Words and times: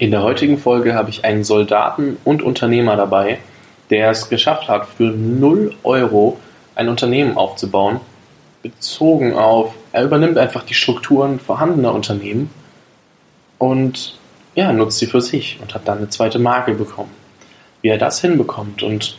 In 0.00 0.12
der 0.12 0.22
heutigen 0.22 0.56
Folge 0.56 0.94
habe 0.94 1.10
ich 1.10 1.26
einen 1.26 1.44
Soldaten 1.44 2.16
und 2.24 2.42
Unternehmer 2.42 2.96
dabei, 2.96 3.38
der 3.90 4.08
es 4.08 4.30
geschafft 4.30 4.66
hat, 4.66 4.86
für 4.86 5.10
0 5.10 5.74
Euro 5.82 6.38
ein 6.74 6.88
Unternehmen 6.88 7.36
aufzubauen, 7.36 8.00
bezogen 8.62 9.34
auf, 9.34 9.74
er 9.92 10.04
übernimmt 10.04 10.38
einfach 10.38 10.62
die 10.62 10.72
Strukturen 10.72 11.38
vorhandener 11.38 11.92
Unternehmen 11.92 12.48
und 13.58 14.18
ja, 14.54 14.72
nutzt 14.72 15.00
sie 15.00 15.06
für 15.06 15.20
sich 15.20 15.58
und 15.60 15.74
hat 15.74 15.86
dann 15.86 15.98
eine 15.98 16.08
zweite 16.08 16.38
Marke 16.38 16.72
bekommen. 16.72 17.10
Wie 17.82 17.88
er 17.88 17.98
das 17.98 18.22
hinbekommt 18.22 18.82
und 18.82 19.18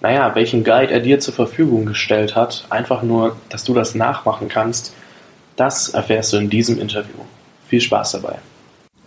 naja, 0.00 0.32
welchen 0.36 0.62
Guide 0.62 0.92
er 0.92 1.00
dir 1.00 1.18
zur 1.18 1.34
Verfügung 1.34 1.86
gestellt 1.86 2.36
hat, 2.36 2.66
einfach 2.70 3.02
nur, 3.02 3.34
dass 3.48 3.64
du 3.64 3.74
das 3.74 3.96
nachmachen 3.96 4.46
kannst, 4.46 4.94
das 5.56 5.88
erfährst 5.88 6.32
du 6.32 6.36
in 6.36 6.50
diesem 6.50 6.78
Interview. 6.78 7.18
Viel 7.66 7.80
Spaß 7.80 8.12
dabei. 8.12 8.36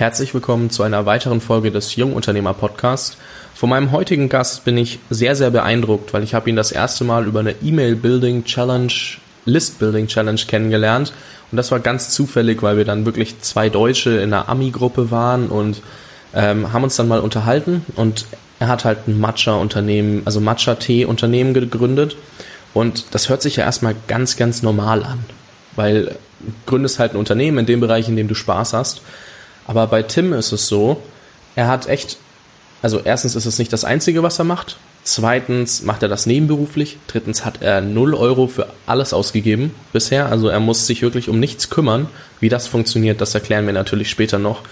Herzlich 0.00 0.32
willkommen 0.32 0.70
zu 0.70 0.82
einer 0.82 1.04
weiteren 1.04 1.42
Folge 1.42 1.70
des 1.70 1.94
Jungunternehmer 1.94 2.54
Podcast. 2.54 3.18
Von 3.54 3.68
meinem 3.68 3.92
heutigen 3.92 4.30
Gast 4.30 4.64
bin 4.64 4.78
ich 4.78 4.98
sehr, 5.10 5.36
sehr 5.36 5.50
beeindruckt, 5.50 6.14
weil 6.14 6.22
ich 6.22 6.32
habe 6.32 6.48
ihn 6.48 6.56
das 6.56 6.72
erste 6.72 7.04
Mal 7.04 7.26
über 7.26 7.40
eine 7.40 7.54
E-Mail-Building 7.60 8.44
Challenge, 8.44 8.90
List-Building 9.44 10.06
Challenge 10.06 10.40
kennengelernt. 10.48 11.12
Und 11.52 11.58
das 11.58 11.70
war 11.70 11.80
ganz 11.80 12.08
zufällig, 12.12 12.62
weil 12.62 12.78
wir 12.78 12.86
dann 12.86 13.04
wirklich 13.04 13.42
zwei 13.42 13.68
Deutsche 13.68 14.12
in 14.12 14.32
einer 14.32 14.48
Ami-Gruppe 14.48 15.10
waren 15.10 15.48
und 15.48 15.82
ähm, 16.34 16.72
haben 16.72 16.84
uns 16.84 16.96
dann 16.96 17.06
mal 17.06 17.20
unterhalten. 17.20 17.84
Und 17.94 18.24
er 18.58 18.68
hat 18.68 18.86
halt 18.86 19.06
ein 19.06 19.20
Matcha-Unternehmen, 19.20 20.22
also 20.24 20.40
Matcha-Tee-Unternehmen 20.40 21.52
gegründet. 21.52 22.16
Und 22.72 23.14
das 23.14 23.28
hört 23.28 23.42
sich 23.42 23.56
ja 23.56 23.64
erstmal 23.64 23.94
ganz, 24.08 24.38
ganz 24.38 24.62
normal 24.62 25.02
an, 25.02 25.18
weil 25.76 26.16
du 26.40 26.52
gründest 26.64 26.98
halt 26.98 27.12
ein 27.12 27.18
Unternehmen 27.18 27.58
in 27.58 27.66
dem 27.66 27.80
Bereich, 27.80 28.08
in 28.08 28.16
dem 28.16 28.28
du 28.28 28.34
Spaß 28.34 28.72
hast. 28.72 29.02
Aber 29.70 29.86
bei 29.86 30.02
Tim 30.02 30.32
ist 30.32 30.50
es 30.50 30.66
so, 30.66 31.00
er 31.54 31.68
hat 31.68 31.88
echt, 31.88 32.16
also 32.82 33.00
erstens 33.04 33.36
ist 33.36 33.46
es 33.46 33.60
nicht 33.60 33.72
das 33.72 33.84
Einzige, 33.84 34.24
was 34.24 34.40
er 34.40 34.44
macht. 34.44 34.78
Zweitens 35.04 35.82
macht 35.82 36.02
er 36.02 36.08
das 36.08 36.26
nebenberuflich. 36.26 36.98
Drittens 37.06 37.44
hat 37.44 37.62
er 37.62 37.80
0 37.80 38.14
Euro 38.14 38.48
für 38.48 38.66
alles 38.86 39.12
ausgegeben 39.12 39.72
bisher. 39.92 40.26
Also 40.26 40.48
er 40.48 40.58
muss 40.58 40.88
sich 40.88 41.02
wirklich 41.02 41.28
um 41.28 41.38
nichts 41.38 41.70
kümmern. 41.70 42.08
Wie 42.40 42.48
das 42.48 42.66
funktioniert, 42.66 43.20
das 43.20 43.32
erklären 43.32 43.64
wir 43.66 43.72
natürlich 43.72 44.10
später 44.10 44.40
noch. 44.40 44.62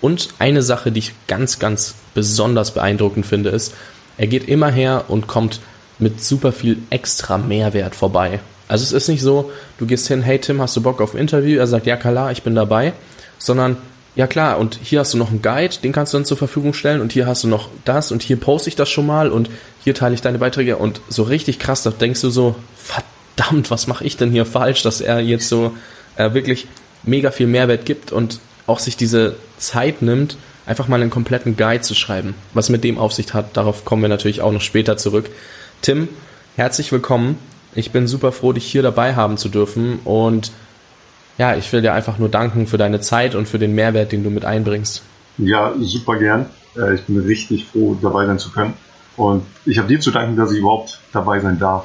Und 0.00 0.30
eine 0.38 0.62
Sache, 0.62 0.90
die 0.90 1.00
ich 1.00 1.12
ganz, 1.26 1.58
ganz 1.58 1.94
besonders 2.14 2.70
beeindruckend 2.70 3.26
finde, 3.26 3.50
ist, 3.50 3.74
er 4.16 4.26
geht 4.26 4.48
immer 4.48 4.70
her 4.70 5.04
und 5.08 5.26
kommt 5.26 5.60
mit 5.98 6.24
super 6.24 6.52
viel 6.52 6.78
extra 6.88 7.36
Mehrwert 7.36 7.94
vorbei. 7.94 8.40
Also 8.68 8.84
es 8.84 8.92
ist 8.92 9.08
nicht 9.08 9.20
so, 9.20 9.52
du 9.76 9.84
gehst 9.84 10.08
hin, 10.08 10.22
hey 10.22 10.38
Tim, 10.38 10.62
hast 10.62 10.74
du 10.76 10.80
Bock 10.80 11.02
auf 11.02 11.12
ein 11.12 11.20
Interview? 11.20 11.58
Er 11.58 11.66
sagt, 11.66 11.84
ja 11.84 11.96
klar, 11.96 12.32
ich 12.32 12.42
bin 12.42 12.54
dabei. 12.54 12.94
Sondern 13.36 13.76
ja 14.16 14.26
klar, 14.26 14.58
und 14.58 14.80
hier 14.82 15.00
hast 15.00 15.14
du 15.14 15.18
noch 15.18 15.30
einen 15.30 15.42
Guide, 15.42 15.76
den 15.82 15.92
kannst 15.92 16.12
du 16.12 16.18
dann 16.18 16.24
zur 16.24 16.38
Verfügung 16.38 16.72
stellen 16.72 17.00
und 17.00 17.12
hier 17.12 17.26
hast 17.26 17.44
du 17.44 17.48
noch 17.48 17.68
das 17.84 18.10
und 18.10 18.22
hier 18.22 18.38
poste 18.38 18.68
ich 18.68 18.76
das 18.76 18.88
schon 18.88 19.06
mal 19.06 19.30
und 19.30 19.50
hier 19.84 19.94
teile 19.94 20.14
ich 20.14 20.22
deine 20.22 20.38
Beiträge 20.38 20.78
und 20.78 21.00
so 21.08 21.22
richtig 21.22 21.58
krass, 21.58 21.82
da 21.82 21.90
denkst 21.90 22.22
du 22.22 22.30
so, 22.30 22.56
verdammt, 22.76 23.70
was 23.70 23.86
mache 23.86 24.04
ich 24.04 24.16
denn 24.16 24.32
hier 24.32 24.46
falsch, 24.46 24.82
dass 24.82 25.02
er 25.02 25.20
jetzt 25.20 25.48
so 25.48 25.76
äh, 26.16 26.32
wirklich 26.32 26.66
mega 27.02 27.30
viel 27.30 27.46
Mehrwert 27.46 27.84
gibt 27.84 28.10
und 28.10 28.40
auch 28.66 28.78
sich 28.78 28.96
diese 28.96 29.36
Zeit 29.58 30.00
nimmt, 30.00 30.38
einfach 30.64 30.88
mal 30.88 31.00
einen 31.00 31.10
kompletten 31.10 31.56
Guide 31.56 31.82
zu 31.82 31.94
schreiben. 31.94 32.34
Was 32.54 32.70
mit 32.70 32.84
dem 32.84 32.98
Aufsicht 32.98 33.34
hat, 33.34 33.56
darauf 33.56 33.84
kommen 33.84 34.02
wir 34.02 34.08
natürlich 34.08 34.40
auch 34.40 34.50
noch 34.50 34.62
später 34.62 34.96
zurück. 34.96 35.30
Tim, 35.82 36.08
herzlich 36.56 36.90
willkommen. 36.90 37.38
Ich 37.74 37.92
bin 37.92 38.08
super 38.08 38.32
froh, 38.32 38.54
dich 38.54 38.64
hier 38.64 38.82
dabei 38.82 39.14
haben 39.14 39.36
zu 39.36 39.50
dürfen 39.50 40.00
und 40.04 40.50
ja, 41.38 41.54
ich 41.56 41.72
will 41.72 41.82
dir 41.82 41.92
einfach 41.92 42.18
nur 42.18 42.28
danken 42.28 42.66
für 42.66 42.78
deine 42.78 43.00
Zeit 43.00 43.34
und 43.34 43.46
für 43.46 43.58
den 43.58 43.74
Mehrwert, 43.74 44.12
den 44.12 44.24
du 44.24 44.30
mit 44.30 44.44
einbringst. 44.44 45.02
Ja, 45.38 45.74
super 45.78 46.18
gern. 46.18 46.46
Äh, 46.76 46.94
ich 46.94 47.02
bin 47.02 47.18
richtig 47.18 47.66
froh, 47.66 47.96
dabei 48.00 48.26
sein 48.26 48.38
zu 48.38 48.50
können. 48.50 48.74
Und 49.16 49.44
ich 49.64 49.78
habe 49.78 49.88
dir 49.88 50.00
zu 50.00 50.10
danken, 50.10 50.36
dass 50.36 50.52
ich 50.52 50.58
überhaupt 50.58 51.00
dabei 51.12 51.40
sein 51.40 51.58
darf. 51.58 51.84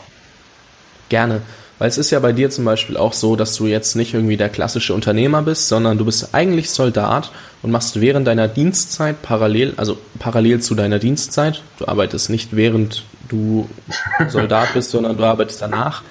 Gerne. 1.09 1.41
Weil 1.79 1.89
es 1.89 1.97
ist 1.97 2.11
ja 2.11 2.19
bei 2.19 2.31
dir 2.31 2.49
zum 2.51 2.63
Beispiel 2.63 2.95
auch 2.95 3.13
so, 3.13 3.35
dass 3.35 3.55
du 3.55 3.65
jetzt 3.65 3.95
nicht 3.95 4.13
irgendwie 4.13 4.37
der 4.37 4.49
klassische 4.49 4.93
Unternehmer 4.93 5.41
bist, 5.41 5.67
sondern 5.67 5.97
du 5.97 6.05
bist 6.05 6.35
eigentlich 6.35 6.69
Soldat 6.69 7.31
und 7.63 7.71
machst 7.71 7.99
während 7.99 8.27
deiner 8.27 8.47
Dienstzeit 8.47 9.21
parallel, 9.21 9.73
also 9.77 9.97
parallel 10.19 10.61
zu 10.61 10.75
deiner 10.75 10.99
Dienstzeit, 10.99 11.63
du 11.79 11.87
arbeitest 11.87 12.29
nicht 12.29 12.55
während 12.55 13.03
du 13.29 13.67
Soldat 14.27 14.73
bist, 14.75 14.91
sondern 14.91 15.17
du 15.17 15.23
arbeitest 15.23 15.61
danach, 15.63 16.03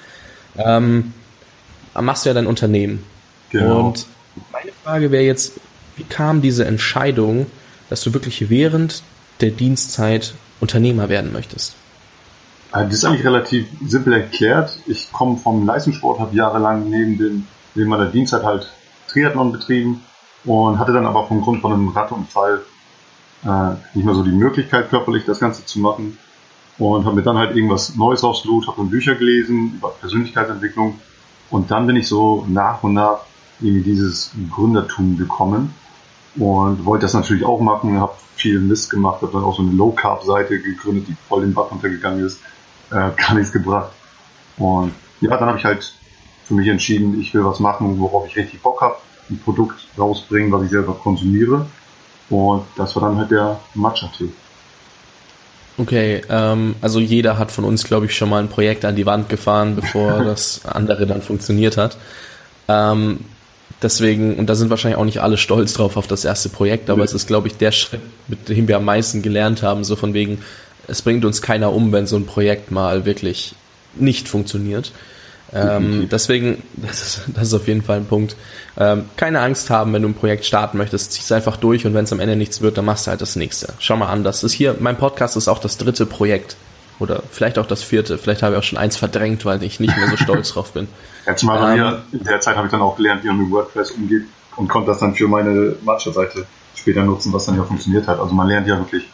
ähm, 0.57 1.13
machst 1.93 2.25
du 2.25 2.29
ja 2.29 2.33
dein 2.33 2.47
Unternehmen. 2.47 3.03
Genau. 3.51 3.87
Und 3.87 4.07
meine 4.51 4.71
Frage 4.83 5.11
wäre 5.11 5.23
jetzt, 5.23 5.59
wie 5.97 6.03
kam 6.03 6.41
diese 6.41 6.65
Entscheidung, 6.65 7.47
dass 7.89 8.01
du 8.01 8.13
wirklich 8.13 8.49
während 8.49 9.03
der 9.41 9.51
Dienstzeit 9.51 10.33
Unternehmer 10.59 11.09
werden 11.09 11.33
möchtest? 11.33 11.75
Äh, 12.73 12.85
das 12.85 12.93
ist 12.93 13.05
eigentlich 13.05 13.25
relativ 13.25 13.67
simpel 13.85 14.13
erklärt. 14.13 14.77
Ich 14.87 15.11
komme 15.11 15.37
vom 15.37 15.65
Leistungssport, 15.65 16.19
habe 16.19 16.35
jahrelang 16.35 16.89
neben, 16.89 17.17
dem, 17.17 17.47
neben 17.75 17.89
meiner 17.89 18.05
Dienstzeit 18.05 18.43
halt 18.43 18.71
Triathlon 19.07 19.51
betrieben 19.51 20.01
und 20.45 20.79
hatte 20.79 20.93
dann 20.93 21.05
aber 21.05 21.27
vom 21.27 21.41
Grund 21.41 21.61
von 21.61 21.73
einem 21.73 21.89
Radunfall 21.89 22.61
äh, 23.43 23.71
nicht 23.93 24.05
mehr 24.05 24.15
so 24.15 24.23
die 24.23 24.31
Möglichkeit, 24.31 24.89
körperlich 24.89 25.25
das 25.25 25.39
Ganze 25.39 25.65
zu 25.65 25.79
machen 25.79 26.17
und 26.77 27.05
habe 27.05 27.15
mir 27.15 27.23
dann 27.23 27.37
halt 27.37 27.55
irgendwas 27.55 27.95
Neues 27.95 28.21
Blut, 28.43 28.67
habe 28.67 28.77
dann 28.77 28.89
Bücher 28.89 29.15
gelesen 29.15 29.73
über 29.75 29.89
Persönlichkeitsentwicklung 29.89 30.99
und 31.49 31.69
dann 31.69 31.85
bin 31.85 31.95
ich 31.95 32.07
so 32.07 32.45
nach 32.47 32.81
und 32.83 32.93
nach 32.93 33.19
irgendwie 33.61 33.83
dieses 33.83 34.31
Gründertum 34.51 35.17
gekommen 35.17 35.73
und 36.35 36.85
wollte 36.85 37.05
das 37.05 37.13
natürlich 37.13 37.45
auch 37.45 37.59
machen, 37.59 37.99
habe 37.99 38.13
viel 38.35 38.59
Mist 38.59 38.89
gemacht, 38.89 39.21
habe 39.21 39.33
dann 39.33 39.43
auch 39.43 39.55
so 39.55 39.61
eine 39.61 39.71
Low-Carb-Seite 39.71 40.59
gegründet, 40.59 41.07
die 41.09 41.15
voll 41.27 41.41
den 41.41 41.53
Bach 41.53 41.71
runtergegangen 41.71 42.25
ist, 42.25 42.39
äh, 42.89 42.93
gar 43.17 43.35
nichts 43.35 43.51
gebracht. 43.51 43.91
Und 44.57 44.93
ja, 45.21 45.37
dann 45.37 45.49
habe 45.49 45.57
ich 45.57 45.65
halt 45.65 45.93
für 46.45 46.53
mich 46.53 46.67
entschieden, 46.67 47.19
ich 47.19 47.33
will 47.33 47.45
was 47.45 47.59
machen, 47.59 47.99
worauf 47.99 48.27
ich 48.27 48.35
richtig 48.35 48.61
Bock 48.61 48.81
habe, 48.81 48.95
ein 49.29 49.39
Produkt 49.39 49.87
rausbringen, 49.97 50.51
was 50.51 50.63
ich 50.63 50.69
selber 50.69 50.93
konsumiere. 50.93 51.65
Und 52.29 52.63
das 52.75 52.95
war 52.95 53.03
dann 53.03 53.17
halt 53.17 53.31
der 53.31 53.59
Matcha-Tee. 53.75 54.29
Okay, 55.77 56.21
ähm, 56.29 56.75
also 56.81 56.99
jeder 56.99 57.37
hat 57.37 57.51
von 57.51 57.63
uns, 57.63 57.83
glaube 57.83 58.05
ich, 58.05 58.15
schon 58.15 58.29
mal 58.29 58.41
ein 58.41 58.49
Projekt 58.49 58.85
an 58.85 58.95
die 58.95 59.05
Wand 59.05 59.29
gefahren, 59.29 59.75
bevor 59.75 60.23
das 60.23 60.65
andere 60.65 61.07
dann 61.07 61.21
funktioniert 61.21 61.77
hat. 61.77 61.97
Ähm, 62.67 63.21
Deswegen, 63.81 64.35
und 64.35 64.47
da 64.47 64.55
sind 64.55 64.69
wahrscheinlich 64.69 64.99
auch 64.99 65.05
nicht 65.05 65.21
alle 65.21 65.37
stolz 65.37 65.73
drauf 65.73 65.97
auf 65.97 66.07
das 66.07 66.23
erste 66.23 66.49
Projekt, 66.49 66.89
aber 66.89 66.99
ja. 66.99 67.05
es 67.05 67.13
ist, 67.13 67.27
glaube 67.27 67.47
ich, 67.47 67.57
der 67.57 67.71
Schritt, 67.71 68.01
mit 68.27 68.47
dem 68.47 68.67
wir 68.67 68.77
am 68.77 68.85
meisten 68.85 69.21
gelernt 69.21 69.63
haben, 69.63 69.83
so 69.83 69.95
von 69.95 70.13
wegen, 70.13 70.39
es 70.87 71.01
bringt 71.01 71.25
uns 71.25 71.41
keiner 71.41 71.73
um, 71.73 71.91
wenn 71.91 72.05
so 72.05 72.15
ein 72.15 72.25
Projekt 72.25 72.69
mal 72.69 73.05
wirklich 73.05 73.55
nicht 73.95 74.29
funktioniert. 74.29 74.91
Ähm, 75.53 76.07
deswegen, 76.09 76.63
das 76.77 77.01
ist, 77.01 77.21
das 77.27 77.47
ist 77.47 77.53
auf 77.53 77.67
jeden 77.67 77.81
Fall 77.81 77.97
ein 77.97 78.05
Punkt. 78.05 78.35
Ähm, 78.77 79.05
keine 79.17 79.41
Angst 79.41 79.69
haben, 79.69 79.93
wenn 79.93 80.03
du 80.03 80.09
ein 80.09 80.13
Projekt 80.13 80.45
starten 80.45 80.77
möchtest, 80.77 81.13
zieh 81.13 81.21
es 81.21 81.31
einfach 81.31 81.57
durch 81.57 81.85
und 81.85 81.93
wenn 81.93 82.05
es 82.05 82.13
am 82.13 82.19
Ende 82.19 82.35
nichts 82.35 82.61
wird, 82.61 82.77
dann 82.77 82.85
machst 82.85 83.07
du 83.07 83.11
halt 83.11 83.21
das 83.21 83.35
nächste. 83.35 83.73
Schau 83.79 83.97
mal 83.97 84.07
an, 84.07 84.23
das 84.23 84.43
ist 84.43 84.53
hier, 84.53 84.75
mein 84.79 84.97
Podcast 84.97 85.35
ist 85.35 85.47
auch 85.47 85.59
das 85.59 85.77
dritte 85.77 86.05
Projekt. 86.05 86.55
Oder 86.99 87.23
vielleicht 87.31 87.57
auch 87.57 87.65
das 87.65 87.81
vierte. 87.81 88.19
Vielleicht 88.19 88.43
habe 88.43 88.53
ich 88.53 88.59
auch 88.59 88.63
schon 88.63 88.77
eins 88.77 88.95
verdrängt, 88.95 89.43
weil 89.43 89.63
ich 89.63 89.79
nicht 89.79 89.97
mehr 89.97 90.07
so 90.07 90.17
stolz 90.17 90.49
drauf 90.53 90.71
bin. 90.73 90.87
Ja, 91.25 91.35
zumal 91.35 91.59
bei 91.59 91.71
ähm, 91.71 91.79
mir 91.79 92.03
in 92.11 92.23
der 92.23 92.39
Zeit 92.41 92.55
habe 92.55 92.67
ich 92.67 92.71
dann 92.71 92.81
auch 92.81 92.95
gelernt, 92.95 93.23
wie 93.23 93.27
man 93.27 93.37
mit 93.37 93.51
WordPress 93.51 93.91
umgeht 93.91 94.23
und 94.55 94.67
konnte 94.67 94.91
das 94.91 94.99
dann 94.99 95.13
für 95.13 95.27
meine 95.27 95.75
Matcha-Seite 95.83 96.45
später 96.75 97.03
nutzen, 97.03 97.31
was 97.31 97.45
dann 97.45 97.57
ja 97.57 97.63
funktioniert 97.63 98.07
hat. 98.07 98.19
Also 98.19 98.33
man 98.33 98.47
lernt 98.47 98.67
ja 98.67 98.77
wirklich 98.77 99.07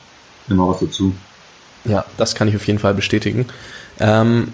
immer 0.50 0.68
was 0.70 0.80
dazu. 0.80 1.14
Ja, 1.86 2.06
das 2.18 2.36
kann 2.36 2.48
ich 2.48 2.56
auf 2.56 2.66
jeden 2.66 2.80
Fall 2.80 2.94
bestätigen. 2.94 3.48
Ähm, 4.00 4.54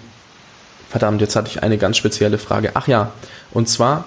verdammt, 0.88 1.20
jetzt 1.20 1.36
hatte 1.36 1.48
ich 1.48 1.62
eine 1.62 1.78
ganz 1.78 1.96
spezielle 1.96 2.38
Frage. 2.38 2.72
Ach 2.74 2.88
ja, 2.88 3.12
und 3.52 3.68
zwar, 3.68 4.04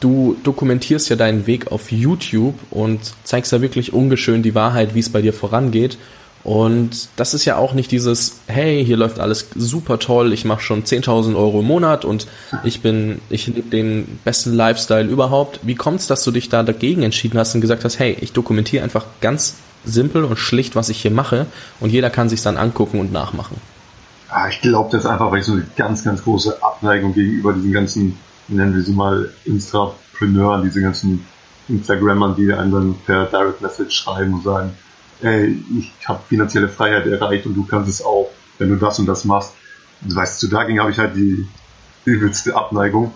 du 0.00 0.36
dokumentierst 0.42 1.08
ja 1.10 1.16
deinen 1.16 1.46
Weg 1.46 1.70
auf 1.72 1.92
YouTube 1.92 2.58
und 2.70 3.00
zeigst 3.24 3.52
da 3.52 3.60
wirklich 3.60 3.92
ungeschön 3.92 4.42
die 4.42 4.54
Wahrheit, 4.54 4.94
wie 4.94 5.00
es 5.00 5.10
bei 5.10 5.22
dir 5.22 5.32
vorangeht. 5.32 5.98
Und 6.42 7.08
das 7.16 7.34
ist 7.34 7.44
ja 7.44 7.56
auch 7.56 7.74
nicht 7.74 7.90
dieses, 7.90 8.40
hey, 8.46 8.82
hier 8.84 8.96
läuft 8.96 9.20
alles 9.20 9.48
super 9.54 9.98
toll, 9.98 10.32
ich 10.32 10.44
mache 10.46 10.62
schon 10.62 10.84
10.000 10.84 11.36
Euro 11.36 11.60
im 11.60 11.66
Monat 11.66 12.04
und 12.04 12.26
ich 12.64 12.80
bin, 12.80 13.20
ich 13.28 13.46
lebe 13.46 13.68
den 13.68 14.18
besten 14.24 14.54
Lifestyle 14.54 15.06
überhaupt. 15.06 15.60
Wie 15.62 15.74
kommt 15.74 16.00
es, 16.00 16.06
dass 16.06 16.24
du 16.24 16.30
dich 16.30 16.48
da 16.48 16.62
dagegen 16.62 17.02
entschieden 17.02 17.38
hast 17.38 17.54
und 17.54 17.60
gesagt 17.60 17.84
hast, 17.84 17.98
hey, 17.98 18.16
ich 18.20 18.32
dokumentiere 18.32 18.82
einfach 18.82 19.04
ganz 19.20 19.56
simpel 19.84 20.24
und 20.24 20.38
schlicht, 20.38 20.76
was 20.76 20.88
ich 20.88 21.02
hier 21.02 21.10
mache 21.10 21.46
und 21.78 21.90
jeder 21.90 22.10
kann 22.10 22.28
sich 22.28 22.42
dann 22.42 22.56
angucken 22.56 23.00
und 23.00 23.12
nachmachen. 23.12 23.56
Ah, 24.28 24.48
ich 24.48 24.60
glaube, 24.60 24.90
das 24.92 25.04
ist 25.04 25.10
einfach, 25.10 25.30
weil 25.30 25.40
ich 25.40 25.46
so 25.46 25.52
eine 25.52 25.66
ganz, 25.76 26.04
ganz 26.04 26.22
große 26.22 26.62
Abneigung 26.62 27.12
gegenüber 27.12 27.52
diesen 27.52 27.72
ganzen, 27.72 28.18
nennen 28.48 28.74
wir 28.74 28.82
sie 28.82 28.92
mal, 28.92 29.30
Instrapreneuren, 29.44 30.62
diese 30.62 30.80
ganzen 30.80 31.26
Instagrammern, 31.68 32.36
die 32.36 32.52
einem 32.52 32.72
dann 32.72 32.94
per 33.04 33.26
Direct 33.26 33.60
Message 33.60 33.94
schreiben 33.94 34.34
und 34.34 34.44
sagen, 34.44 34.70
ey, 35.22 35.62
ich 35.78 35.92
habe 36.08 36.20
finanzielle 36.28 36.68
Freiheit 36.68 37.06
erreicht 37.06 37.46
und 37.46 37.54
du 37.54 37.64
kannst 37.64 37.88
es 37.88 38.04
auch, 38.04 38.30
wenn 38.58 38.68
du 38.68 38.76
das 38.76 38.98
und 38.98 39.06
das 39.06 39.24
machst. 39.24 39.54
Und 40.02 40.14
weißt 40.14 40.42
du, 40.42 40.48
dagegen 40.48 40.80
habe 40.80 40.90
ich 40.90 40.98
halt 40.98 41.16
die 41.16 41.46
übelste 42.04 42.56
Abneigung, 42.56 43.12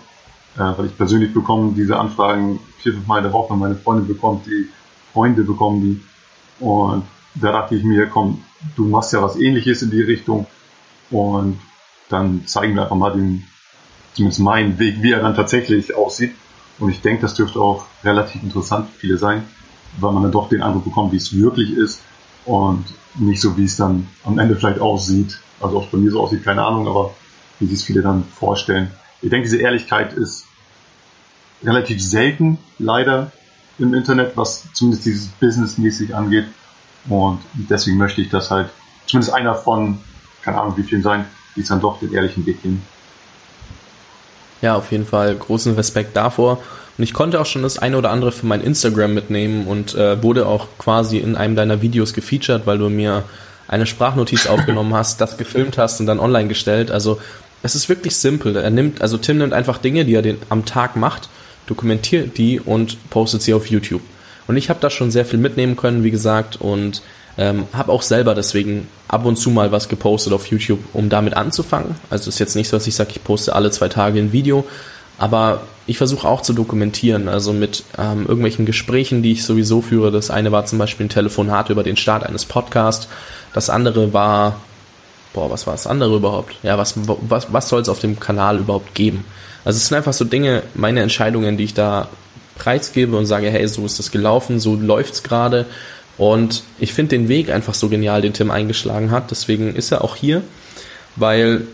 äh, 0.55 0.59
weil 0.59 0.85
ich 0.85 0.97
persönlich 0.97 1.33
bekomme 1.33 1.73
diese 1.73 1.97
Anfragen 1.97 2.59
vier, 2.79 2.93
fünf 2.93 3.07
Mal 3.07 3.17
in 3.17 3.23
der 3.23 3.33
Woche, 3.33 3.55
meine 3.55 3.75
Freundin 3.75 4.07
bekommt 4.07 4.45
die, 4.45 4.69
Freunde 5.13 5.43
bekommen 5.43 5.81
die. 5.81 6.63
Und 6.63 7.05
da 7.35 7.51
dachte 7.51 7.75
ich 7.75 7.83
mir, 7.83 8.07
komm, 8.07 8.43
du 8.75 8.85
machst 8.85 9.13
ja 9.13 9.21
was 9.21 9.37
ähnliches 9.37 9.81
in 9.81 9.91
die 9.91 10.01
Richtung 10.01 10.45
und 11.09 11.59
dann 12.09 12.45
zeigen 12.45 12.75
wir 12.75 12.83
einfach 12.83 12.95
mal 12.95 13.13
den, 13.13 13.45
zumindest 14.13 14.41
meinen 14.41 14.77
Weg, 14.79 15.01
wie 15.01 15.11
er 15.11 15.21
dann 15.21 15.35
tatsächlich 15.35 15.95
aussieht. 15.95 16.35
Und 16.79 16.89
ich 16.89 17.01
denke, 17.01 17.23
das 17.23 17.33
dürfte 17.33 17.59
auch 17.59 17.85
relativ 18.03 18.43
interessant 18.43 18.89
für 18.89 18.99
viele 18.99 19.17
sein, 19.17 19.43
weil 19.97 20.11
man 20.11 20.23
dann 20.23 20.31
doch 20.31 20.49
den 20.49 20.61
Eindruck 20.61 20.83
bekommt, 20.85 21.11
wie 21.11 21.17
es 21.17 21.33
wirklich 21.35 21.71
ist 21.71 22.01
und 22.45 22.85
nicht 23.15 23.41
so, 23.41 23.57
wie 23.57 23.65
es 23.65 23.77
dann 23.77 24.07
am 24.23 24.39
Ende 24.39 24.55
vielleicht 24.55 24.79
aussieht. 24.79 25.39
Also 25.59 25.77
ob 25.77 25.85
es 25.85 25.91
bei 25.91 25.97
mir 25.97 26.11
so 26.11 26.21
aussieht, 26.21 26.43
keine 26.43 26.63
Ahnung, 26.63 26.87
aber 26.87 27.13
wie 27.59 27.67
sich 27.67 27.85
viele 27.85 28.01
dann 28.01 28.23
vorstellen. 28.23 28.91
Ich 29.21 29.29
denke, 29.29 29.47
diese 29.47 29.61
Ehrlichkeit 29.61 30.13
ist 30.13 30.45
relativ 31.63 32.01
selten, 32.03 32.57
leider, 32.77 33.31
im 33.77 33.93
Internet, 33.93 34.37
was 34.37 34.67
zumindest 34.73 35.05
dieses 35.05 35.27
Businessmäßig 35.27 36.15
angeht. 36.15 36.45
Und 37.09 37.39
deswegen 37.53 37.97
möchte 37.97 38.21
ich, 38.21 38.29
dass 38.29 38.51
halt 38.51 38.69
zumindest 39.05 39.33
einer 39.33 39.55
von, 39.55 39.99
keine 40.41 40.59
Ahnung 40.59 40.77
wie 40.77 40.83
vielen 40.83 41.03
sein, 41.03 41.25
die 41.55 41.61
es 41.61 41.67
dann 41.67 41.81
doch 41.81 41.99
den 41.99 42.13
ehrlichen 42.13 42.45
Weg 42.45 42.61
gehen. 42.61 42.81
Ja, 44.61 44.75
auf 44.75 44.91
jeden 44.91 45.05
Fall 45.05 45.35
großen 45.35 45.75
Respekt 45.75 46.15
davor. 46.15 46.59
Und 46.97 47.03
ich 47.03 47.13
konnte 47.13 47.41
auch 47.41 47.45
schon 47.45 47.63
das 47.63 47.77
eine 47.77 47.97
oder 47.97 48.11
andere 48.11 48.31
für 48.31 48.45
mein 48.45 48.61
Instagram 48.61 49.13
mitnehmen 49.13 49.67
und 49.67 49.95
äh, 49.95 50.21
wurde 50.23 50.47
auch 50.47 50.67
quasi 50.77 51.17
in 51.17 51.35
einem 51.35 51.55
deiner 51.55 51.81
Videos 51.81 52.13
gefeatured, 52.13 52.65
weil 52.65 52.77
du 52.77 52.89
mir 52.89 53.23
eine 53.67 53.85
Sprachnotiz 53.85 54.47
aufgenommen 54.47 54.93
hast, 54.93 55.19
das 55.21 55.37
gefilmt 55.37 55.77
hast 55.77 55.99
und 55.99 56.05
dann 56.05 56.19
online 56.19 56.47
gestellt. 56.47 56.91
Also 56.91 57.19
es 57.63 57.75
ist 57.75 57.89
wirklich 57.89 58.15
simpel. 58.15 58.55
Er 58.55 58.69
nimmt, 58.69 59.01
also 59.01 59.17
Tim 59.17 59.39
nimmt 59.39 59.53
einfach 59.53 59.77
Dinge, 59.77 60.05
die 60.05 60.13
er 60.13 60.21
den, 60.21 60.37
am 60.49 60.65
Tag 60.65 60.95
macht, 60.95 61.29
dokumentiert 61.67 62.37
die 62.37 62.59
und 62.59 63.09
postet 63.09 63.41
sie 63.41 63.53
auf 63.53 63.67
YouTube. 63.67 64.01
Und 64.47 64.57
ich 64.57 64.69
habe 64.69 64.79
da 64.79 64.89
schon 64.89 65.11
sehr 65.11 65.25
viel 65.25 65.39
mitnehmen 65.39 65.75
können, 65.75 66.03
wie 66.03 66.11
gesagt, 66.11 66.57
und 66.61 67.01
ähm, 67.37 67.65
habe 67.73 67.91
auch 67.91 68.03
selber 68.03 68.35
deswegen 68.35 68.87
ab 69.07 69.25
und 69.25 69.37
zu 69.37 69.49
mal 69.49 69.71
was 69.71 69.89
gepostet 69.89 70.31
auf 70.33 70.47
YouTube, 70.47 70.79
um 70.93 71.09
damit 71.09 71.35
anzufangen. 71.35 71.95
Also 72.09 72.29
ist 72.29 72.39
jetzt 72.39 72.55
nicht 72.55 72.69
so, 72.69 72.77
dass 72.77 72.87
ich 72.87 72.95
sage, 72.95 73.11
ich 73.15 73.23
poste 73.23 73.55
alle 73.55 73.71
zwei 73.71 73.89
Tage 73.89 74.19
ein 74.19 74.31
Video, 74.31 74.65
aber 75.17 75.61
ich 75.87 75.97
versuche 75.97 76.27
auch 76.27 76.41
zu 76.41 76.53
dokumentieren, 76.53 77.27
also 77.27 77.53
mit 77.53 77.83
ähm, 77.97 78.21
irgendwelchen 78.21 78.65
Gesprächen, 78.65 79.21
die 79.21 79.33
ich 79.33 79.43
sowieso 79.43 79.81
führe. 79.81 80.11
Das 80.11 80.31
eine 80.31 80.51
war 80.51 80.65
zum 80.65 80.79
Beispiel 80.79 81.05
ein 81.05 81.09
Telefonat 81.09 81.69
über 81.69 81.83
den 81.83 81.95
Start 81.95 82.23
eines 82.23 82.45
Podcasts. 82.45 83.07
Das 83.53 83.69
andere 83.69 84.11
war, 84.11 84.59
boah, 85.33 85.49
was 85.51 85.67
war 85.67 85.73
das 85.73 85.87
andere 85.87 86.15
überhaupt? 86.15 86.55
Ja, 86.63 86.77
was, 86.77 86.95
was, 87.05 87.53
was 87.53 87.69
soll 87.69 87.81
es 87.81 87.89
auf 87.89 87.99
dem 87.99 88.19
Kanal 88.19 88.57
überhaupt 88.59 88.95
geben? 88.95 89.25
Also 89.63 89.77
es 89.77 89.87
sind 89.87 89.97
einfach 89.97 90.13
so 90.13 90.25
Dinge, 90.25 90.63
meine 90.73 91.01
Entscheidungen, 91.01 91.57
die 91.57 91.65
ich 91.65 91.73
da 91.73 92.07
preisgebe 92.57 93.15
und 93.15 93.25
sage, 93.25 93.49
hey, 93.49 93.67
so 93.67 93.85
ist 93.85 93.99
das 93.99 94.11
gelaufen, 94.11 94.59
so 94.59 94.75
läuft's 94.75 95.23
gerade. 95.23 95.65
Und 96.17 96.63
ich 96.79 96.93
finde 96.93 97.17
den 97.17 97.27
Weg 97.27 97.51
einfach 97.51 97.73
so 97.73 97.89
genial, 97.89 98.21
den 98.21 98.33
Tim 98.33 98.49
eingeschlagen 98.49 99.11
hat. 99.11 99.31
Deswegen 99.31 99.75
ist 99.75 99.91
er 99.91 100.03
auch 100.03 100.15
hier, 100.15 100.41
weil 101.15 101.67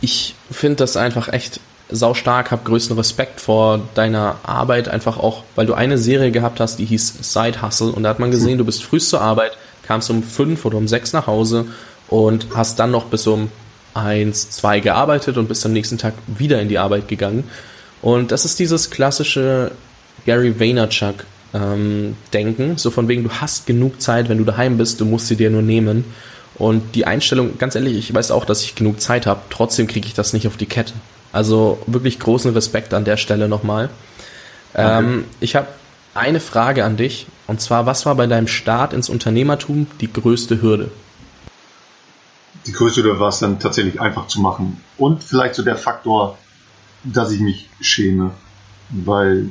ich 0.00 0.34
finde 0.50 0.76
das 0.76 0.96
einfach 0.96 1.32
echt 1.32 1.60
sau 1.90 2.14
stark, 2.14 2.50
habe 2.50 2.64
größten 2.64 2.96
Respekt 2.96 3.40
vor 3.40 3.80
deiner 3.94 4.36
Arbeit, 4.42 4.88
einfach 4.88 5.18
auch, 5.18 5.44
weil 5.54 5.66
du 5.66 5.74
eine 5.74 5.98
Serie 5.98 6.30
gehabt 6.30 6.60
hast, 6.60 6.78
die 6.78 6.84
hieß 6.86 7.32
Side 7.32 7.62
Hustle 7.62 7.88
und 7.88 8.02
da 8.02 8.08
hat 8.08 8.18
man 8.18 8.30
gesehen, 8.30 8.58
du 8.58 8.64
bist 8.64 8.82
frühst 8.82 9.10
zur 9.10 9.20
Arbeit, 9.20 9.52
kamst 9.86 10.10
um 10.10 10.22
fünf 10.22 10.64
oder 10.64 10.78
um 10.78 10.88
sechs 10.88 11.12
nach 11.12 11.26
Hause 11.26 11.66
und 12.08 12.48
hast 12.54 12.78
dann 12.78 12.90
noch 12.90 13.04
bis 13.06 13.26
um 13.26 13.50
eins, 13.92 14.50
zwei 14.50 14.80
gearbeitet 14.80 15.36
und 15.36 15.48
bist 15.48 15.64
am 15.64 15.72
nächsten 15.72 15.98
Tag 15.98 16.14
wieder 16.26 16.60
in 16.60 16.68
die 16.68 16.78
Arbeit 16.78 17.06
gegangen. 17.08 17.44
Und 18.02 18.32
das 18.32 18.44
ist 18.44 18.58
dieses 18.58 18.90
klassische 18.90 19.70
Gary 20.26 20.58
Vaynerchuk 20.58 21.24
ähm, 21.54 22.16
denken, 22.32 22.76
so 22.76 22.90
von 22.90 23.08
wegen, 23.08 23.22
du 23.22 23.30
hast 23.30 23.66
genug 23.66 24.00
Zeit, 24.00 24.28
wenn 24.28 24.38
du 24.38 24.44
daheim 24.44 24.76
bist, 24.76 25.00
du 25.00 25.04
musst 25.04 25.28
sie 25.28 25.36
dir 25.36 25.50
nur 25.50 25.62
nehmen. 25.62 26.04
Und 26.56 26.94
die 26.94 27.06
Einstellung, 27.06 27.58
ganz 27.58 27.74
ehrlich, 27.74 27.96
ich 27.96 28.14
weiß 28.14 28.30
auch, 28.30 28.44
dass 28.44 28.62
ich 28.62 28.74
genug 28.74 29.00
Zeit 29.00 29.26
habe, 29.26 29.40
trotzdem 29.50 29.86
kriege 29.86 30.06
ich 30.06 30.14
das 30.14 30.32
nicht 30.32 30.46
auf 30.46 30.56
die 30.56 30.66
Kette. 30.66 30.92
Also 31.34 31.82
wirklich 31.88 32.20
großen 32.20 32.52
Respekt 32.52 32.94
an 32.94 33.04
der 33.04 33.16
Stelle 33.16 33.48
nochmal. 33.48 33.90
Ähm, 34.72 35.24
ich 35.40 35.56
habe 35.56 35.66
eine 36.14 36.38
Frage 36.38 36.84
an 36.84 36.96
dich, 36.96 37.26
und 37.48 37.60
zwar, 37.60 37.86
was 37.86 38.06
war 38.06 38.14
bei 38.14 38.28
deinem 38.28 38.46
Start 38.46 38.92
ins 38.92 39.08
Unternehmertum 39.08 39.88
die 40.00 40.12
größte 40.12 40.62
Hürde? 40.62 40.92
Die 42.66 42.72
größte 42.72 43.02
Hürde 43.02 43.18
war 43.18 43.30
es 43.30 43.40
dann 43.40 43.58
tatsächlich 43.58 44.00
einfach 44.00 44.28
zu 44.28 44.40
machen. 44.40 44.80
Und 44.96 45.24
vielleicht 45.24 45.56
so 45.56 45.64
der 45.64 45.74
Faktor, 45.74 46.38
dass 47.02 47.32
ich 47.32 47.40
mich 47.40 47.68
schäme. 47.80 48.30
Weil 48.90 49.50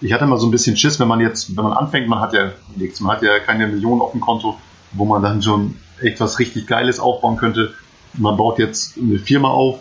ich 0.00 0.12
hatte 0.12 0.26
mal 0.26 0.40
so 0.40 0.48
ein 0.48 0.50
bisschen 0.50 0.76
Schiss, 0.76 0.98
wenn 0.98 1.06
man 1.06 1.20
jetzt, 1.20 1.56
wenn 1.56 1.62
man 1.62 1.72
anfängt, 1.72 2.08
man 2.08 2.18
hat 2.18 2.32
ja 2.32 2.50
nichts, 2.74 2.98
man 2.98 3.14
hat 3.14 3.22
ja 3.22 3.38
keine 3.38 3.68
Millionen 3.68 4.00
auf 4.00 4.10
dem 4.10 4.20
Konto, 4.20 4.58
wo 4.90 5.04
man 5.04 5.22
dann 5.22 5.40
schon 5.40 5.76
echt 6.00 6.18
was 6.18 6.40
richtig 6.40 6.66
Geiles 6.66 6.98
aufbauen 6.98 7.36
könnte. 7.36 7.74
Man 8.14 8.36
baut 8.36 8.58
jetzt 8.58 8.98
eine 8.98 9.20
Firma 9.20 9.50
auf, 9.50 9.78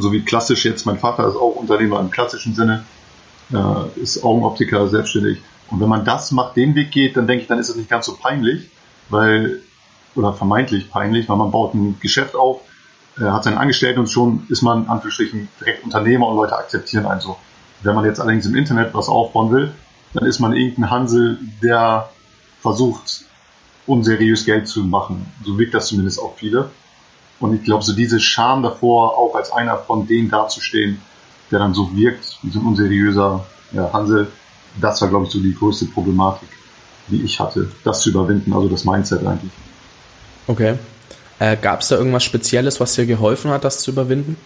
so 0.00 0.12
wie 0.12 0.24
klassisch 0.24 0.64
jetzt, 0.64 0.86
mein 0.86 0.98
Vater 0.98 1.28
ist 1.28 1.36
auch 1.36 1.56
Unternehmer 1.56 2.00
im 2.00 2.10
klassischen 2.10 2.54
Sinne, 2.54 2.84
äh, 3.52 4.00
ist 4.00 4.24
Augenoptiker, 4.24 4.88
selbstständig. 4.88 5.40
Und 5.70 5.80
wenn 5.80 5.88
man 5.88 6.04
das 6.04 6.32
macht, 6.32 6.56
den 6.56 6.74
Weg 6.74 6.90
geht, 6.90 7.16
dann 7.16 7.26
denke 7.26 7.42
ich, 7.42 7.48
dann 7.48 7.58
ist 7.58 7.68
es 7.68 7.76
nicht 7.76 7.90
ganz 7.90 8.06
so 8.06 8.16
peinlich, 8.16 8.70
weil, 9.08 9.60
oder 10.14 10.32
vermeintlich 10.32 10.90
peinlich, 10.90 11.28
weil 11.28 11.36
man 11.36 11.50
baut 11.50 11.74
ein 11.74 11.98
Geschäft 12.00 12.34
auf, 12.34 12.60
äh, 13.18 13.24
hat 13.24 13.44
seinen 13.44 13.58
Angestellten 13.58 14.00
und 14.00 14.08
schon 14.08 14.46
ist 14.48 14.62
man, 14.62 14.88
Anführungsstrichen, 14.88 15.48
direkt 15.60 15.84
Unternehmer 15.84 16.28
und 16.28 16.36
Leute 16.36 16.56
akzeptieren 16.56 17.06
einen 17.06 17.20
so. 17.20 17.36
Wenn 17.82 17.94
man 17.94 18.04
jetzt 18.04 18.20
allerdings 18.20 18.46
im 18.46 18.54
Internet 18.54 18.94
was 18.94 19.08
aufbauen 19.08 19.50
will, 19.52 19.72
dann 20.14 20.26
ist 20.26 20.40
man 20.40 20.54
irgendein 20.54 20.90
Hansel, 20.90 21.38
der 21.62 22.10
versucht, 22.60 23.24
unseriös 23.86 24.44
Geld 24.44 24.68
zu 24.68 24.84
machen. 24.84 25.26
So 25.44 25.58
wirkt 25.58 25.74
das 25.74 25.86
zumindest 25.86 26.20
auf 26.20 26.36
viele. 26.36 26.70
Und 27.40 27.54
ich 27.54 27.64
glaube, 27.64 27.82
so 27.82 27.94
diese 27.94 28.20
Scham 28.20 28.62
davor, 28.62 29.18
auch 29.18 29.34
als 29.34 29.50
einer 29.50 29.78
von 29.78 30.06
denen 30.06 30.30
dazustehen, 30.30 31.00
der 31.50 31.58
dann 31.58 31.74
so 31.74 31.96
wirkt, 31.96 32.38
wie 32.42 32.50
so 32.50 32.60
ein 32.60 32.66
unseriöser 32.66 33.44
ja, 33.72 33.92
Hansel, 33.92 34.30
das 34.80 35.00
war, 35.00 35.08
glaube 35.08 35.26
ich, 35.26 35.32
so 35.32 35.40
die 35.40 35.54
größte 35.54 35.86
Problematik, 35.86 36.48
die 37.08 37.22
ich 37.22 37.40
hatte, 37.40 37.70
das 37.82 38.02
zu 38.02 38.10
überwinden, 38.10 38.52
also 38.52 38.68
das 38.68 38.84
Mindset 38.84 39.26
eigentlich. 39.26 39.52
Okay. 40.46 40.78
Äh, 41.38 41.56
Gab 41.56 41.80
es 41.80 41.88
da 41.88 41.96
irgendwas 41.96 42.22
Spezielles, 42.22 42.78
was 42.78 42.94
dir 42.94 43.06
geholfen 43.06 43.50
hat, 43.50 43.64
das 43.64 43.80
zu 43.80 43.90
überwinden? 43.90 44.36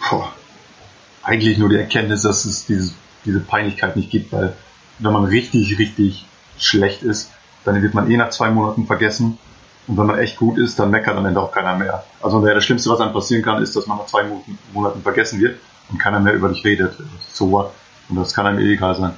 Puh, 0.00 0.22
eigentlich 1.22 1.58
nur 1.58 1.70
die 1.70 1.76
Erkenntnis, 1.76 2.22
dass 2.22 2.44
es 2.44 2.66
diese, 2.66 2.92
diese 3.24 3.40
Peinlichkeit 3.40 3.96
nicht 3.96 4.10
gibt, 4.10 4.32
weil 4.32 4.54
wenn 4.98 5.12
man 5.12 5.24
richtig, 5.24 5.78
richtig 5.78 6.26
schlecht 6.58 7.02
ist, 7.02 7.30
dann 7.64 7.82
wird 7.82 7.94
man 7.94 8.10
eh 8.10 8.16
nach 8.16 8.30
zwei 8.30 8.50
Monaten 8.50 8.86
vergessen. 8.86 9.38
Und 9.86 9.96
wenn 9.96 10.06
man 10.06 10.18
echt 10.18 10.36
gut 10.36 10.58
ist, 10.58 10.78
dann 10.78 10.90
meckert 10.90 11.16
am 11.16 11.26
Ende 11.26 11.40
auch 11.40 11.52
keiner 11.52 11.76
mehr. 11.76 12.04
Also 12.20 12.44
das 12.44 12.64
Schlimmste, 12.64 12.90
was 12.90 13.00
einem 13.00 13.12
passieren 13.12 13.42
kann, 13.42 13.62
ist, 13.62 13.76
dass 13.76 13.86
man 13.86 13.98
nach 13.98 14.06
zwei 14.06 14.24
Monaten 14.72 15.02
vergessen 15.02 15.40
wird 15.40 15.58
und 15.90 15.98
keiner 15.98 16.18
mehr 16.18 16.34
über 16.34 16.48
dich 16.48 16.64
redet. 16.64 16.94
So 17.32 17.50
what? 17.52 17.70
Und 18.08 18.16
das 18.16 18.34
kann 18.34 18.46
einem 18.46 18.58
eh 18.58 18.72
egal 18.72 18.96
sein. 18.96 19.12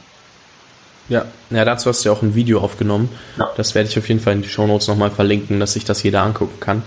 Ja, 1.09 1.25
ja, 1.49 1.65
dazu 1.65 1.89
hast 1.89 2.05
du 2.05 2.11
ja 2.11 2.15
auch 2.15 2.21
ein 2.21 2.35
Video 2.35 2.61
aufgenommen. 2.61 3.09
Ja. 3.39 3.51
Das 3.57 3.75
werde 3.75 3.89
ich 3.89 3.99
auf 3.99 4.07
jeden 4.09 4.21
Fall 4.21 4.35
in 4.35 4.43
die 4.43 4.49
Show 4.49 4.67
Notes 4.67 4.89
nochmal 4.89 5.11
verlinken, 5.11 5.59
dass 5.59 5.73
sich 5.73 5.87
das 5.87 6.03
jeder 6.03 6.23
angucken 6.23 6.61
kann. 6.61 6.83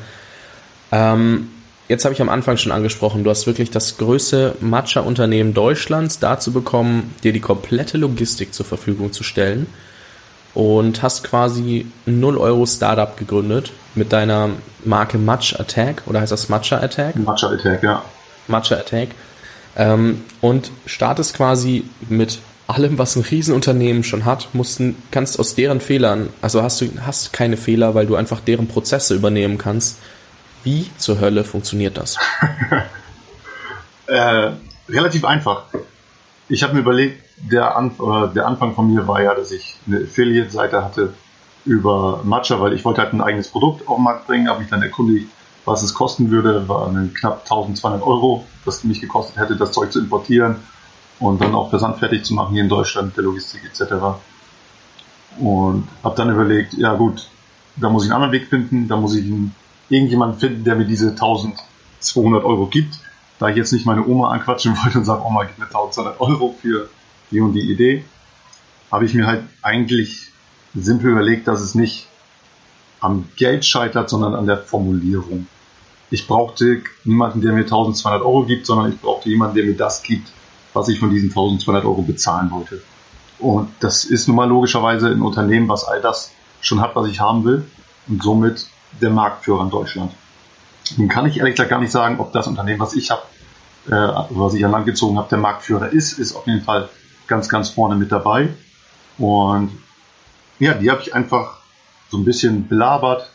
Ähm, 0.91 1.49
jetzt 1.87 2.05
habe 2.05 2.13
ich 2.13 2.21
am 2.21 2.29
Anfang 2.29 2.57
schon 2.57 2.71
angesprochen, 2.71 3.23
du 3.23 3.31
hast 3.31 3.47
wirklich 3.47 3.71
das 3.71 3.97
größte 3.97 4.57
Matcha-Unternehmen 4.59 5.55
Deutschlands 5.55 6.19
dazu 6.19 6.51
bekommen, 6.51 7.15
dir 7.23 7.33
die 7.33 7.39
komplette 7.39 7.97
Logistik 7.97 8.53
zur 8.53 8.65
Verfügung 8.65 9.11
zu 9.11 9.23
stellen 9.23 9.65
und 10.53 11.01
hast 11.01 11.23
quasi 11.23 11.85
0 12.05 12.37
Euro 12.37 12.65
Startup 12.65 13.15
gegründet 13.15 13.71
mit 13.95 14.11
deiner 14.11 14.49
Marke 14.83 15.17
Matcha 15.17 15.59
Attack 15.59 16.03
oder 16.05 16.21
heißt 16.21 16.31
das 16.31 16.49
Matcha 16.49 16.77
Attack? 16.77 17.15
Matcha 17.17 17.49
Attack, 17.49 17.83
ja. 17.83 18.03
Matcha 18.47 18.75
Attack. 18.75 19.09
Ähm, 19.75 20.23
und 20.41 20.71
startest 20.85 21.35
quasi 21.35 21.85
mit 22.09 22.39
allem, 22.67 22.97
was 22.97 23.15
ein 23.15 23.23
Riesenunternehmen 23.23 24.03
schon 24.03 24.25
hat, 24.25 24.49
mussten, 24.53 24.95
kannst 25.11 25.39
aus 25.39 25.55
deren 25.55 25.81
Fehlern, 25.81 26.29
also 26.41 26.61
hast 26.63 26.81
du 26.81 26.89
hast 27.05 27.33
keine 27.33 27.57
Fehler, 27.57 27.95
weil 27.95 28.05
du 28.05 28.15
einfach 28.15 28.39
deren 28.39 28.67
Prozesse 28.67 29.13
übernehmen 29.15 29.57
kannst 29.57 29.97
wie 30.63 30.89
zur 30.97 31.19
Hölle 31.19 31.43
funktioniert 31.43 31.97
das? 31.97 32.17
äh, 34.07 34.51
relativ 34.89 35.25
einfach. 35.25 35.63
Ich 36.51 36.63
habe 36.63 36.73
mir 36.73 36.81
überlegt, 36.81 37.23
der, 37.37 37.77
An 37.77 37.91
der 38.35 38.45
Anfang 38.45 38.75
von 38.75 38.93
mir 38.93 39.07
war 39.07 39.21
ja, 39.23 39.33
dass 39.33 39.51
ich 39.51 39.77
eine 39.87 40.01
Affiliate-Seite 40.03 40.83
hatte 40.83 41.13
über 41.63 42.21
Matcha, 42.25 42.59
weil 42.59 42.73
ich 42.73 42.83
wollte 42.83 43.01
halt 43.01 43.13
ein 43.13 43.21
eigenes 43.21 43.47
Produkt 43.47 43.87
auf 43.87 43.95
den 43.95 44.03
Markt 44.03 44.27
bringen, 44.27 44.49
habe 44.49 44.59
mich 44.59 44.69
dann 44.69 44.81
erkundigt, 44.81 45.29
was 45.63 45.81
es 45.81 45.93
kosten 45.93 46.29
würde, 46.29 46.67
war 46.67 46.91
knapp 47.13 47.41
1200 47.43 48.01
Euro, 48.01 48.45
was 48.65 48.83
mich 48.83 48.99
gekostet 48.99 49.37
hätte, 49.37 49.55
das 49.55 49.71
Zeug 49.71 49.93
zu 49.93 49.99
importieren 49.99 50.57
und 51.19 51.41
dann 51.41 51.55
auch 51.55 51.69
versandfertig 51.69 52.23
zu 52.23 52.33
machen 52.33 52.53
hier 52.53 52.63
in 52.63 52.69
Deutschland, 52.69 53.15
der 53.15 53.23
Logistik 53.23 53.61
etc. 53.63 53.93
Und 55.39 55.87
habe 56.03 56.15
dann 56.15 56.31
überlegt, 56.31 56.73
ja 56.73 56.95
gut, 56.95 57.29
da 57.77 57.89
muss 57.89 58.03
ich 58.03 58.11
einen 58.11 58.23
anderen 58.23 58.33
Weg 58.33 58.49
finden, 58.49 58.89
da 58.89 58.97
muss 58.97 59.15
ich 59.15 59.25
irgendjemanden 59.87 60.37
finden, 60.37 60.63
der 60.65 60.75
mir 60.75 60.85
diese 60.85 61.11
1200 61.11 62.43
Euro 62.43 62.65
gibt. 62.65 62.95
Da 63.41 63.49
ich 63.49 63.55
jetzt 63.55 63.73
nicht 63.73 63.87
meine 63.87 64.05
Oma 64.05 64.29
anquatschen 64.29 64.77
wollte 64.83 64.99
und 64.99 65.05
sage, 65.05 65.25
Oma, 65.25 65.45
gib 65.45 65.57
mir 65.57 65.65
1200 65.65 66.21
Euro 66.21 66.55
für 66.61 66.89
die 67.31 67.41
und 67.41 67.53
die 67.53 67.71
Idee, 67.71 68.05
habe 68.91 69.05
ich 69.05 69.15
mir 69.15 69.25
halt 69.25 69.45
eigentlich 69.63 70.27
simpel 70.75 71.09
überlegt, 71.09 71.47
dass 71.47 71.59
es 71.59 71.73
nicht 71.73 72.07
am 72.99 73.29
Geld 73.37 73.65
scheitert, 73.65 74.11
sondern 74.11 74.35
an 74.35 74.45
der 74.45 74.59
Formulierung. 74.59 75.47
Ich 76.11 76.27
brauchte 76.27 76.83
niemanden, 77.03 77.41
der 77.41 77.53
mir 77.53 77.61
1200 77.61 78.21
Euro 78.21 78.45
gibt, 78.45 78.67
sondern 78.67 78.91
ich 78.91 79.01
brauchte 79.01 79.29
jemanden, 79.29 79.55
der 79.55 79.65
mir 79.65 79.75
das 79.75 80.03
gibt, 80.03 80.31
was 80.73 80.87
ich 80.89 80.99
von 80.99 81.09
diesen 81.09 81.29
1200 81.29 81.83
Euro 81.83 82.03
bezahlen 82.03 82.51
wollte. 82.51 82.83
Und 83.39 83.69
das 83.79 84.05
ist 84.05 84.27
nun 84.27 84.37
mal 84.37 84.47
logischerweise 84.47 85.07
ein 85.07 85.21
Unternehmen, 85.23 85.67
was 85.67 85.83
all 85.83 85.99
das 85.99 86.31
schon 86.59 86.79
hat, 86.79 86.95
was 86.95 87.07
ich 87.07 87.19
haben 87.19 87.43
will 87.43 87.65
und 88.07 88.21
somit 88.21 88.67
der 89.01 89.09
Marktführer 89.09 89.63
in 89.63 89.71
Deutschland. 89.71 90.11
Nun 90.97 91.07
kann 91.07 91.25
ich 91.25 91.37
ehrlich 91.37 91.55
gesagt 91.55 91.69
gar 91.69 91.79
nicht 91.79 91.91
sagen, 91.91 92.19
ob 92.19 92.33
das 92.33 92.47
Unternehmen, 92.47 92.79
was 92.79 92.93
ich 92.93 93.11
habe, 93.11 93.21
äh, 93.87 93.91
was 94.29 94.53
ich 94.53 94.65
an 94.65 94.71
Land 94.71 94.85
gezogen 94.85 95.17
habe, 95.17 95.29
der 95.29 95.37
Marktführer 95.37 95.89
ist, 95.89 96.19
ist 96.19 96.35
auf 96.35 96.47
jeden 96.47 96.61
Fall 96.61 96.89
ganz, 97.27 97.49
ganz 97.49 97.69
vorne 97.69 97.95
mit 97.95 98.11
dabei. 98.11 98.49
Und 99.17 99.71
ja, 100.59 100.73
die 100.73 100.89
habe 100.91 101.01
ich 101.01 101.13
einfach 101.13 101.57
so 102.09 102.17
ein 102.17 102.25
bisschen 102.25 102.67
belabert 102.67 103.29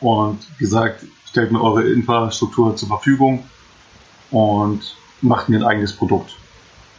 und 0.00 0.40
gesagt, 0.58 1.04
stellt 1.28 1.52
mir 1.52 1.60
eure 1.60 1.82
Infrastruktur 1.82 2.76
zur 2.76 2.88
Verfügung 2.88 3.44
und 4.30 4.96
macht 5.20 5.48
mir 5.48 5.58
ein 5.58 5.64
eigenes 5.64 5.94
Produkt. 5.94 6.36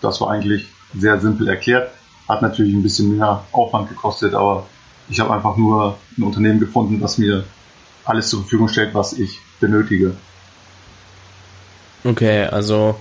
Das 0.02 0.22
war 0.22 0.30
eigentlich 0.32 0.68
sehr 0.94 1.20
simpel 1.20 1.48
erklärt. 1.48 1.92
Hat 2.28 2.42
natürlich 2.42 2.74
ein 2.74 2.84
bisschen 2.84 3.18
mehr 3.18 3.44
Aufwand 3.52 3.90
gekostet, 3.90 4.34
aber 4.34 4.66
ich 5.10 5.20
habe 5.20 5.34
einfach 5.34 5.58
nur 5.58 5.98
ein 6.18 6.24
Unternehmen 6.24 6.60
gefunden, 6.60 7.00
das 7.00 7.18
mir 7.18 7.46
alles 8.04 8.30
zur 8.30 8.42
Verfügung 8.42 8.68
stellt, 8.68 8.94
was 8.94 9.14
ich 9.14 9.40
benötige. 9.60 10.16
Okay, 12.04 12.46
also 12.46 12.96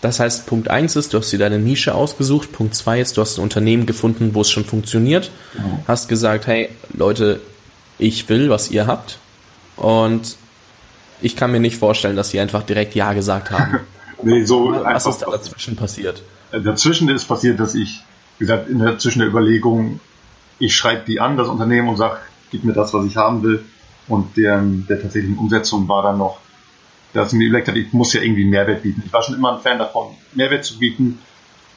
das 0.00 0.20
heißt, 0.20 0.46
Punkt 0.46 0.70
1 0.70 0.96
ist, 0.96 1.12
du 1.12 1.18
hast 1.18 1.30
dir 1.30 1.38
deine 1.38 1.58
Nische 1.58 1.94
ausgesucht. 1.94 2.52
Punkt 2.52 2.74
2 2.74 3.00
ist, 3.00 3.16
du 3.16 3.20
hast 3.20 3.38
ein 3.38 3.42
Unternehmen 3.42 3.84
gefunden, 3.86 4.34
wo 4.34 4.42
es 4.42 4.50
schon 4.50 4.64
funktioniert. 4.64 5.30
Genau. 5.54 5.82
Hast 5.88 6.08
gesagt, 6.08 6.46
hey 6.46 6.70
Leute, 6.94 7.40
ich 7.98 8.28
will, 8.28 8.48
was 8.48 8.70
ihr 8.70 8.86
habt. 8.86 9.18
Und 9.76 10.36
ich 11.20 11.36
kann 11.36 11.50
mir 11.50 11.60
nicht 11.60 11.78
vorstellen, 11.78 12.16
dass 12.16 12.30
sie 12.30 12.38
einfach 12.38 12.62
direkt 12.62 12.94
Ja 12.94 13.12
gesagt 13.12 13.50
haben. 13.50 13.80
nee, 14.22 14.44
so 14.44 14.72
was 14.72 15.06
ist 15.06 15.18
da 15.18 15.30
dazwischen 15.30 15.74
passiert? 15.74 16.22
Dazwischen 16.52 17.08
ist 17.08 17.24
passiert, 17.26 17.58
dass 17.58 17.74
ich, 17.74 18.00
wie 18.38 18.46
gesagt, 18.46 18.68
in 18.68 18.78
der, 18.78 18.98
zwischen 18.98 19.18
der 19.18 19.28
Überlegung, 19.28 20.00
ich 20.60 20.76
schreibe 20.76 21.02
die 21.06 21.20
an, 21.20 21.36
das 21.36 21.48
Unternehmen, 21.48 21.88
und 21.88 21.96
sage, 21.96 22.18
gib 22.50 22.64
mir 22.64 22.72
das, 22.72 22.94
was 22.94 23.04
ich 23.04 23.16
haben 23.16 23.42
will. 23.42 23.64
Und 24.08 24.36
der, 24.36 24.60
der 24.60 25.00
tatsächlichen 25.00 25.38
Umsetzung 25.38 25.88
war 25.88 26.02
dann 26.02 26.18
noch, 26.18 26.38
dass 27.12 27.32
ich 27.32 27.38
mir 27.38 27.48
überlegt 27.48 27.68
habe, 27.68 27.78
ich 27.78 27.92
muss 27.92 28.12
ja 28.12 28.22
irgendwie 28.22 28.44
Mehrwert 28.44 28.82
bieten. 28.82 29.02
Ich 29.04 29.12
war 29.12 29.22
schon 29.22 29.34
immer 29.34 29.54
ein 29.54 29.60
Fan 29.60 29.78
davon, 29.78 30.14
Mehrwert 30.34 30.64
zu 30.64 30.78
bieten. 30.78 31.18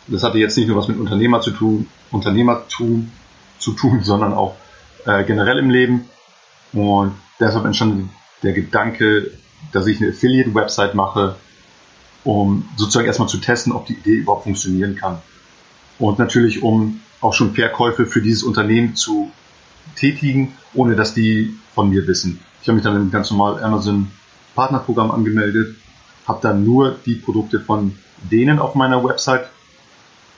Das 0.07 0.23
hatte 0.23 0.37
jetzt 0.37 0.57
nicht 0.57 0.67
nur 0.67 0.77
was 0.77 0.87
mit 0.87 0.99
Unternehmer 0.99 1.41
zu 1.41 1.51
tun, 1.51 1.87
Unternehmertum 2.11 3.11
zu 3.59 3.73
tun, 3.73 3.99
sondern 4.03 4.33
auch 4.33 4.55
äh, 5.05 5.23
generell 5.23 5.59
im 5.59 5.69
Leben. 5.69 6.09
Und 6.73 7.13
deshalb 7.39 7.65
entstand 7.65 8.09
der 8.43 8.53
Gedanke, 8.53 9.31
dass 9.71 9.87
ich 9.87 10.01
eine 10.01 10.11
Affiliate-Website 10.11 10.95
mache, 10.95 11.35
um 12.23 12.67
sozusagen 12.75 13.07
erstmal 13.07 13.29
zu 13.29 13.37
testen, 13.37 13.73
ob 13.73 13.85
die 13.85 13.93
Idee 13.93 14.15
überhaupt 14.15 14.43
funktionieren 14.43 14.95
kann. 14.95 15.21
Und 15.99 16.19
natürlich, 16.19 16.63
um 16.63 17.01
auch 17.19 17.33
schon 17.33 17.53
Verkäufe 17.53 18.05
für 18.05 18.21
dieses 18.21 18.43
Unternehmen 18.43 18.95
zu 18.95 19.31
tätigen, 19.95 20.53
ohne 20.73 20.95
dass 20.95 21.13
die 21.13 21.55
von 21.73 21.89
mir 21.89 22.07
wissen. 22.07 22.39
Ich 22.61 22.67
habe 22.67 22.75
mich 22.75 22.83
dann 22.83 22.95
im 22.95 23.11
ganz 23.11 23.31
normal 23.31 23.63
Amazon 23.63 24.11
Partnerprogramm 24.55 25.11
angemeldet, 25.11 25.75
habe 26.27 26.39
dann 26.41 26.63
nur 26.63 26.95
die 27.05 27.15
Produkte 27.15 27.59
von 27.59 27.97
denen 28.29 28.59
auf 28.59 28.75
meiner 28.75 29.03
Website, 29.03 29.49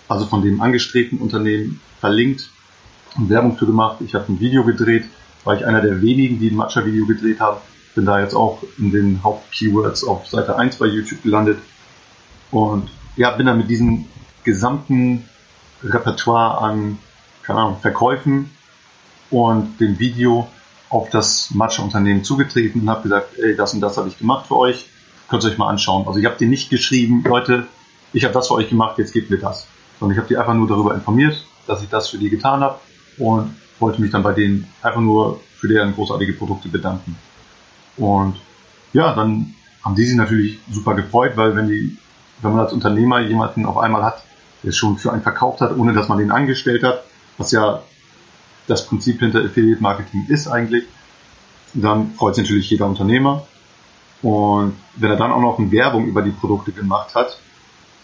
also 0.08 0.26
von 0.26 0.42
dem 0.42 0.62
angestrebten 0.62 1.20
Unternehmen, 1.20 1.82
verlinkt 2.00 2.50
und 3.16 3.30
Werbung 3.30 3.58
für 3.58 3.66
gemacht. 3.66 3.98
Ich 4.02 4.16
habe 4.16 4.32
ein 4.32 4.40
Video 4.40 4.64
gedreht, 4.64 5.06
war 5.44 5.56
ich 5.56 5.66
einer 5.66 5.82
der 5.82 6.02
wenigen, 6.02 6.40
die 6.40 6.50
ein 6.50 6.56
Matcha-Video 6.56 7.06
gedreht 7.06 7.40
haben. 7.40 7.58
Bin 7.96 8.06
da 8.06 8.20
jetzt 8.20 8.34
auch 8.34 8.64
in 8.78 8.92
den 8.92 9.24
Haupt-Keywords 9.24 10.04
auf 10.04 10.28
Seite 10.28 10.58
1 10.58 10.78
bei 10.78 10.88
YouTube 10.88 11.22
gelandet. 11.22 11.60
Und 12.50 12.90
ja, 13.16 13.32
bin 13.32 13.46
dann 13.46 13.58
mit 13.58 13.70
diesem 13.70 14.06
gesamten 14.44 15.26
Repertoire 15.84 16.60
an, 16.62 16.98
keine 17.44 17.60
Ahnung, 17.60 17.78
Verkäufen 17.82 18.50
und 19.34 19.80
dem 19.80 19.98
Video 20.00 20.48
auf 20.90 21.10
das 21.10 21.50
Matcha-Unternehmen 21.56 22.24
zugetreten 22.24 22.82
und 22.82 22.90
habe 22.90 23.02
gesagt, 23.02 23.38
ey, 23.40 23.56
das 23.56 23.74
und 23.74 23.82
das 23.82 23.98
habe 23.98 24.08
ich 24.08 24.20
gemacht 24.20 24.46
für 24.48 24.58
euch, 24.58 24.86
könnt 25.28 25.44
ihr 25.44 25.50
euch 25.50 25.58
mal 25.58 25.70
anschauen. 25.70 26.08
Also 26.08 26.20
ich 26.20 26.26
habe 26.26 26.38
dir 26.38 26.48
nicht 26.48 26.70
geschrieben, 26.70 27.24
Leute, 27.28 27.66
ich 28.14 28.24
habe 28.26 28.34
das 28.34 28.48
für 28.48 28.54
euch 28.54 28.70
gemacht, 28.70 29.00
jetzt 29.00 29.12
gebt 29.12 29.32
mir 29.32 29.40
das. 29.40 29.66
Sondern 30.00 30.16
ich 30.16 30.20
habe 30.20 30.28
die 30.28 30.38
einfach 30.38 30.54
nur 30.54 30.68
darüber 30.68 30.94
informiert, 30.94 31.44
dass 31.66 31.82
ich 31.82 31.90
das 31.90 32.10
für 32.10 32.20
die 32.20 32.30
getan 32.30 32.62
habe 32.62 32.80
und 33.18 33.56
wollte 33.80 34.02
mich 34.02 34.12
dann 34.12 34.22
bei 34.22 34.34
denen 34.34 34.68
einfach 34.84 35.02
nur 35.02 35.40
für 35.56 35.68
deren 35.68 35.96
großartige 35.96 36.34
Produkte 36.34 36.70
bedanken. 36.70 37.18
Und 37.98 38.36
ja, 38.94 39.16
dann 39.16 39.56
haben 39.84 39.96
die 39.96 40.06
sich 40.06 40.16
natürlich 40.16 40.60
super 40.70 40.94
gefreut, 40.94 41.32
weil 41.36 41.56
wenn 41.56 41.68
die, 41.68 41.98
wenn 42.44 42.52
man 42.52 42.60
als 42.60 42.74
Unternehmer 42.74 43.20
jemanden 43.20 43.66
auf 43.66 43.80
einmal 43.80 44.04
hat, 44.04 44.24
der 44.62 44.72
schon 44.72 44.98
für 45.00 45.12
einen 45.12 45.24
verkauft 45.24 45.60
hat, 45.62 45.76
ohne 45.76 45.94
dass 45.94 46.08
man 46.08 46.20
den 46.20 46.30
angestellt 46.30 46.84
hat, 46.84 47.04
was 47.40 47.52
ja 47.52 47.82
das 48.68 48.86
Prinzip 48.88 49.20
hinter 49.20 49.44
Affiliate 49.44 49.82
Marketing 49.82 50.26
ist 50.30 50.48
eigentlich, 50.48 50.86
dann 51.74 52.14
freut 52.14 52.36
sich 52.36 52.46
natürlich 52.46 52.70
jeder 52.70 52.86
Unternehmer. 52.86 53.46
Und 54.22 54.76
wenn 54.96 55.12
er 55.12 55.18
dann 55.18 55.32
auch 55.32 55.42
noch 55.42 55.60
eine 55.60 55.72
Werbung 55.72 56.06
über 56.06 56.22
die 56.22 56.32
Produkte 56.32 56.72
gemacht 56.72 57.14
hat 57.16 57.38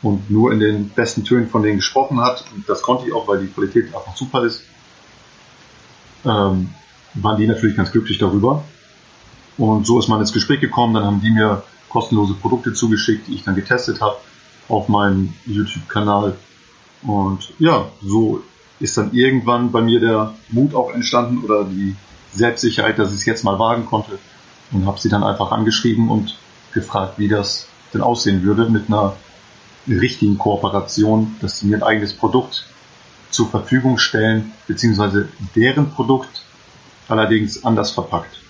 und 0.01 0.29
nur 0.29 0.51
in 0.51 0.59
den 0.59 0.89
besten 0.89 1.23
Tönen 1.23 1.47
von 1.47 1.63
denen 1.63 1.77
gesprochen 1.77 2.19
hat, 2.19 2.43
und 2.53 2.67
das 2.67 2.81
konnte 2.81 3.07
ich 3.07 3.13
auch, 3.13 3.27
weil 3.27 3.39
die 3.39 3.47
Qualität 3.47 3.95
einfach 3.95 4.15
super 4.15 4.43
ist, 4.43 4.63
ähm, 6.25 6.69
waren 7.13 7.37
die 7.37 7.47
natürlich 7.47 7.77
ganz 7.77 7.91
glücklich 7.91 8.17
darüber. 8.17 8.63
Und 9.57 9.85
so 9.85 9.99
ist 9.99 10.07
man 10.07 10.19
ins 10.19 10.33
Gespräch 10.33 10.59
gekommen, 10.59 10.93
dann 10.93 11.05
haben 11.05 11.21
die 11.21 11.31
mir 11.31 11.63
kostenlose 11.89 12.33
Produkte 12.33 12.73
zugeschickt, 12.73 13.27
die 13.27 13.35
ich 13.35 13.43
dann 13.43 13.55
getestet 13.55 14.01
habe 14.01 14.17
auf 14.67 14.87
meinem 14.89 15.33
YouTube-Kanal. 15.45 16.35
Und 17.01 17.53
ja, 17.59 17.87
so 18.01 18.43
ist 18.79 18.97
dann 18.97 19.13
irgendwann 19.13 19.71
bei 19.71 19.81
mir 19.81 19.99
der 19.99 20.33
Mut 20.49 20.73
auch 20.73 20.93
entstanden 20.93 21.43
oder 21.43 21.65
die 21.65 21.95
Selbstsicherheit, 22.33 22.99
dass 22.99 23.11
ich 23.11 23.19
es 23.19 23.25
jetzt 23.25 23.43
mal 23.43 23.59
wagen 23.59 23.85
konnte. 23.85 24.19
Und 24.71 24.85
habe 24.85 24.99
sie 24.99 25.09
dann 25.09 25.23
einfach 25.23 25.51
angeschrieben 25.51 26.09
und 26.09 26.37
gefragt, 26.73 27.17
wie 27.17 27.27
das 27.27 27.67
denn 27.93 28.01
aussehen 28.01 28.43
würde 28.43 28.69
mit 28.69 28.87
einer 28.87 29.15
richtigen 29.87 30.37
Kooperation, 30.37 31.35
dass 31.41 31.59
sie 31.59 31.67
mir 31.67 31.77
ein 31.77 31.83
eigenes 31.83 32.13
Produkt 32.13 32.67
zur 33.31 33.49
Verfügung 33.49 33.97
stellen, 33.97 34.51
beziehungsweise 34.67 35.29
deren 35.55 35.89
Produkt 35.91 36.43
allerdings 37.07 37.63
anders 37.63 37.91
verpackt 37.91 38.41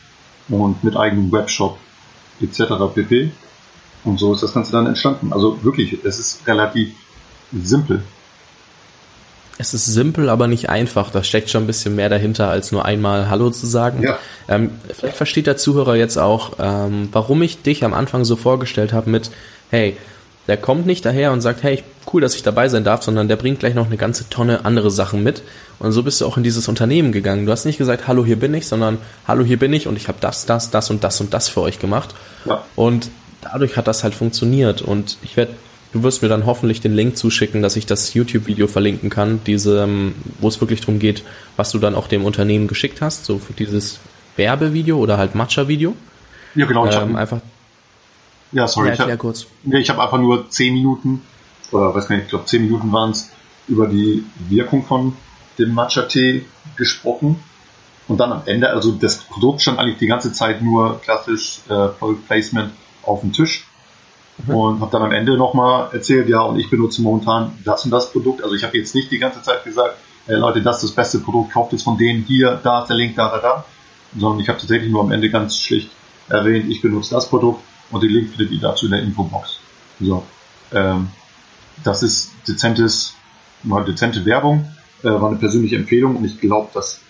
und 0.50 0.84
mit 0.84 0.98
eigenem 0.98 1.32
Webshop 1.32 1.78
etc. 2.42 2.64
pp. 2.94 3.32
Und 4.04 4.20
so 4.20 4.34
ist 4.34 4.44
das 4.44 4.54
Ganze 4.54 4.72
dann 4.72 4.88
entstanden. 4.88 5.34
Also 5.34 5.64
wirklich, 5.64 6.04
es 6.04 6.20
ist 6.20 6.48
relativ 6.48 6.94
simpel. 7.52 8.04
Es 9.62 9.74
ist 9.74 9.86
simpel, 9.86 10.30
aber 10.30 10.48
nicht 10.48 10.70
einfach. 10.70 11.12
Da 11.12 11.22
steckt 11.22 11.50
schon 11.50 11.66
ein 11.66 11.68
bisschen 11.68 11.94
mehr 11.94 12.08
dahinter, 12.08 12.50
als 12.50 12.72
nur 12.72 12.86
einmal 12.86 13.30
Hallo 13.30 13.50
zu 13.50 13.68
sagen. 13.68 14.02
Ja. 14.02 14.18
Ähm, 14.48 14.72
vielleicht 14.88 15.18
versteht 15.18 15.48
der 15.48 15.58
Zuhörer 15.58 15.96
jetzt 15.96 16.18
auch, 16.18 16.54
ähm, 16.60 17.10
warum 17.12 17.42
ich 17.42 17.62
dich 17.62 17.84
am 17.84 17.94
Anfang 17.94 18.24
so 18.24 18.38
vorgestellt 18.38 18.94
habe 18.94 19.10
mit, 19.10 19.32
hey, 19.70 19.98
der 20.48 20.56
kommt 20.56 20.86
nicht 20.86 21.06
daher 21.06 21.34
und 21.34 21.42
sagt, 21.42 21.62
hey, 21.62 21.84
cool, 22.12 22.22
dass 22.22 22.36
ich 22.36 22.42
dabei 22.42 22.70
sein 22.70 22.86
darf, 22.86 23.04
sondern 23.04 23.28
der 23.28 23.36
bringt 23.36 23.60
gleich 23.60 23.76
noch 23.76 23.88
eine 23.88 23.98
ganze 23.98 24.30
Tonne 24.30 24.64
andere 24.64 24.92
Sachen 24.92 25.24
mit. 25.24 25.44
Und 25.78 25.92
so 25.92 26.04
bist 26.04 26.22
du 26.22 26.26
auch 26.26 26.38
in 26.38 26.44
dieses 26.44 26.70
Unternehmen 26.70 27.12
gegangen. 27.12 27.46
Du 27.46 27.52
hast 27.52 27.66
nicht 27.66 27.78
gesagt, 27.78 28.08
hallo, 28.08 28.24
hier 28.24 28.40
bin 28.40 28.54
ich, 28.54 28.66
sondern 28.66 28.98
hallo, 29.28 29.44
hier 29.44 29.60
bin 29.60 29.74
ich 29.74 29.88
und 29.88 29.98
ich 29.98 30.08
habe 30.08 30.20
das, 30.22 30.46
das, 30.46 30.72
das 30.72 30.90
und 30.90 31.04
das 31.04 31.20
und 31.20 31.34
das 31.34 31.50
für 31.50 31.62
euch 31.62 31.80
gemacht. 31.80 32.16
Ja. 32.46 32.64
Und 32.78 33.12
dadurch 33.42 33.76
hat 33.76 33.88
das 33.88 34.06
halt 34.06 34.16
funktioniert. 34.16 34.82
Und 34.82 35.18
ich 35.22 35.36
werde 35.36 35.52
Du 35.92 36.04
wirst 36.04 36.22
mir 36.22 36.30
dann 36.30 36.46
hoffentlich 36.46 36.82
den 36.82 36.94
Link 36.94 37.18
zuschicken, 37.18 37.62
dass 37.62 37.76
ich 37.76 37.86
das 37.86 38.14
YouTube-Video 38.14 38.68
verlinken 38.68 39.10
kann, 39.10 39.42
diese, 39.46 39.84
ähm, 39.84 40.14
wo 40.40 40.48
es 40.48 40.62
wirklich 40.62 40.82
darum 40.82 41.00
geht, 41.00 41.24
was 41.56 41.72
du 41.72 41.80
dann 41.80 41.96
auch 41.96 42.08
dem 42.08 42.26
Unternehmen 42.26 42.68
geschickt 42.68 43.02
hast, 43.02 43.26
so 43.26 43.40
für 43.40 43.54
dieses 43.54 44.00
Werbevideo 44.36 44.98
oder 44.98 45.18
halt 45.18 45.34
Matcha-Video. 45.34 45.96
Ja, 46.54 46.66
genau. 46.66 46.88
Ich 46.88 46.96
ähm, 46.96 47.16
einfach. 47.16 47.40
Ja, 48.52 48.68
sorry. 48.68 48.90
Ja, 48.90 48.94
ich 48.94 49.00
hab, 49.00 49.20
kurz. 49.20 49.48
Nee, 49.64 49.80
ich 49.80 49.90
habe 49.90 50.02
einfach 50.02 50.20
nur 50.20 50.50
zehn 50.50 50.74
Minuten 50.74 51.22
oder 51.72 51.94
weiß 51.94 52.08
gar 52.08 52.16
nicht, 52.16 52.26
ich 52.26 52.30
glaube 52.30 52.46
10 52.46 52.64
Minuten 52.64 52.92
waren 52.92 53.12
es, 53.12 53.32
über 53.68 53.88
die 53.88 54.26
Wirkung 54.50 54.84
von 54.84 55.16
dem 55.58 55.74
Matcha-Tee 55.74 56.46
gesprochen. 56.76 57.44
Und 58.08 58.18
dann 58.20 58.32
am 58.32 58.42
Ende, 58.46 58.70
also 58.72 58.92
das 58.92 59.18
Produkt 59.18 59.62
stand 59.62 59.78
eigentlich 59.78 60.00
die 60.00 60.08
ganze 60.08 60.34
Zeit 60.34 60.64
nur 60.64 61.00
klassisch 61.02 61.60
äh, 61.70 61.90
Product 61.90 62.26
Placement 62.28 62.72
auf 63.04 63.22
dem 63.22 63.32
Tisch. 63.32 63.68
Mhm. 64.46 64.56
Und 64.56 64.82
habe 64.82 64.92
dann 64.92 65.04
am 65.04 65.12
Ende 65.12 65.38
nochmal 65.38 65.90
erzählt, 65.92 66.30
ja, 66.30 66.42
und 66.42 66.60
ich 66.60 66.70
benutze 66.70 67.02
momentan 67.02 67.52
das 67.64 67.86
und 67.86 67.92
das 67.92 68.12
Produkt. 68.12 68.44
Also 68.44 68.56
ich 68.56 68.64
habe 68.64 68.78
jetzt 68.78 68.96
nicht 68.96 69.12
die 69.12 69.20
ganze 69.20 69.42
Zeit 69.42 69.64
gesagt, 69.64 69.96
hey 70.26 70.38
Leute, 70.38 70.62
das 70.62 70.78
ist 70.78 70.90
das 70.90 70.92
beste 70.92 71.20
Produkt, 71.20 71.54
kauft 71.54 71.74
es 71.74 71.84
von 71.84 71.98
denen 71.98 72.24
hier, 72.24 72.60
da 72.64 72.82
ist 72.82 72.88
der 72.88 72.98
Link, 72.98 73.16
da, 73.16 73.30
da, 73.30 73.40
da. 73.40 73.66
Sondern 74.18 74.40
ich 74.40 74.50
habe 74.50 74.60
tatsächlich 74.60 74.92
nur 74.92 75.02
am 75.02 75.12
Ende 75.12 75.30
ganz 75.30 75.58
schlicht 75.58 75.92
erwähnt, 76.30 76.70
ich 76.70 76.82
benutze 76.82 77.16
das 77.16 77.28
Produkt 77.28 77.62
und 77.92 78.02
den 78.04 78.12
Link 78.12 78.30
findet 78.30 78.52
ihr 78.52 78.60
dazu 78.60 78.86
in 78.86 78.92
der 78.92 79.02
Infobox. 79.02 79.60
So. 80.00 80.24
Ähm, 80.72 81.10
das 81.84 82.04
ist 82.04 82.32
dezentes, 82.48 83.16
mal 83.64 83.84
dezente 83.84 84.26
Werbung, 84.26 84.70
äh, 85.04 85.08
war 85.08 85.30
eine 85.30 85.38
persönliche 85.38 85.76
Empfehlung 85.76 86.16
und 86.16 86.26
ich 86.26 86.40
glaube, 86.40 86.70
das 86.74 87.02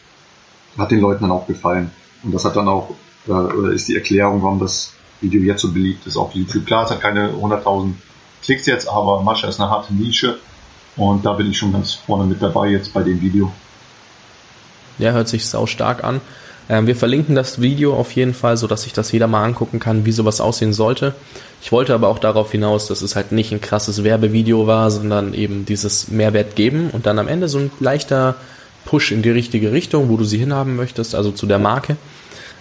hat 0.77 0.91
den 0.91 0.99
Leuten 0.99 1.23
dann 1.23 1.31
auch 1.31 1.47
gefallen. 1.47 1.91
Und 2.23 2.33
das 2.33 2.45
hat 2.45 2.55
dann 2.55 2.67
auch, 2.67 2.91
äh, 3.27 3.31
oder 3.31 3.71
ist 3.71 3.87
die 3.87 3.95
Erklärung, 3.95 4.41
warum 4.41 4.59
das 4.59 4.93
Video 5.21 5.41
jetzt 5.41 5.61
so 5.61 5.71
beliebt 5.71 6.05
ist 6.07 6.17
auf 6.17 6.33
YouTube. 6.33 6.65
Klar, 6.65 6.85
es 6.85 6.91
hat 6.91 7.01
keine 7.01 7.29
100.000 7.29 7.93
Klicks 8.43 8.65
jetzt, 8.65 8.87
aber 8.87 9.21
Mascha 9.21 9.47
ist 9.47 9.59
eine 9.59 9.69
harte 9.69 9.93
Nische 9.93 10.39
und 10.95 11.25
da 11.25 11.33
bin 11.33 11.49
ich 11.49 11.57
schon 11.57 11.73
ganz 11.73 11.93
vorne 11.93 12.25
mit 12.25 12.41
dabei 12.41 12.69
jetzt 12.69 12.93
bei 12.93 13.03
dem 13.03 13.21
Video. 13.21 13.51
Ja, 14.97 15.11
hört 15.11 15.27
sich 15.27 15.45
sau 15.45 15.65
stark 15.65 16.03
an. 16.03 16.21
Ähm, 16.69 16.85
wir 16.87 16.95
verlinken 16.95 17.35
das 17.35 17.61
Video 17.61 17.95
auf 17.95 18.11
jeden 18.11 18.33
Fall, 18.33 18.55
so 18.55 18.67
dass 18.67 18.83
sich 18.83 18.93
das 18.93 19.11
jeder 19.11 19.27
mal 19.27 19.43
angucken 19.43 19.79
kann, 19.79 20.05
wie 20.05 20.11
sowas 20.11 20.39
aussehen 20.39 20.73
sollte. 20.73 21.15
Ich 21.61 21.71
wollte 21.71 21.93
aber 21.93 22.07
auch 22.07 22.19
darauf 22.19 22.51
hinaus, 22.51 22.87
dass 22.87 23.01
es 23.01 23.15
halt 23.15 23.31
nicht 23.31 23.51
ein 23.51 23.61
krasses 23.61 24.03
Werbevideo 24.03 24.67
war, 24.67 24.91
sondern 24.91 25.33
eben 25.33 25.65
dieses 25.65 26.09
Mehrwert 26.09 26.55
geben 26.55 26.91
und 26.91 27.05
dann 27.05 27.17
am 27.17 27.27
Ende 27.27 27.49
so 27.49 27.57
ein 27.57 27.71
leichter 27.79 28.35
Push 28.85 29.11
in 29.11 29.21
die 29.21 29.31
richtige 29.31 29.71
Richtung, 29.71 30.09
wo 30.09 30.17
du 30.17 30.23
sie 30.23 30.37
hinhaben 30.37 30.75
möchtest, 30.75 31.15
also 31.15 31.31
zu 31.31 31.47
der 31.47 31.59
Marke. 31.59 31.97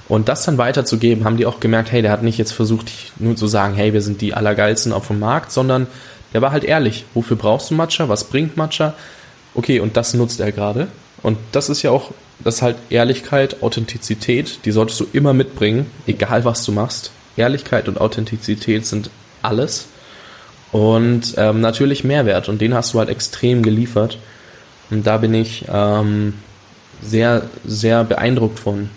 Und 0.08 0.28
das 0.28 0.44
dann 0.44 0.58
weiterzugeben, 0.58 1.24
haben 1.24 1.36
die 1.36 1.46
auch 1.46 1.60
gemerkt, 1.60 1.92
hey, 1.92 2.00
der 2.00 2.12
hat 2.12 2.22
nicht 2.22 2.38
jetzt 2.38 2.52
versucht, 2.52 2.90
nur 3.18 3.36
zu 3.36 3.46
sagen, 3.46 3.74
hey, 3.74 3.92
wir 3.92 4.00
sind 4.00 4.20
die 4.20 4.32
Allergeilsten 4.32 4.92
auf 4.92 5.08
dem 5.08 5.18
Markt, 5.18 5.52
sondern 5.52 5.86
der 6.32 6.42
war 6.42 6.50
halt 6.50 6.64
ehrlich. 6.64 7.04
Wofür 7.14 7.36
brauchst 7.36 7.70
du 7.70 7.74
Matcha? 7.74 8.08
Was 8.08 8.24
bringt 8.24 8.56
Matcha? 8.56 8.94
Okay, 9.54 9.80
und 9.80 9.96
das 9.96 10.14
nutzt 10.14 10.40
er 10.40 10.52
gerade. 10.52 10.88
Und 11.22 11.36
das 11.52 11.68
ist 11.68 11.82
ja 11.82 11.90
auch 11.90 12.12
das 12.44 12.56
ist 12.56 12.62
halt 12.62 12.76
Ehrlichkeit, 12.90 13.62
Authentizität, 13.62 14.60
die 14.64 14.70
solltest 14.70 15.00
du 15.00 15.06
immer 15.12 15.32
mitbringen, 15.32 15.86
egal 16.06 16.44
was 16.44 16.64
du 16.64 16.72
machst. 16.72 17.10
Ehrlichkeit 17.36 17.88
und 17.88 18.00
Authentizität 18.00 18.86
sind 18.86 19.10
alles. 19.42 19.86
Und 20.70 21.34
ähm, 21.36 21.60
natürlich 21.60 22.04
Mehrwert 22.04 22.48
und 22.48 22.60
den 22.60 22.74
hast 22.74 22.94
du 22.94 22.98
halt 22.98 23.08
extrem 23.08 23.62
geliefert. 23.62 24.18
Und 24.90 25.06
da 25.06 25.18
bin 25.18 25.34
ich 25.34 25.64
ähm, 25.68 26.34
sehr, 27.02 27.42
sehr 27.64 28.04
beeindruckt 28.04 28.58
von. 28.58 28.90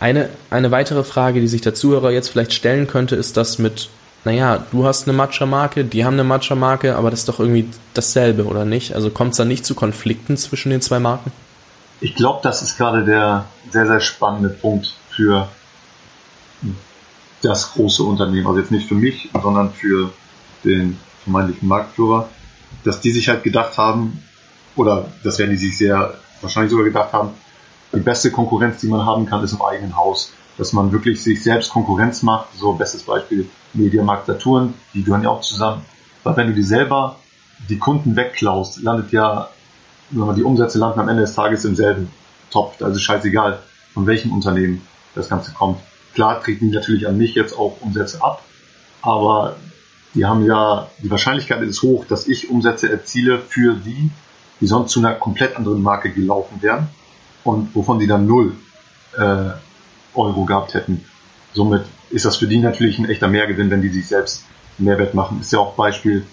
Eine, 0.00 0.30
eine 0.48 0.70
weitere 0.70 1.04
Frage, 1.04 1.40
die 1.40 1.46
sich 1.46 1.60
der 1.60 1.74
Zuhörer 1.74 2.10
jetzt 2.10 2.30
vielleicht 2.30 2.54
stellen 2.54 2.86
könnte, 2.86 3.16
ist 3.16 3.36
das 3.36 3.58
mit, 3.58 3.90
naja, 4.24 4.64
du 4.72 4.86
hast 4.86 5.06
eine 5.06 5.16
Matcha-Marke, 5.16 5.84
die 5.84 6.06
haben 6.06 6.14
eine 6.14 6.24
Matcha-Marke, 6.24 6.96
aber 6.96 7.10
das 7.10 7.20
ist 7.20 7.28
doch 7.28 7.38
irgendwie 7.38 7.68
dasselbe, 7.92 8.46
oder 8.46 8.64
nicht? 8.64 8.94
Also 8.94 9.10
kommt 9.10 9.32
es 9.32 9.36
da 9.36 9.44
nicht 9.44 9.66
zu 9.66 9.74
Konflikten 9.74 10.38
zwischen 10.38 10.70
den 10.70 10.80
zwei 10.80 10.98
Marken? 11.00 11.30
Ich 12.00 12.14
glaube, 12.14 12.40
das 12.42 12.62
ist 12.62 12.78
gerade 12.78 13.04
der 13.04 13.44
sehr, 13.70 13.86
sehr 13.86 14.00
spannende 14.00 14.48
Punkt 14.48 14.96
für 15.10 15.48
das 17.42 17.72
große 17.72 18.02
Unternehmen. 18.02 18.46
Also 18.46 18.58
jetzt 18.58 18.70
nicht 18.70 18.88
für 18.88 18.94
mich, 18.94 19.28
sondern 19.42 19.72
für 19.72 20.12
den 20.64 20.98
vermeintlichen 21.24 21.68
Marktführer, 21.68 22.28
dass 22.84 23.02
die 23.02 23.10
sich 23.10 23.28
halt 23.28 23.42
gedacht 23.42 23.76
haben, 23.76 24.22
oder 24.76 25.08
das 25.24 25.38
werden 25.38 25.50
die 25.50 25.58
sich 25.58 25.76
sehr 25.76 26.14
wahrscheinlich 26.40 26.70
sogar 26.70 26.86
gedacht 26.86 27.12
haben, 27.12 27.32
die 27.92 28.00
beste 28.00 28.30
Konkurrenz, 28.30 28.80
die 28.80 28.88
man 28.88 29.04
haben 29.04 29.26
kann, 29.26 29.42
ist 29.42 29.52
im 29.52 29.62
eigenen 29.62 29.96
Haus. 29.96 30.32
Dass 30.58 30.72
man 30.72 30.92
wirklich 30.92 31.22
sich 31.22 31.42
selbst 31.42 31.70
Konkurrenz 31.70 32.22
macht. 32.22 32.48
So 32.54 32.72
bestes 32.72 33.02
Beispiel 33.02 33.48
Mediamarkt 33.72 34.26
Saturn, 34.26 34.74
die 34.94 35.02
gehören 35.02 35.22
ja 35.22 35.30
auch 35.30 35.40
zusammen. 35.40 35.82
Weil 36.22 36.36
wenn 36.36 36.48
du 36.48 36.54
die 36.54 36.62
selber 36.62 37.16
die 37.68 37.78
Kunden 37.78 38.16
wegklaust, 38.16 38.82
landet 38.82 39.12
ja 39.12 39.48
die 40.10 40.42
Umsätze 40.42 40.78
landen 40.78 41.00
am 41.00 41.08
Ende 41.08 41.22
des 41.22 41.34
Tages 41.34 41.64
im 41.64 41.76
selben 41.76 42.10
Topf. 42.50 42.82
Also 42.82 42.98
scheißegal, 42.98 43.60
von 43.94 44.06
welchem 44.06 44.32
Unternehmen 44.32 44.82
das 45.14 45.28
Ganze 45.28 45.52
kommt. 45.52 45.80
Klar 46.14 46.42
treten 46.42 46.68
die 46.68 46.74
natürlich 46.74 47.06
an 47.06 47.16
mich 47.16 47.34
jetzt 47.34 47.56
auch 47.56 47.80
Umsätze 47.80 48.22
ab, 48.22 48.42
aber 49.02 49.56
die 50.14 50.26
haben 50.26 50.44
ja, 50.44 50.88
die 50.98 51.10
Wahrscheinlichkeit 51.10 51.62
ist 51.62 51.82
hoch, 51.82 52.04
dass 52.04 52.26
ich 52.26 52.50
Umsätze 52.50 52.90
erziele 52.90 53.38
für 53.38 53.74
die, 53.74 54.10
die 54.60 54.66
sonst 54.66 54.90
zu 54.90 54.98
einer 54.98 55.14
komplett 55.14 55.56
anderen 55.56 55.82
Marke 55.82 56.10
gelaufen 56.10 56.60
wären 56.60 56.88
und 57.44 57.74
wovon 57.74 57.98
die 57.98 58.06
dann 58.06 58.26
null 58.26 58.54
äh, 59.16 59.50
Euro 60.14 60.44
gehabt 60.44 60.74
hätten. 60.74 61.04
Somit 61.52 61.84
ist 62.10 62.24
das 62.24 62.36
für 62.36 62.46
die 62.46 62.58
natürlich 62.58 62.98
ein 62.98 63.08
echter 63.08 63.28
Mehrgewinn, 63.28 63.70
wenn 63.70 63.82
die 63.82 63.88
sich 63.88 64.06
selbst 64.06 64.44
Mehrwert 64.78 65.14
machen. 65.14 65.40
Ist 65.40 65.52
ja 65.52 65.58
auch 65.58 65.74
Beispiel, 65.74 66.26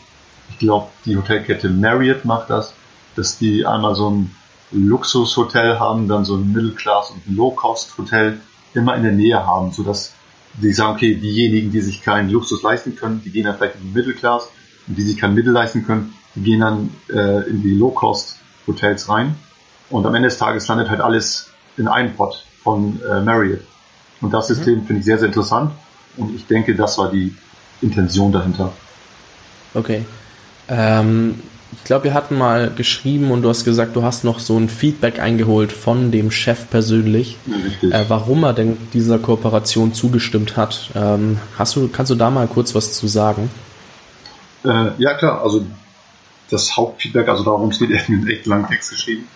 ich 0.50 0.60
glaube, 0.60 0.88
die 1.06 1.17
Hotelkette 1.17 1.70
Marriott 1.70 2.26
macht 2.26 2.50
das 2.50 2.74
dass 3.17 3.38
die 3.38 3.65
einmal 3.65 3.96
so 3.96 4.10
ein 4.12 4.36
Luxushotel 4.72 5.80
haben, 5.80 6.08
dann 6.08 6.24
so 6.24 6.36
ein 6.36 6.54
Middle-Class 6.54 7.12
und 7.12 7.28
ein 7.28 7.36
Low-Cost-Hotel 7.36 8.39
immer 8.74 8.96
in 8.96 9.04
der 9.04 9.12
Nähe 9.12 9.46
haben, 9.46 9.72
sodass 9.72 10.13
die 10.62 10.74
sagen, 10.74 10.96
okay, 10.96 11.15
diejenigen, 11.15 11.72
die 11.72 11.82
sich 11.82 12.02
keinen 12.02 12.30
Luxus 12.30 12.62
leisten 12.63 12.96
können, 12.96 13.22
die 13.24 13.32
gehen 13.32 13.46
dann 13.46 13.58
vielleicht 13.58 13.76
in 13.76 13.84
die 13.84 13.93
Middle-Class 13.93 14.50
und 14.88 14.98
die 14.98 15.04
sich 15.04 15.17
kein 15.17 15.34
Mittel 15.34 15.52
leisten 15.52 15.86
können, 15.86 16.13
die 16.36 16.43
gehen 16.43 16.60
dann 16.60 16.89
äh, 17.10 17.50
in 17.50 17.63
die 17.63 17.76
Low-Cost-Hotels 17.76 19.10
rein 19.10 19.36
und 19.89 20.06
am 20.06 20.15
Ende 20.15 20.30
des 20.30 20.38
Tages 20.38 20.67
landet 20.67 20.89
halt 20.89 21.02
alles 21.02 21.52
in 21.78 21.88
einem 21.88 22.13
Pot 22.15 22.43
von 22.63 23.00
äh, 23.10 23.21
Marriott. 23.21 23.62
Und 24.21 24.34
das 24.34 24.50
mhm. 24.50 24.56
System 24.56 24.86
finde 24.86 25.00
ich 25.00 25.06
sehr, 25.06 25.17
sehr 25.17 25.28
interessant 25.28 25.71
und 26.17 26.36
ich 26.36 26.45
denke, 26.47 26.76
das 26.76 26.97
war 26.97 27.12
die 27.12 27.36
Intention 27.82 28.32
dahinter. 28.32 28.73
Okay. 29.73 30.06
Ähm, 30.67 31.39
ich 31.73 31.84
glaube, 31.84 32.06
wir 32.06 32.13
hatten 32.13 32.38
mal 32.38 32.71
geschrieben 32.71 33.32
und 33.32 33.41
du 33.41 33.50
hast 33.50 33.65
gesagt, 33.65 33.95
du 33.95 34.04
hast 34.04 34.23
noch 34.23 34.39
so 34.39 34.58
ein 34.58 34.69
Feedback 34.69 35.19
eingeholt 35.19 35.71
von 35.71 36.12
dem 36.12 36.32
Chef 36.32 36.69
persönlich, 36.69 37.38
äh, 37.82 38.06
warum 38.08 38.43
er 38.43 38.54
denn 38.54 38.78
dieser 38.93 39.19
Kooperation 39.19 39.93
zugestimmt 39.93 40.58
hat. 40.58 40.89
Ähm, 40.95 41.38
hast 41.58 41.76
du, 41.76 41.88
kannst 41.89 42.12
du 42.12 42.15
da 42.15 42.30
mal 42.30 42.47
kurz 42.47 42.73
was 42.73 42.93
zu 42.93 43.08
sagen? 43.08 43.50
Äh, 44.63 44.91
ja, 44.97 45.13
klar. 45.13 45.41
Also 45.41 45.65
das 46.50 46.76
Hauptfeedback, 46.76 47.28
also 47.28 47.43
darum 47.43 47.69
es 47.69 47.80
geht, 47.80 47.91
er 47.91 48.00
hat 48.00 48.10
einen 48.10 48.28
echt 48.28 48.45
langen 48.45 48.67
Text 48.67 48.91
geschrieben, 48.91 49.28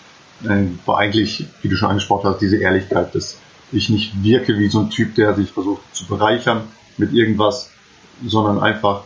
war 0.85 0.97
eigentlich, 0.97 1.45
wie 1.61 1.69
du 1.69 1.75
schon 1.75 1.89
angesprochen 1.89 2.29
hast, 2.29 2.39
diese 2.39 2.57
Ehrlichkeit, 2.57 3.13
dass 3.15 3.37
ich 3.71 3.89
nicht 3.89 4.23
wirke 4.23 4.57
wie 4.57 4.69
so 4.69 4.79
ein 4.79 4.89
Typ, 4.89 5.15
der 5.15 5.35
sich 5.35 5.51
versucht 5.51 5.81
zu 5.93 6.05
bereichern 6.05 6.63
mit 6.97 7.13
irgendwas, 7.13 7.69
sondern 8.25 8.59
einfach, 8.59 9.03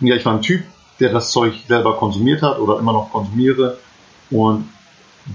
ja, 0.00 0.14
ich 0.14 0.24
war 0.24 0.34
ein 0.34 0.42
Typ, 0.42 0.62
der 1.00 1.12
das 1.12 1.30
Zeug 1.30 1.54
selber 1.66 1.96
konsumiert 1.96 2.42
hat 2.42 2.58
oder 2.58 2.78
immer 2.78 2.92
noch 2.92 3.10
konsumiere 3.10 3.78
und 4.30 4.68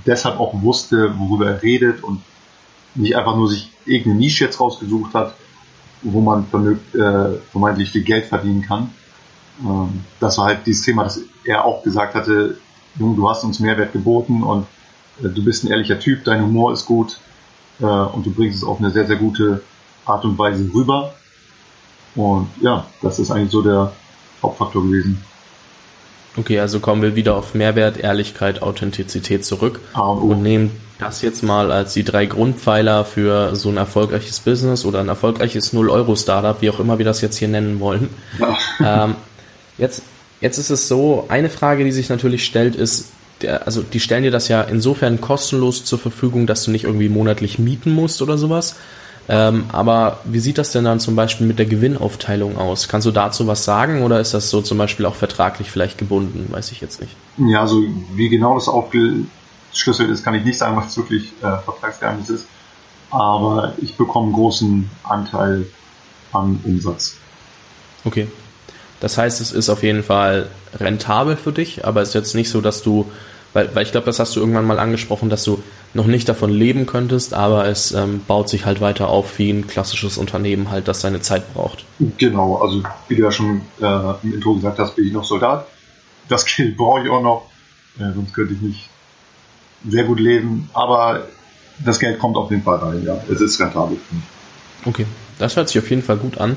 deshalb 0.06 0.40
auch 0.40 0.62
wusste, 0.62 1.14
worüber 1.18 1.48
er 1.48 1.64
redet 1.64 2.04
und 2.04 2.22
nicht 2.96 3.16
einfach 3.16 3.36
nur 3.36 3.50
sich 3.50 3.72
irgendeine 3.86 4.16
Nische 4.16 4.46
jetzt 4.46 4.60
rausgesucht 4.60 5.14
hat, 5.14 5.36
wo 6.02 6.22
man 6.22 6.46
äh, 6.94 7.38
vermeintlich 7.52 7.92
viel 7.92 8.04
Geld 8.04 8.26
verdienen 8.26 8.62
kann. 8.62 8.92
Ähm, 9.62 10.04
das 10.20 10.38
war 10.38 10.46
halt 10.46 10.66
dieses 10.66 10.86
Thema, 10.86 11.04
dass 11.04 11.22
er 11.46 11.66
auch 11.66 11.84
gesagt 11.84 12.16
hatte, 12.16 12.58
Junge, 13.00 13.16
du 13.16 13.30
hast 13.30 13.44
uns 13.44 13.60
Mehrwert 13.60 13.94
geboten 13.94 14.44
und 14.44 14.68
du 15.20 15.44
bist 15.44 15.64
ein 15.64 15.68
ehrlicher 15.68 16.00
Typ, 16.00 16.24
dein 16.24 16.42
Humor 16.42 16.74
ist 16.74 16.86
gut 16.86 17.20
äh, 17.80 17.86
und 17.86 18.26
du 18.26 18.32
bringst 18.32 18.58
es 18.58 18.64
auf 18.64 18.80
eine 18.80 18.92
sehr, 18.92 19.06
sehr 19.06 19.18
gute 19.18 19.62
Art 20.06 20.26
und 20.26 20.38
Weise 20.38 20.70
rüber. 20.74 21.14
Und 22.16 22.48
ja, 22.62 22.86
das 23.02 23.20
ist 23.20 23.32
eigentlich 23.32 23.52
so 23.52 23.62
der 23.62 23.92
Hauptfaktor 24.42 24.84
gewesen. 24.84 25.24
Okay, 26.36 26.60
also 26.60 26.80
kommen 26.80 27.02
wir 27.02 27.16
wieder 27.16 27.36
auf 27.36 27.54
Mehrwert, 27.54 27.98
Ehrlichkeit, 27.98 28.62
Authentizität 28.62 29.46
zurück 29.46 29.80
oh. 29.96 30.14
und 30.14 30.42
nehmen 30.42 30.72
das 31.00 31.22
jetzt 31.22 31.44
mal 31.44 31.72
als 31.72 31.94
die 31.94 32.04
drei 32.04 32.26
Grundpfeiler 32.26 33.06
für 33.06 33.56
so 33.56 33.70
ein 33.70 33.78
erfolgreiches 33.78 34.40
Business 34.40 34.86
oder 34.86 35.00
ein 35.00 35.10
erfolgreiches 35.10 35.74
Null-Euro-Startup, 35.74 36.60
wie 36.62 36.70
auch 36.70 36.80
immer 36.80 36.98
wir 36.98 37.06
das 37.06 37.22
jetzt 37.22 37.38
hier 37.38 37.48
nennen 37.48 37.80
wollen. 37.80 38.10
Ja. 38.40 38.58
Ähm, 39.06 39.16
jetzt, 39.78 40.02
jetzt 40.42 40.58
ist 40.58 40.70
es 40.70 40.88
so, 40.88 41.26
eine 41.30 41.50
Frage, 41.50 41.84
die 41.84 41.92
sich 41.92 42.10
natürlich 42.10 42.46
stellt, 42.46 42.76
ist, 42.76 43.12
der, 43.44 43.66
also 43.66 43.82
die 43.82 44.00
stellen 44.00 44.24
dir 44.24 44.32
das 44.32 44.48
ja 44.48 44.62
insofern 44.62 45.22
kostenlos 45.22 45.86
zur 45.86 46.00
Verfügung, 46.00 46.48
dass 46.48 46.64
du 46.64 46.72
nicht 46.72 46.86
irgendwie 46.86 47.10
monatlich 47.10 47.60
mieten 47.60 47.92
musst 47.92 48.22
oder 48.22 48.38
sowas. 48.38 48.76
Ähm, 49.30 49.66
aber 49.72 50.20
wie 50.26 50.40
sieht 50.40 50.58
das 50.58 50.72
denn 50.72 50.84
dann 50.84 51.00
zum 51.00 51.16
Beispiel 51.16 51.48
mit 51.48 51.58
der 51.58 51.66
Gewinnaufteilung 51.66 52.58
aus? 52.58 52.90
Kannst 52.90 53.08
du 53.08 53.12
dazu 53.12 53.48
was 53.48 53.64
sagen 53.64 54.04
oder 54.04 54.20
ist 54.20 54.34
das 54.34 54.50
so 54.50 54.62
zum 54.62 54.78
Beispiel 54.78 55.06
auch 55.06 55.16
vertraglich 55.16 55.72
vielleicht 55.72 55.98
gebunden? 55.98 56.48
Weiß 56.52 56.72
ich 56.72 56.82
jetzt 56.82 57.00
nicht. 57.00 57.16
Ja, 57.38 57.62
also 57.62 57.84
wie 58.16 58.28
genau 58.28 58.56
das 58.56 58.68
aufgeschlüsselt 58.68 60.10
ist, 60.10 60.24
kann 60.24 60.34
ich 60.34 60.44
nicht 60.44 60.58
sagen, 60.58 60.76
was 60.76 60.98
wirklich 60.98 61.32
äh, 61.42 61.58
Vertragsgeheimnis 61.64 62.30
ist. 62.30 62.48
Aber 63.12 63.74
ich 63.78 63.96
bekomme 63.96 64.26
einen 64.26 64.34
großen 64.34 64.90
Anteil 65.04 65.68
an 66.34 66.60
Umsatz. 66.64 67.16
Okay. 68.04 68.28
Das 69.00 69.18
heißt, 69.18 69.42
es 69.42 69.52
ist 69.52 69.70
auf 69.70 69.84
jeden 69.84 70.04
Fall 70.04 70.48
rentabel 70.80 71.36
für 71.36 71.52
dich, 71.52 71.86
aber 71.86 72.02
es 72.02 72.10
ist 72.10 72.16
jetzt 72.16 72.36
nicht 72.36 72.50
so, 72.50 72.62
dass 72.62 72.82
du, 72.84 73.06
weil, 73.54 73.74
weil 73.76 73.84
ich 73.84 73.92
glaube, 73.92 74.06
das 74.06 74.20
hast 74.20 74.36
du 74.36 74.40
irgendwann 74.40 74.66
mal 74.66 74.80
angesprochen, 74.80 75.30
dass 75.30 75.44
du 75.44 75.62
noch 75.94 76.08
nicht 76.08 76.28
davon 76.28 76.50
leben 76.50 76.86
könntest, 76.86 77.34
aber 77.34 77.68
es 77.68 77.92
ähm, 77.92 78.22
baut 78.28 78.50
sich 78.50 78.66
halt 78.66 78.82
weiter 78.82 79.10
auf 79.10 79.38
wie 79.38 79.52
ein 79.52 79.68
klassisches 79.68 80.18
Unternehmen 80.18 80.72
halt, 80.72 80.88
das 80.88 81.02
seine 81.02 81.22
Zeit 81.22 81.54
braucht. 81.54 81.86
Genau, 82.18 82.56
also 82.58 82.82
wie 83.08 83.16
du 83.16 83.24
ja 83.24 83.32
schon 83.32 83.62
äh, 83.80 84.14
im 84.24 84.34
Intro 84.34 84.56
gesagt 84.56 84.80
hast, 84.80 84.96
bin 84.96 85.06
ich 85.06 85.14
noch 85.14 85.24
Soldat. 85.24 85.68
Das 86.30 86.46
Geld 86.58 86.78
brauche 86.78 87.04
ich 87.04 87.10
auch 87.10 87.22
noch, 87.22 87.50
äh, 88.00 88.14
sonst 88.14 88.34
könnte 88.34 88.54
ich 88.54 88.62
nicht 88.62 88.90
sehr 89.88 90.06
gut 90.06 90.20
leben, 90.20 90.70
aber 90.74 91.28
das 91.84 92.00
Geld 92.00 92.20
kommt 92.20 92.38
auf 92.38 92.50
jeden 92.50 92.64
Fall 92.64 92.78
rein, 92.78 93.04
ja. 93.06 93.22
Es 93.32 93.42
ist 93.42 93.60
rentabel. 93.60 93.98
Okay, 94.86 95.06
das 95.40 95.56
hört 95.56 95.68
sich 95.70 95.80
auf 95.80 95.90
jeden 95.90 96.04
Fall 96.04 96.18
gut 96.18 96.38
an. 96.38 96.56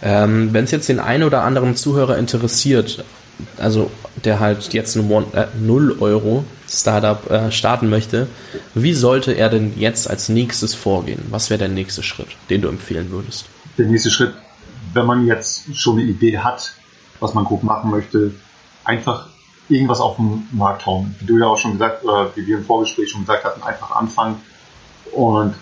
Ähm, 0.00 0.52
Wenn 0.52 0.64
es 0.64 0.70
jetzt 0.70 0.88
den 0.88 1.00
einen 1.00 1.24
oder 1.24 1.42
anderen 1.42 1.74
Zuhörer 1.74 2.16
interessiert, 2.18 3.04
also 3.56 3.90
der 4.24 4.40
halt 4.40 4.72
jetzt 4.72 4.96
ein 4.96 5.10
äh, 5.32 5.46
0 5.60 5.96
Euro 6.00 6.44
Startup 6.68 7.30
äh, 7.30 7.50
starten 7.50 7.88
möchte, 7.88 8.28
wie 8.74 8.92
sollte 8.92 9.32
er 9.32 9.48
denn 9.48 9.78
jetzt 9.78 10.08
als 10.08 10.28
nächstes 10.28 10.74
vorgehen? 10.74 11.22
Was 11.30 11.50
wäre 11.50 11.58
der 11.58 11.68
nächste 11.68 12.02
Schritt, 12.02 12.28
den 12.50 12.62
du 12.62 12.68
empfehlen 12.68 13.10
würdest? 13.10 13.46
Der 13.78 13.86
nächste 13.86 14.10
Schritt, 14.10 14.34
wenn 14.92 15.06
man 15.06 15.26
jetzt 15.26 15.74
schon 15.76 15.98
eine 15.98 16.08
Idee 16.08 16.38
hat, 16.38 16.72
was 17.20 17.34
man 17.34 17.44
grob 17.44 17.62
machen 17.62 17.90
möchte, 17.90 18.32
einfach 18.84 19.28
irgendwas 19.68 20.00
auf 20.00 20.16
den 20.16 20.48
Markt 20.52 20.86
hauen. 20.86 21.14
Wie 21.20 21.26
du 21.26 21.38
ja 21.38 21.46
auch 21.46 21.58
schon 21.58 21.72
gesagt, 21.72 22.04
oder 22.04 22.34
wie 22.36 22.46
wir 22.46 22.58
im 22.58 22.64
Vorgespräch 22.64 23.10
schon 23.10 23.22
gesagt 23.22 23.44
hatten, 23.44 23.62
einfach 23.62 23.92
anfangen. 23.92 24.40
Und 25.12 25.54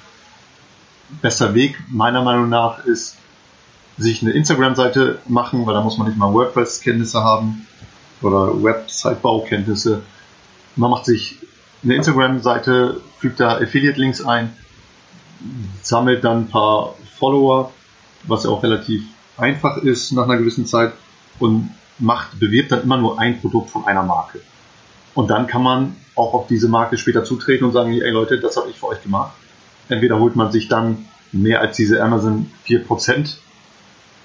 bester 1.23 1.55
Weg 1.55 1.77
meiner 1.89 2.23
Meinung 2.23 2.49
nach 2.49 2.85
ist, 2.85 3.16
sich 3.99 4.23
eine 4.23 4.33
Instagram-Seite 4.33 5.21
machen, 5.27 5.67
weil 5.67 5.75
da 5.75 5.81
muss 5.81 5.99
man 5.99 6.09
nicht 6.09 6.19
mal 6.19 6.33
WordPress-Kenntnisse 6.33 7.23
haben 7.23 7.67
oder 8.23 8.63
Website-Baukenntnisse. 8.63 10.03
Man 10.77 10.91
macht 10.91 11.07
sich 11.07 11.39
eine 11.83 11.95
Instagram-Seite, 11.95 13.01
fügt 13.19 13.41
da 13.41 13.57
Affiliate-Links 13.57 14.25
ein, 14.25 14.53
sammelt 15.83 16.25
dann 16.25 16.43
ein 16.43 16.49
paar 16.49 16.95
Follower, 17.19 17.73
was 18.25 18.45
ja 18.45 18.51
auch 18.51 18.63
relativ 18.63 19.05
einfach 19.39 19.79
ist 19.79 20.13
nach 20.13 20.25
einer 20.25 20.37
gewissen 20.37 20.67
Zeit 20.67 20.93
und 21.39 21.71
macht, 21.99 22.39
bewirbt 22.39 22.73
dann 22.73 22.83
immer 22.83 22.97
nur 22.97 23.19
ein 23.19 23.41
Produkt 23.41 23.71
von 23.71 23.87
einer 23.87 24.03
Marke. 24.03 24.41
Und 25.15 25.31
dann 25.31 25.47
kann 25.47 25.63
man 25.63 25.97
auch 26.15 26.35
auf 26.35 26.47
diese 26.47 26.69
Marke 26.69 26.99
später 26.99 27.25
zutreten 27.25 27.65
und 27.65 27.73
sagen, 27.73 27.93
ey 27.93 28.11
Leute, 28.11 28.39
das 28.39 28.57
habe 28.57 28.69
ich 28.71 28.79
für 28.79 28.89
euch 28.89 29.03
gemacht. 29.03 29.33
Entweder 29.89 30.19
holt 30.19 30.37
man 30.37 30.51
sich 30.51 30.69
dann 30.69 31.07
mehr 31.33 31.61
als 31.61 31.77
diese 31.77 32.03
Amazon 32.03 32.51
4% 32.67 33.37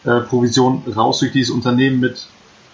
äh, 0.04 0.22
Provision 0.22 0.84
raus 0.96 1.20
durch 1.20 1.32
dieses 1.32 1.52
Unternehmen 1.52 2.00
mit 2.00 2.28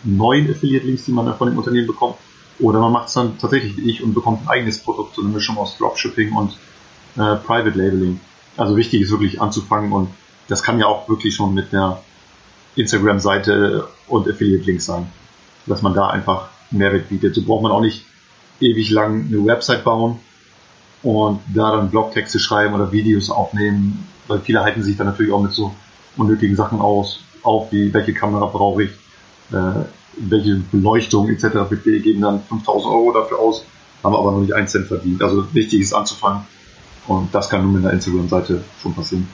neuen 0.03 0.49
Affiliate-Links, 0.49 1.05
die 1.05 1.11
man 1.11 1.25
dann 1.25 1.37
von 1.37 1.49
dem 1.49 1.57
Unternehmen 1.57 1.87
bekommt. 1.87 2.15
Oder 2.59 2.79
man 2.79 2.91
macht 2.91 3.07
es 3.07 3.13
dann 3.13 3.37
tatsächlich 3.37 3.77
wie 3.77 3.89
ich 3.89 4.03
und 4.03 4.13
bekommt 4.13 4.43
ein 4.43 4.47
eigenes 4.47 4.79
Produkt, 4.79 5.15
so 5.15 5.21
eine 5.21 5.31
Mischung 5.31 5.57
aus 5.57 5.77
Dropshipping 5.77 6.33
und 6.33 6.53
äh, 7.15 7.35
Private 7.35 7.77
Labeling. 7.77 8.19
Also 8.55 8.75
wichtig 8.75 9.01
ist 9.01 9.11
wirklich 9.11 9.39
anzufangen 9.41 9.91
und 9.91 10.09
das 10.47 10.63
kann 10.63 10.79
ja 10.79 10.87
auch 10.87 11.07
wirklich 11.07 11.35
schon 11.35 11.53
mit 11.53 11.71
der 11.71 12.01
Instagram-Seite 12.75 13.87
und 14.07 14.27
Affiliate-Links 14.27 14.85
sein, 14.85 15.07
dass 15.65 15.81
man 15.81 15.93
da 15.93 16.07
einfach 16.07 16.49
Mehrwert 16.71 17.09
bietet. 17.09 17.35
So 17.35 17.43
braucht 17.43 17.63
man 17.63 17.71
auch 17.71 17.81
nicht 17.81 18.05
ewig 18.59 18.89
lang 18.89 19.27
eine 19.27 19.45
Website 19.45 19.83
bauen 19.83 20.19
und 21.03 21.41
da 21.53 21.75
dann 21.75 21.91
Blogtexte 21.91 22.39
schreiben 22.39 22.73
oder 22.73 22.91
Videos 22.91 23.29
aufnehmen, 23.29 24.07
weil 24.27 24.39
viele 24.39 24.61
halten 24.61 24.81
sich 24.81 24.97
dann 24.97 25.07
natürlich 25.07 25.31
auch 25.31 25.41
mit 25.41 25.51
so 25.51 25.75
unnötigen 26.17 26.56
Sachen 26.56 26.80
aus, 26.80 27.21
auf 27.43 27.71
wie 27.71 27.93
welche 27.93 28.13
Kamera 28.13 28.45
brauche 28.45 28.84
ich, 28.84 28.91
äh, 29.51 29.86
welche 30.17 30.56
Beleuchtung 30.71 31.30
etc. 31.30 31.45
Wir 31.69 31.99
geben 31.99 32.21
dann 32.21 32.41
5000 32.43 32.93
Euro 32.93 33.13
dafür 33.13 33.39
aus, 33.39 33.63
haben 34.03 34.15
aber 34.15 34.32
noch 34.32 34.41
nicht 34.41 34.53
einen 34.53 34.67
Cent 34.67 34.88
verdient. 34.88 35.21
Also 35.21 35.53
wichtig 35.53 35.82
ist 35.82 35.93
anzufangen 35.93 36.41
und 37.08 37.34
das 37.34 37.49
kann 37.49 37.63
nun 37.63 37.73
mit 37.73 37.84
einer 37.84 37.93
Instagram-Seite 37.93 38.63
schon 38.82 38.93
passieren. 38.93 39.27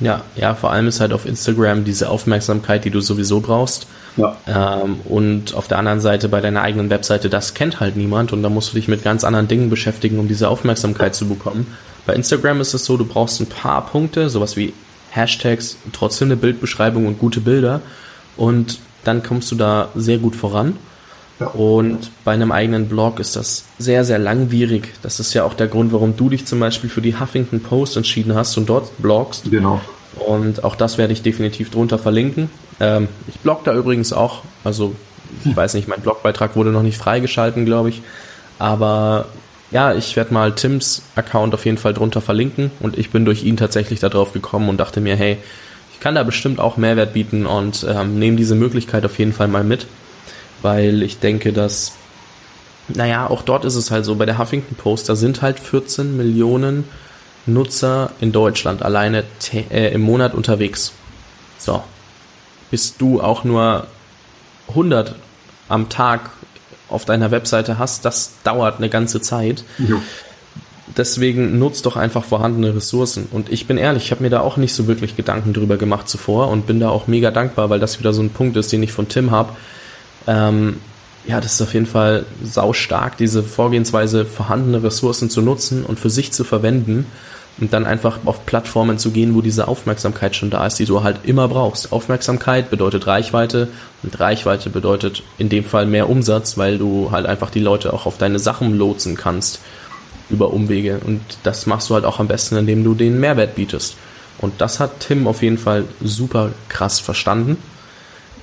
Ja, 0.00 0.22
ja, 0.34 0.54
vor 0.54 0.72
allem 0.72 0.88
ist 0.88 1.00
halt 1.00 1.12
auf 1.12 1.26
Instagram 1.26 1.84
diese 1.84 2.08
Aufmerksamkeit, 2.08 2.84
die 2.84 2.90
du 2.90 3.00
sowieso 3.00 3.40
brauchst. 3.40 3.86
Ja. 4.16 4.36
Ähm, 4.46 5.00
und 5.04 5.54
auf 5.54 5.68
der 5.68 5.78
anderen 5.78 6.00
Seite 6.00 6.28
bei 6.28 6.40
deiner 6.40 6.62
eigenen 6.62 6.90
Webseite, 6.90 7.30
das 7.30 7.54
kennt 7.54 7.78
halt 7.78 7.96
niemand 7.96 8.32
und 8.32 8.42
da 8.42 8.48
musst 8.48 8.72
du 8.72 8.76
dich 8.76 8.88
mit 8.88 9.04
ganz 9.04 9.22
anderen 9.22 9.48
Dingen 9.48 9.70
beschäftigen, 9.70 10.18
um 10.18 10.28
diese 10.28 10.48
Aufmerksamkeit 10.48 11.14
zu 11.14 11.28
bekommen. 11.28 11.66
Bei 12.04 12.14
Instagram 12.14 12.60
ist 12.60 12.74
es 12.74 12.84
so, 12.84 12.96
du 12.96 13.04
brauchst 13.04 13.40
ein 13.40 13.46
paar 13.46 13.86
Punkte, 13.86 14.28
sowas 14.28 14.56
wie 14.56 14.72
Hashtags, 15.14 15.76
trotzdem 15.92 16.28
eine 16.28 16.36
Bildbeschreibung 16.36 17.06
und 17.06 17.18
gute 17.18 17.40
Bilder 17.40 17.80
und 18.36 18.80
dann 19.04 19.22
kommst 19.22 19.50
du 19.50 19.56
da 19.56 19.88
sehr 19.94 20.18
gut 20.18 20.34
voran. 20.34 20.76
Ja. 21.40 21.48
Und 21.48 22.10
bei 22.24 22.32
einem 22.32 22.52
eigenen 22.52 22.88
Blog 22.88 23.18
ist 23.18 23.36
das 23.36 23.64
sehr, 23.78 24.04
sehr 24.04 24.18
langwierig. 24.18 24.92
Das 25.02 25.18
ist 25.18 25.34
ja 25.34 25.44
auch 25.44 25.54
der 25.54 25.66
Grund, 25.66 25.92
warum 25.92 26.16
du 26.16 26.28
dich 26.28 26.46
zum 26.46 26.60
Beispiel 26.60 26.88
für 26.88 27.02
die 27.02 27.18
Huffington 27.18 27.60
Post 27.60 27.96
entschieden 27.96 28.34
hast 28.34 28.56
und 28.56 28.68
dort 28.68 28.96
blogst. 29.02 29.50
Genau. 29.50 29.80
Und 30.26 30.62
auch 30.62 30.76
das 30.76 30.98
werde 30.98 31.12
ich 31.12 31.22
definitiv 31.22 31.70
drunter 31.70 31.98
verlinken. 31.98 32.50
Ähm, 32.80 33.08
ich 33.26 33.38
blog 33.40 33.64
da 33.64 33.74
übrigens 33.74 34.12
auch. 34.12 34.42
Also, 34.62 34.94
ich 35.44 35.56
weiß 35.56 35.74
nicht, 35.74 35.88
mein 35.88 36.00
Blogbeitrag 36.00 36.54
wurde 36.54 36.70
noch 36.70 36.82
nicht 36.82 36.98
freigeschalten, 36.98 37.64
glaube 37.64 37.88
ich. 37.88 38.02
Aber 38.58 39.26
ja, 39.72 39.94
ich 39.94 40.14
werde 40.16 40.34
mal 40.34 40.54
Tims 40.54 41.02
Account 41.16 41.54
auf 41.54 41.64
jeden 41.64 41.78
Fall 41.78 41.94
drunter 41.94 42.20
verlinken. 42.20 42.70
Und 42.80 42.98
ich 42.98 43.10
bin 43.10 43.24
durch 43.24 43.42
ihn 43.42 43.56
tatsächlich 43.56 44.00
darauf 44.00 44.32
gekommen 44.32 44.68
und 44.68 44.78
dachte 44.78 45.00
mir, 45.00 45.16
hey, 45.16 45.38
ich 45.92 46.00
kann 46.00 46.14
da 46.14 46.22
bestimmt 46.22 46.60
auch 46.60 46.76
Mehrwert 46.76 47.12
bieten 47.12 47.46
und 47.46 47.86
ähm, 47.88 48.18
nehme 48.18 48.36
diese 48.36 48.54
Möglichkeit 48.54 49.04
auf 49.04 49.18
jeden 49.18 49.32
Fall 49.32 49.48
mal 49.48 49.64
mit 49.64 49.86
weil 50.62 51.02
ich 51.02 51.18
denke, 51.18 51.52
dass, 51.52 51.92
naja, 52.88 53.28
auch 53.28 53.42
dort 53.42 53.64
ist 53.64 53.74
es 53.74 53.90
halt 53.90 54.04
so, 54.04 54.14
bei 54.14 54.26
der 54.26 54.38
Huffington 54.38 54.76
Post, 54.76 55.08
da 55.08 55.16
sind 55.16 55.42
halt 55.42 55.58
14 55.58 56.16
Millionen 56.16 56.84
Nutzer 57.44 58.12
in 58.20 58.32
Deutschland 58.32 58.82
alleine 58.82 59.24
äh, 59.52 59.92
im 59.92 60.00
Monat 60.00 60.34
unterwegs. 60.34 60.92
So. 61.58 61.82
Bist 62.70 63.00
du 63.00 63.20
auch 63.20 63.44
nur 63.44 63.86
100 64.68 65.14
am 65.68 65.88
Tag 65.88 66.30
auf 66.92 67.04
deiner 67.04 67.30
Webseite 67.30 67.78
hast, 67.78 68.04
das 68.04 68.32
dauert 68.44 68.78
eine 68.78 68.88
ganze 68.88 69.20
Zeit. 69.20 69.64
Jo. 69.78 70.00
Deswegen 70.96 71.58
nutzt 71.58 71.86
doch 71.86 71.96
einfach 71.96 72.24
vorhandene 72.24 72.74
Ressourcen. 72.74 73.26
Und 73.30 73.50
ich 73.50 73.66
bin 73.66 73.78
ehrlich, 73.78 74.04
ich 74.04 74.10
habe 74.10 74.22
mir 74.22 74.30
da 74.30 74.40
auch 74.40 74.56
nicht 74.56 74.74
so 74.74 74.86
wirklich 74.86 75.16
Gedanken 75.16 75.54
drüber 75.54 75.76
gemacht 75.76 76.08
zuvor 76.08 76.48
und 76.48 76.66
bin 76.66 76.80
da 76.80 76.90
auch 76.90 77.06
mega 77.06 77.30
dankbar, 77.30 77.70
weil 77.70 77.80
das 77.80 77.98
wieder 77.98 78.12
so 78.12 78.22
ein 78.22 78.30
Punkt 78.30 78.56
ist, 78.56 78.72
den 78.72 78.82
ich 78.82 78.92
von 78.92 79.08
Tim 79.08 79.30
habe. 79.30 79.54
Ähm, 80.26 80.76
ja, 81.26 81.40
das 81.40 81.54
ist 81.54 81.62
auf 81.62 81.72
jeden 81.72 81.86
Fall 81.86 82.26
saustark, 82.42 83.16
diese 83.16 83.42
Vorgehensweise, 83.42 84.24
vorhandene 84.24 84.82
Ressourcen 84.82 85.30
zu 85.30 85.40
nutzen 85.40 85.84
und 85.84 86.00
für 86.00 86.10
sich 86.10 86.32
zu 86.32 86.44
verwenden 86.44 87.06
und 87.58 87.72
dann 87.72 87.84
einfach 87.84 88.20
auf 88.24 88.46
Plattformen 88.46 88.98
zu 88.98 89.10
gehen, 89.10 89.34
wo 89.34 89.40
diese 89.40 89.68
Aufmerksamkeit 89.68 90.34
schon 90.34 90.50
da 90.50 90.66
ist, 90.66 90.78
die 90.78 90.86
du 90.86 91.02
halt 91.02 91.20
immer 91.24 91.48
brauchst. 91.48 91.92
Aufmerksamkeit 91.92 92.70
bedeutet 92.70 93.06
Reichweite 93.06 93.68
und 94.02 94.18
Reichweite 94.18 94.70
bedeutet 94.70 95.22
in 95.38 95.48
dem 95.48 95.64
Fall 95.64 95.86
mehr 95.86 96.08
Umsatz, 96.08 96.56
weil 96.56 96.78
du 96.78 97.10
halt 97.10 97.26
einfach 97.26 97.50
die 97.50 97.60
Leute 97.60 97.92
auch 97.92 98.06
auf 98.06 98.18
deine 98.18 98.38
Sachen 98.38 98.76
lotsen 98.76 99.16
kannst 99.16 99.60
über 100.30 100.52
Umwege 100.52 101.00
und 101.04 101.20
das 101.42 101.66
machst 101.66 101.90
du 101.90 101.94
halt 101.94 102.04
auch 102.04 102.18
am 102.18 102.28
besten, 102.28 102.56
indem 102.56 102.84
du 102.84 102.94
den 102.94 103.20
Mehrwert 103.20 103.54
bietest. 103.54 103.96
Und 104.38 104.60
das 104.60 104.80
hat 104.80 105.00
Tim 105.00 105.26
auf 105.26 105.42
jeden 105.42 105.58
Fall 105.58 105.84
super 106.02 106.50
krass 106.68 107.00
verstanden. 107.00 107.58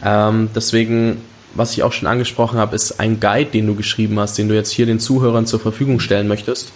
Ähm, 0.04 0.50
deswegen 0.56 1.22
was 1.54 1.74
ich 1.74 1.84
auch 1.84 1.94
schon 1.94 2.08
angesprochen 2.08 2.60
habe, 2.60 2.76
ist 2.76 3.00
ein 3.00 3.20
Guide, 3.20 3.52
den 3.52 3.68
du 3.68 3.76
geschrieben 3.76 4.20
hast, 4.20 4.38
den 4.38 4.50
du 4.50 4.56
jetzt 4.56 4.72
hier 4.72 4.86
den 4.86 5.00
Zuhörern 5.00 5.46
zur 5.46 5.60
Verfügung 5.60 6.00
stellen 6.00 6.28
möchtest. 6.28 6.72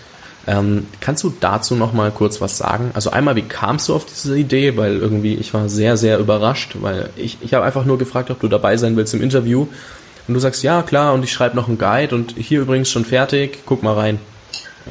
Ähm, 0.45 0.87
kannst 0.99 1.23
du 1.23 1.33
dazu 1.39 1.75
noch 1.75 1.93
mal 1.93 2.11
kurz 2.11 2.41
was 2.41 2.57
sagen? 2.57 2.91
Also 2.93 3.11
einmal, 3.11 3.35
wie 3.35 3.43
kamst 3.43 3.87
du 3.87 3.95
auf 3.95 4.05
diese 4.05 4.37
Idee? 4.37 4.75
Weil 4.75 4.97
irgendwie 4.97 5.35
ich 5.35 5.53
war 5.53 5.69
sehr, 5.69 5.95
sehr 5.95 6.19
überrascht, 6.19 6.75
weil 6.81 7.09
ich, 7.15 7.37
ich 7.41 7.53
habe 7.53 7.65
einfach 7.65 7.85
nur 7.85 7.97
gefragt, 7.97 8.29
ob 8.29 8.39
du 8.39 8.47
dabei 8.47 8.75
sein 8.77 8.97
willst 8.97 9.13
im 9.13 9.21
Interview. 9.21 9.67
Und 10.27 10.33
du 10.33 10.39
sagst, 10.39 10.63
ja, 10.63 10.81
klar, 10.83 11.13
und 11.13 11.23
ich 11.23 11.31
schreibe 11.31 11.55
noch 11.55 11.67
einen 11.67 11.77
Guide 11.77 12.15
und 12.15 12.35
hier 12.37 12.61
übrigens 12.61 12.89
schon 12.89 13.05
fertig, 13.05 13.59
guck 13.65 13.83
mal 13.83 13.93
rein. 13.93 14.19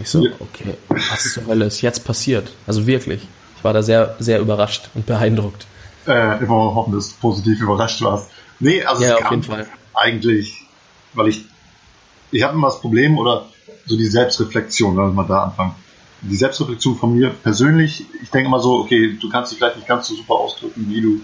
Ich 0.00 0.08
so, 0.08 0.26
okay, 0.40 0.74
was 0.88 1.34
zur 1.34 1.46
Hölle 1.46 1.66
ist 1.66 1.82
jetzt 1.82 2.04
passiert? 2.04 2.50
Also 2.66 2.86
wirklich. 2.86 3.26
Ich 3.56 3.64
war 3.64 3.72
da 3.72 3.82
sehr, 3.82 4.16
sehr 4.18 4.40
überrascht 4.40 4.90
und 4.94 5.06
beeindruckt. 5.06 5.66
Äh, 6.06 6.42
immer 6.42 6.74
hoffen, 6.74 6.94
dass 6.94 7.10
du 7.10 7.14
positiv 7.20 7.60
überrascht 7.60 8.02
warst. 8.02 8.30
Nee, 8.58 8.82
also 8.84 9.04
ja, 9.04 9.16
es 9.16 9.22
kam 9.22 9.42
eigentlich, 9.94 10.66
weil 11.14 11.28
ich, 11.28 11.44
ich 12.30 12.42
habe 12.42 12.54
immer 12.54 12.68
das 12.68 12.80
Problem 12.80 13.18
oder 13.18 13.46
so 13.86 13.96
die 13.96 14.06
Selbstreflexion, 14.06 14.96
wenn 14.96 15.04
wir 15.04 15.12
mal 15.12 15.26
da 15.26 15.44
anfangen. 15.44 15.74
Die 16.22 16.36
Selbstreflexion 16.36 16.96
von 16.96 17.16
mir 17.16 17.30
persönlich, 17.30 18.04
ich 18.22 18.30
denke 18.30 18.46
immer 18.46 18.60
so, 18.60 18.80
okay, 18.80 19.18
du 19.20 19.28
kannst 19.28 19.50
dich 19.50 19.58
vielleicht 19.58 19.76
nicht 19.76 19.88
ganz 19.88 20.06
so 20.06 20.14
super 20.14 20.34
ausdrücken, 20.34 20.86
wie 20.88 21.00
du 21.00 21.20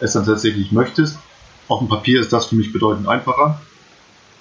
es 0.00 0.12
dann 0.14 0.24
tatsächlich 0.24 0.72
möchtest. 0.72 1.18
Auf 1.68 1.80
dem 1.80 1.88
Papier 1.88 2.20
ist 2.20 2.32
das 2.32 2.46
für 2.46 2.56
mich 2.56 2.72
bedeutend 2.72 3.08
einfacher. 3.08 3.60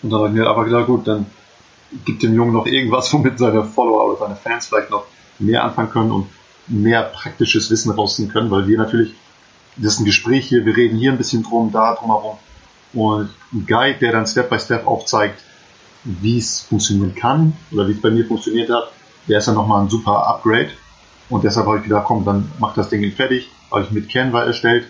Und 0.02 0.10
dann 0.10 0.20
habe 0.20 0.30
ich 0.30 0.36
mir 0.36 0.48
aber 0.48 0.64
gedacht, 0.64 0.86
gut, 0.86 1.08
dann 1.08 1.26
gibt 2.06 2.24
dem 2.24 2.34
Jungen 2.36 2.54
noch 2.54 2.66
irgendwas, 2.66 3.12
womit 3.14 3.38
seine 3.38 3.64
Follower 3.64 4.10
oder 4.10 4.20
seine 4.20 4.36
Fans 4.36 4.68
vielleicht 4.68 4.92
noch 4.92 5.06
mehr 5.40 5.64
anfangen 5.64 5.90
können 5.90 6.12
und 6.12 6.28
mehr 6.68 7.04
praktisches 7.04 7.70
Wissen 7.70 7.92
rausziehen 7.92 8.30
können, 8.30 8.50
weil 8.50 8.68
wir 8.68 8.78
natürlich 8.78 9.14
das 9.78 9.94
ist 9.94 10.00
ein 10.00 10.06
Gespräch 10.06 10.48
hier, 10.48 10.66
wir 10.66 10.76
reden 10.76 10.98
hier 10.98 11.12
ein 11.12 11.18
bisschen 11.18 11.44
drum, 11.44 11.72
da 11.72 11.96
drumherum. 11.96 12.38
und 12.94 13.30
ein 13.54 13.66
Guide, 13.68 14.00
der 14.00 14.12
dann 14.12 14.26
Step 14.26 14.50
by 14.50 14.60
Step 14.60 14.88
aufzeigt, 14.88 15.42
wie 16.08 16.38
es 16.38 16.62
funktionieren 16.62 17.14
kann 17.14 17.54
oder 17.72 17.88
wie 17.88 17.92
es 17.92 18.02
bei 18.02 18.10
mir 18.10 18.26
funktioniert 18.26 18.70
hat, 18.70 18.92
der 19.28 19.40
ist 19.40 19.48
dann 19.48 19.56
nochmal 19.56 19.82
ein 19.84 19.90
super 19.90 20.26
Upgrade. 20.28 20.70
Und 21.30 21.44
deshalb 21.44 21.68
habe 21.68 21.78
ich 21.78 21.84
gedacht, 21.84 22.06
komm, 22.06 22.24
dann 22.24 22.50
mach 22.60 22.74
das 22.74 22.90
Ding 22.90 23.12
fertig. 23.12 23.50
Habe 23.70 23.84
ich 23.84 23.92
mit 23.92 24.10
Canva 24.10 24.44
erstellt, 24.44 24.88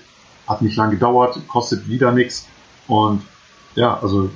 hat 0.47 0.61
nicht 0.61 0.75
lange 0.75 0.91
gedauert, 0.91 1.39
kostet 1.47 1.89
wieder 1.89 2.11
nichts. 2.11 2.47
Und 2.87 3.23
ja, 3.73 3.99
also 3.99 4.29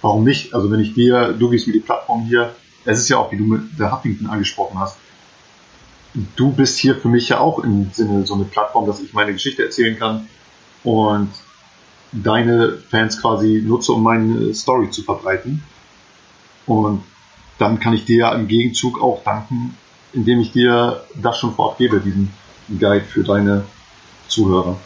warum 0.00 0.24
nicht? 0.24 0.54
Also 0.54 0.70
wenn 0.70 0.80
ich 0.80 0.94
dir, 0.94 1.34
du 1.34 1.50
gibst 1.50 1.66
mir 1.66 1.74
die 1.74 1.80
Plattform 1.80 2.22
hier, 2.22 2.54
es 2.86 2.98
ist 2.98 3.10
ja 3.10 3.18
auch, 3.18 3.30
wie 3.30 3.36
du 3.36 3.44
mit 3.44 3.78
der 3.78 3.92
Huffington 3.92 4.26
angesprochen 4.26 4.78
hast, 4.78 4.96
du 6.36 6.50
bist 6.50 6.78
hier 6.78 6.96
für 6.96 7.08
mich 7.08 7.28
ja 7.28 7.40
auch 7.40 7.58
im 7.60 7.90
Sinne 7.92 8.26
so 8.26 8.34
eine 8.34 8.44
Plattform, 8.44 8.86
dass 8.86 9.00
ich 9.00 9.12
meine 9.12 9.32
Geschichte 9.32 9.64
erzählen 9.64 9.98
kann 9.98 10.28
und 10.82 11.28
deine 12.12 12.78
Fans 12.90 13.20
quasi 13.20 13.62
nutze, 13.64 13.92
um 13.92 14.02
meine 14.02 14.54
Story 14.54 14.90
zu 14.90 15.02
verbreiten. 15.02 15.62
Und 16.66 17.02
dann 17.58 17.80
kann 17.80 17.92
ich 17.92 18.04
dir 18.04 18.16
ja 18.16 18.34
im 18.34 18.48
Gegenzug 18.48 19.00
auch 19.00 19.22
danken, 19.24 19.76
indem 20.12 20.40
ich 20.40 20.52
dir 20.52 21.04
das 21.14 21.38
schon 21.38 21.54
vorab 21.54 21.78
gebe, 21.78 22.00
diesen 22.00 22.32
Guide 22.68 23.04
für 23.04 23.22
deine 23.22 23.64
Zuhörer. 24.28 24.76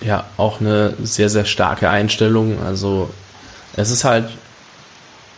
Ja, 0.00 0.24
auch 0.36 0.60
eine 0.60 0.94
sehr, 1.02 1.28
sehr 1.28 1.44
starke 1.44 1.88
Einstellung. 1.88 2.60
Also 2.62 3.10
es 3.76 3.90
ist 3.90 4.04
halt 4.04 4.28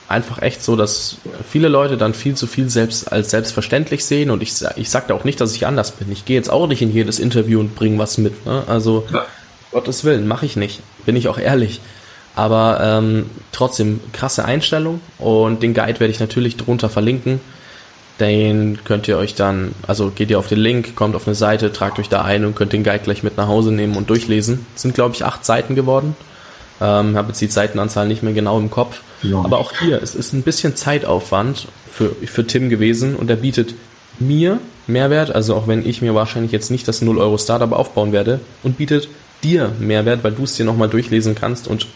einfach 0.08 0.42
echt 0.42 0.62
so, 0.62 0.76
dass 0.76 1.16
viele 1.48 1.68
Leute 1.68 1.96
dann 1.96 2.14
viel 2.14 2.34
zu 2.34 2.46
viel 2.46 2.68
selbst 2.68 3.10
als 3.10 3.30
selbstverständlich 3.30 4.04
sehen 4.04 4.30
und 4.30 4.42
ich, 4.42 4.54
ich 4.76 4.90
sage 4.90 5.14
auch 5.14 5.24
nicht, 5.24 5.40
dass 5.40 5.54
ich 5.54 5.66
anders 5.66 5.92
bin. 5.92 6.10
Ich 6.12 6.24
gehe 6.24 6.36
jetzt 6.36 6.50
auch 6.50 6.66
nicht 6.66 6.82
in 6.82 6.92
jedes 6.92 7.18
Interview 7.18 7.60
und 7.60 7.74
bringe 7.74 7.98
was 7.98 8.18
mit. 8.18 8.44
Ne? 8.46 8.64
Also 8.66 9.06
ja. 9.12 9.24
Gottes 9.72 10.04
Willen, 10.04 10.28
mache 10.28 10.46
ich 10.46 10.56
nicht. 10.56 10.82
Bin 11.04 11.16
ich 11.16 11.28
auch 11.28 11.38
ehrlich. 11.38 11.80
Aber 12.36 12.80
ähm, 12.82 13.26
trotzdem 13.52 14.00
krasse 14.12 14.44
Einstellung 14.44 15.00
und 15.18 15.62
den 15.62 15.72
Guide 15.72 16.00
werde 16.00 16.12
ich 16.12 16.20
natürlich 16.20 16.56
drunter 16.56 16.88
verlinken. 16.88 17.40
Den 18.20 18.78
könnt 18.84 19.08
ihr 19.08 19.18
euch 19.18 19.34
dann, 19.34 19.74
also 19.86 20.10
geht 20.10 20.30
ihr 20.30 20.38
auf 20.38 20.48
den 20.48 20.58
Link, 20.58 20.94
kommt 20.94 21.16
auf 21.16 21.26
eine 21.26 21.34
Seite, 21.34 21.72
tragt 21.72 21.98
euch 21.98 22.08
da 22.08 22.22
ein 22.22 22.44
und 22.44 22.54
könnt 22.54 22.72
den 22.72 22.84
Guide 22.84 23.00
gleich 23.00 23.22
mit 23.22 23.36
nach 23.36 23.48
Hause 23.48 23.72
nehmen 23.72 23.96
und 23.96 24.10
durchlesen. 24.10 24.66
Das 24.72 24.82
sind, 24.82 24.94
glaube 24.94 25.14
ich, 25.14 25.24
acht 25.24 25.44
Seiten 25.44 25.74
geworden. 25.74 26.16
Ähm, 26.80 27.16
habe 27.16 27.28
jetzt 27.28 27.40
die 27.40 27.46
Seitenanzahl 27.46 28.06
nicht 28.06 28.22
mehr 28.22 28.32
genau 28.32 28.58
im 28.58 28.70
Kopf. 28.70 29.00
Ja. 29.22 29.38
Aber 29.38 29.58
auch 29.58 29.72
hier, 29.78 30.02
es 30.02 30.14
ist 30.14 30.32
ein 30.32 30.42
bisschen 30.42 30.76
Zeitaufwand 30.76 31.68
für, 31.90 32.10
für 32.24 32.46
Tim 32.46 32.68
gewesen 32.68 33.16
und 33.16 33.30
er 33.30 33.36
bietet 33.36 33.74
mir 34.18 34.58
Mehrwert, 34.86 35.34
also 35.34 35.54
auch 35.54 35.66
wenn 35.66 35.86
ich 35.86 36.02
mir 36.02 36.14
wahrscheinlich 36.14 36.52
jetzt 36.52 36.70
nicht 36.70 36.86
das 36.86 37.00
0 37.00 37.18
Euro 37.18 37.38
Startup 37.38 37.72
aufbauen 37.72 38.12
werde 38.12 38.40
und 38.62 38.76
bietet 38.76 39.08
dir 39.42 39.72
Mehrwert, 39.78 40.24
weil 40.24 40.32
du 40.32 40.44
es 40.44 40.54
dir 40.54 40.64
nochmal 40.64 40.88
durchlesen 40.88 41.34
kannst 41.34 41.68
und 41.68 41.86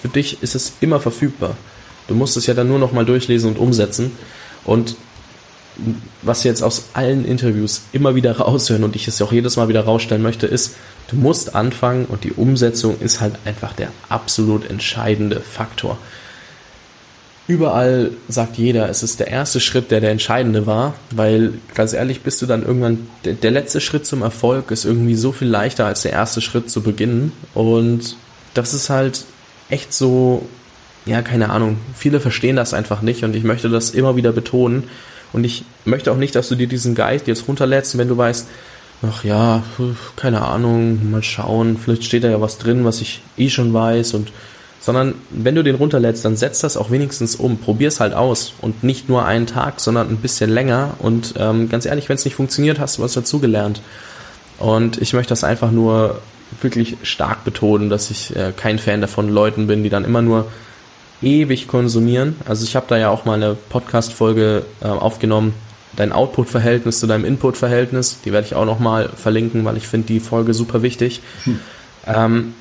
für 0.00 0.08
dich 0.08 0.42
ist 0.42 0.54
es 0.54 0.74
immer 0.80 1.00
verfügbar. 1.00 1.56
Du 2.06 2.14
musst 2.14 2.36
es 2.36 2.46
ja 2.46 2.54
dann 2.54 2.68
nur 2.68 2.78
nochmal 2.78 3.04
durchlesen 3.04 3.50
und 3.50 3.58
umsetzen 3.58 4.12
und 4.64 4.96
was 6.22 6.44
jetzt 6.44 6.62
aus 6.62 6.86
allen 6.94 7.24
Interviews 7.24 7.82
immer 7.92 8.14
wieder 8.14 8.36
raushören 8.38 8.84
und 8.84 8.96
ich 8.96 9.08
es 9.08 9.22
auch 9.22 9.32
jedes 9.32 9.56
Mal 9.56 9.68
wieder 9.68 9.84
rausstellen 9.84 10.22
möchte, 10.22 10.46
ist, 10.46 10.74
du 11.08 11.16
musst 11.16 11.54
anfangen 11.54 12.06
und 12.06 12.24
die 12.24 12.32
Umsetzung 12.32 12.98
ist 13.00 13.20
halt 13.20 13.34
einfach 13.44 13.72
der 13.72 13.92
absolut 14.08 14.68
entscheidende 14.68 15.40
Faktor. 15.40 15.98
Überall 17.46 18.10
sagt 18.28 18.58
jeder, 18.58 18.90
es 18.90 19.02
ist 19.02 19.20
der 19.20 19.28
erste 19.28 19.58
Schritt, 19.58 19.90
der 19.90 20.02
der 20.02 20.10
entscheidende 20.10 20.66
war, 20.66 20.94
weil 21.10 21.54
ganz 21.74 21.94
ehrlich 21.94 22.20
bist 22.20 22.42
du 22.42 22.46
dann 22.46 22.62
irgendwann, 22.62 23.08
der, 23.24 23.34
der 23.34 23.50
letzte 23.50 23.80
Schritt 23.80 24.04
zum 24.04 24.20
Erfolg 24.20 24.70
ist 24.70 24.84
irgendwie 24.84 25.14
so 25.14 25.32
viel 25.32 25.48
leichter 25.48 25.86
als 25.86 26.02
der 26.02 26.12
erste 26.12 26.42
Schritt 26.42 26.68
zu 26.68 26.82
beginnen 26.82 27.32
und 27.54 28.16
das 28.52 28.74
ist 28.74 28.90
halt 28.90 29.24
echt 29.70 29.92
so, 29.92 30.46
ja, 31.06 31.22
keine 31.22 31.50
Ahnung, 31.50 31.78
viele 31.94 32.20
verstehen 32.20 32.56
das 32.56 32.74
einfach 32.74 33.02
nicht 33.02 33.24
und 33.24 33.34
ich 33.34 33.44
möchte 33.44 33.68
das 33.68 33.90
immer 33.90 34.16
wieder 34.16 34.32
betonen. 34.32 34.84
Und 35.32 35.44
ich 35.44 35.64
möchte 35.84 36.10
auch 36.10 36.16
nicht, 36.16 36.34
dass 36.34 36.48
du 36.48 36.54
dir 36.54 36.68
diesen 36.68 36.94
Guide 36.94 37.24
jetzt 37.26 37.48
runterlädst, 37.48 37.98
wenn 37.98 38.08
du 38.08 38.16
weißt, 38.16 38.48
ach 39.02 39.24
ja, 39.24 39.62
keine 40.16 40.42
Ahnung, 40.42 41.10
mal 41.10 41.22
schauen, 41.22 41.76
vielleicht 41.76 42.04
steht 42.04 42.24
da 42.24 42.28
ja 42.28 42.40
was 42.40 42.58
drin, 42.58 42.84
was 42.84 43.00
ich 43.00 43.20
eh 43.36 43.50
schon 43.50 43.72
weiß 43.72 44.14
und 44.14 44.32
sondern 44.80 45.14
wenn 45.30 45.56
du 45.56 45.64
den 45.64 45.74
runterlädst, 45.74 46.24
dann 46.24 46.36
setz 46.36 46.60
das 46.60 46.76
auch 46.76 46.90
wenigstens 46.90 47.34
um, 47.34 47.58
probier 47.58 47.88
es 47.88 47.98
halt 47.98 48.14
aus 48.14 48.54
und 48.60 48.84
nicht 48.84 49.08
nur 49.08 49.24
einen 49.24 49.46
Tag, 49.46 49.80
sondern 49.80 50.08
ein 50.08 50.18
bisschen 50.18 50.50
länger 50.50 50.94
und 51.00 51.34
ähm, 51.36 51.68
ganz 51.68 51.84
ehrlich, 51.84 52.08
wenn 52.08 52.14
es 52.14 52.24
nicht 52.24 52.36
funktioniert, 52.36 52.78
hast 52.78 52.98
du 52.98 53.02
was 53.02 53.12
dazugelernt. 53.12 53.82
Und 54.58 55.00
ich 55.02 55.12
möchte 55.12 55.30
das 55.30 55.44
einfach 55.44 55.70
nur 55.70 56.20
wirklich 56.60 56.96
stark 57.02 57.44
betonen, 57.44 57.90
dass 57.90 58.10
ich 58.10 58.34
äh, 58.34 58.52
kein 58.56 58.78
Fan 58.78 59.00
davon 59.00 59.28
Leuten 59.28 59.66
bin, 59.66 59.82
die 59.82 59.90
dann 59.90 60.04
immer 60.04 60.22
nur 60.22 60.50
ewig 61.22 61.68
konsumieren. 61.68 62.36
Also 62.46 62.64
ich 62.64 62.76
habe 62.76 62.86
da 62.88 62.96
ja 62.96 63.10
auch 63.10 63.24
mal 63.24 63.34
eine 63.34 63.54
Podcast-Folge 63.54 64.64
äh, 64.80 64.86
aufgenommen, 64.86 65.54
dein 65.96 66.12
Output-Verhältnis 66.12 67.00
zu 67.00 67.06
deinem 67.06 67.24
Input-Verhältnis. 67.24 68.20
Die 68.24 68.32
werde 68.32 68.46
ich 68.46 68.54
auch 68.54 68.64
nochmal 68.66 69.08
verlinken, 69.08 69.64
weil 69.64 69.76
ich 69.76 69.88
finde 69.88 70.06
die 70.06 70.20
Folge 70.20 70.54
super 70.54 70.82
wichtig. 70.82 71.20
Hm. 71.44 71.60
Ähm, 72.06 72.54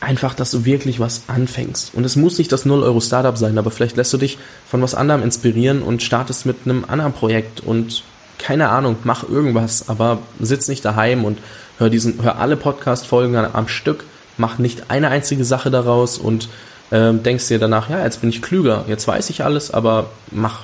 einfach, 0.00 0.34
dass 0.34 0.50
du 0.50 0.64
wirklich 0.64 1.00
was 1.00 1.22
anfängst. 1.28 1.94
Und 1.94 2.04
es 2.04 2.16
muss 2.16 2.38
nicht 2.38 2.52
das 2.52 2.66
0-Euro-Startup 2.66 3.36
sein, 3.36 3.56
aber 3.58 3.70
vielleicht 3.70 3.96
lässt 3.96 4.12
du 4.12 4.18
dich 4.18 4.38
von 4.68 4.82
was 4.82 4.94
anderem 4.94 5.22
inspirieren 5.22 5.82
und 5.82 6.02
startest 6.02 6.46
mit 6.46 6.56
einem 6.64 6.84
anderen 6.86 7.12
Projekt 7.12 7.60
und 7.60 8.04
keine 8.38 8.68
Ahnung, 8.68 8.96
mach 9.04 9.26
irgendwas, 9.26 9.88
aber 9.88 10.18
sitz 10.40 10.68
nicht 10.68 10.84
daheim 10.84 11.24
und 11.24 11.38
hör 11.78 11.90
diesen, 11.90 12.22
hör 12.22 12.38
alle 12.38 12.56
Podcast-Folgen 12.56 13.36
am 13.36 13.68
Stück, 13.68 14.04
mach 14.36 14.58
nicht 14.58 14.90
eine 14.90 15.08
einzige 15.08 15.44
Sache 15.44 15.70
daraus 15.70 16.18
und 16.18 16.48
ähm, 16.92 17.22
denkst 17.22 17.48
dir 17.48 17.58
danach, 17.58 17.90
ja, 17.90 18.02
jetzt 18.04 18.20
bin 18.20 18.30
ich 18.30 18.42
klüger, 18.42 18.84
jetzt 18.86 19.08
weiß 19.08 19.30
ich 19.30 19.44
alles, 19.44 19.72
aber 19.72 20.10
mach, 20.30 20.62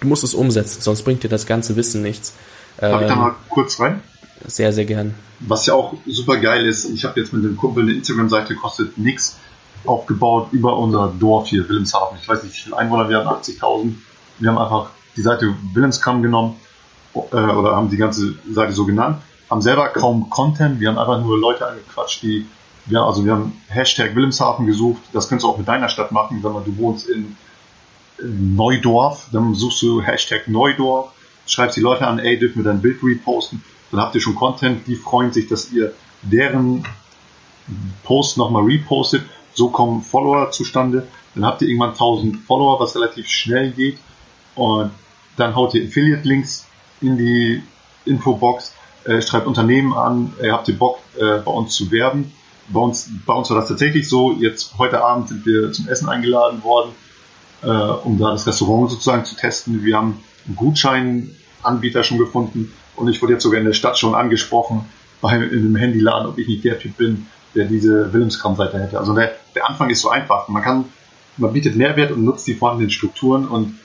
du 0.00 0.08
musst 0.08 0.24
es 0.24 0.34
umsetzen, 0.34 0.80
sonst 0.80 1.02
bringt 1.02 1.22
dir 1.22 1.28
das 1.28 1.46
ganze 1.46 1.76
Wissen 1.76 2.02
nichts. 2.02 2.34
Darf 2.78 3.02
ich 3.02 3.06
da 3.06 3.12
ähm, 3.12 3.18
mal 3.20 3.34
kurz 3.48 3.78
rein? 3.78 4.02
Sehr, 4.46 4.72
sehr 4.72 4.84
gern. 4.84 5.14
Was 5.40 5.66
ja 5.66 5.74
auch 5.74 5.94
super 6.06 6.36
geil 6.38 6.66
ist, 6.66 6.84
ich 6.86 7.04
habe 7.04 7.20
jetzt 7.20 7.32
mit 7.32 7.44
dem 7.44 7.56
Kumpel 7.56 7.84
eine 7.84 7.92
Instagram-Seite, 7.92 8.56
kostet 8.56 8.98
nichts, 8.98 9.38
aufgebaut 9.86 10.48
über 10.52 10.76
unser 10.76 11.12
Dorf 11.18 11.48
hier, 11.48 11.68
Wilhelmshaven. 11.68 12.18
Ich 12.20 12.28
weiß 12.28 12.42
nicht, 12.42 12.54
wie 12.54 12.60
viele 12.62 12.76
Einwohner 12.76 13.08
wir 13.08 13.18
haben, 13.24 13.28
80.000. 13.28 13.94
Wir 14.38 14.50
haben 14.50 14.58
einfach 14.58 14.90
die 15.16 15.22
Seite 15.22 15.54
Wilhelmskram 15.72 16.22
genommen 16.22 16.56
äh, 17.14 17.18
oder 17.18 17.76
haben 17.76 17.90
die 17.90 17.96
ganze 17.96 18.34
Seite 18.50 18.72
so 18.72 18.84
genannt, 18.86 19.18
haben 19.54 19.62
selber 19.62 19.88
kaum 19.88 20.30
Content, 20.30 20.80
wir 20.80 20.88
haben 20.88 20.98
einfach 20.98 21.20
nur 21.20 21.38
Leute 21.38 21.66
angequatscht, 21.66 22.22
die 22.22 22.46
ja, 22.86 23.04
also 23.04 23.24
wir 23.24 23.32
haben 23.32 23.60
Hashtag 23.68 24.14
Wilhelmshaven 24.14 24.66
gesucht. 24.66 25.00
Das 25.12 25.28
kannst 25.28 25.44
du 25.44 25.48
auch 25.48 25.56
mit 25.56 25.68
deiner 25.68 25.88
Stadt 25.88 26.12
machen. 26.12 26.42
Wenn 26.42 26.64
du 26.64 26.76
wohnst 26.76 27.08
in 27.08 27.36
Neudorf, 28.20 29.28
dann 29.32 29.54
suchst 29.54 29.80
du 29.82 30.02
Hashtag 30.02 30.48
Neudorf, 30.48 31.12
schreibst 31.46 31.76
die 31.76 31.80
Leute 31.80 32.06
an, 32.06 32.18
ey, 32.18 32.38
dürfen 32.38 32.56
wir 32.56 32.64
dein 32.64 32.82
Bild 32.82 33.02
reposten. 33.02 33.62
Dann 33.90 34.00
habt 34.00 34.14
ihr 34.14 34.20
schon 34.20 34.34
Content. 34.34 34.86
Die 34.86 34.96
freuen 34.96 35.32
sich, 35.32 35.46
dass 35.46 35.72
ihr 35.72 35.94
deren 36.22 36.84
Post 38.02 38.36
nochmal 38.36 38.64
repostet. 38.64 39.22
So 39.54 39.68
kommen 39.68 40.02
Follower 40.02 40.50
zustande. 40.50 41.06
Dann 41.34 41.46
habt 41.46 41.62
ihr 41.62 41.68
irgendwann 41.68 41.90
1000 41.90 42.36
Follower, 42.36 42.80
was 42.80 42.96
relativ 42.96 43.28
schnell 43.28 43.70
geht. 43.70 43.98
Und 44.56 44.90
dann 45.36 45.54
haut 45.54 45.74
ihr 45.74 45.86
Affiliate-Links 45.86 46.66
in 47.00 47.16
die 47.16 47.62
Infobox, 48.04 48.74
äh, 49.04 49.22
schreibt 49.22 49.46
Unternehmen 49.46 49.92
an, 49.92 50.32
äh, 50.40 50.50
habt 50.50 50.68
ihr 50.68 50.78
Bock, 50.78 50.98
äh, 51.16 51.38
bei 51.38 51.50
uns 51.50 51.74
zu 51.74 51.90
werben 51.90 52.32
bei 52.68 52.80
uns, 52.80 53.10
bei 53.26 53.34
uns 53.34 53.50
war 53.50 53.58
das 53.58 53.68
tatsächlich 53.68 54.08
so. 54.08 54.32
Jetzt 54.32 54.78
heute 54.78 55.02
Abend 55.02 55.28
sind 55.28 55.46
wir 55.46 55.72
zum 55.72 55.88
Essen 55.88 56.08
eingeladen 56.08 56.62
worden, 56.62 56.92
äh, 57.62 57.68
um 57.68 58.18
da 58.18 58.30
das 58.32 58.46
Restaurant 58.46 58.90
sozusagen 58.90 59.24
zu 59.24 59.36
testen. 59.36 59.84
Wir 59.84 59.96
haben 59.96 60.22
einen 60.46 60.56
Gutscheinanbieter 60.56 62.02
schon 62.02 62.18
gefunden 62.18 62.72
und 62.96 63.08
ich 63.08 63.20
wurde 63.20 63.34
jetzt 63.34 63.42
sogar 63.42 63.58
in 63.58 63.66
der 63.66 63.74
Stadt 63.74 63.98
schon 63.98 64.14
angesprochen 64.14 64.86
bei 65.20 65.34
in 65.36 65.42
einem 65.42 65.76
Handyladen, 65.76 66.28
ob 66.28 66.38
ich 66.38 66.48
nicht 66.48 66.64
der 66.64 66.78
Typ 66.78 66.96
bin, 66.96 67.26
der 67.54 67.66
diese 67.66 68.12
Wilhelmskram-Seite 68.12 68.78
hätte. 68.78 68.98
Also 68.98 69.14
der, 69.14 69.32
der 69.54 69.68
Anfang 69.68 69.90
ist 69.90 70.00
so 70.00 70.10
einfach. 70.10 70.48
Man 70.48 70.62
kann, 70.62 70.84
man 71.36 71.52
bietet 71.52 71.76
Mehrwert 71.76 72.12
und 72.12 72.24
nutzt 72.24 72.46
die 72.46 72.54
vorhandenen 72.54 72.90
Strukturen 72.90 73.46
und 73.46 73.78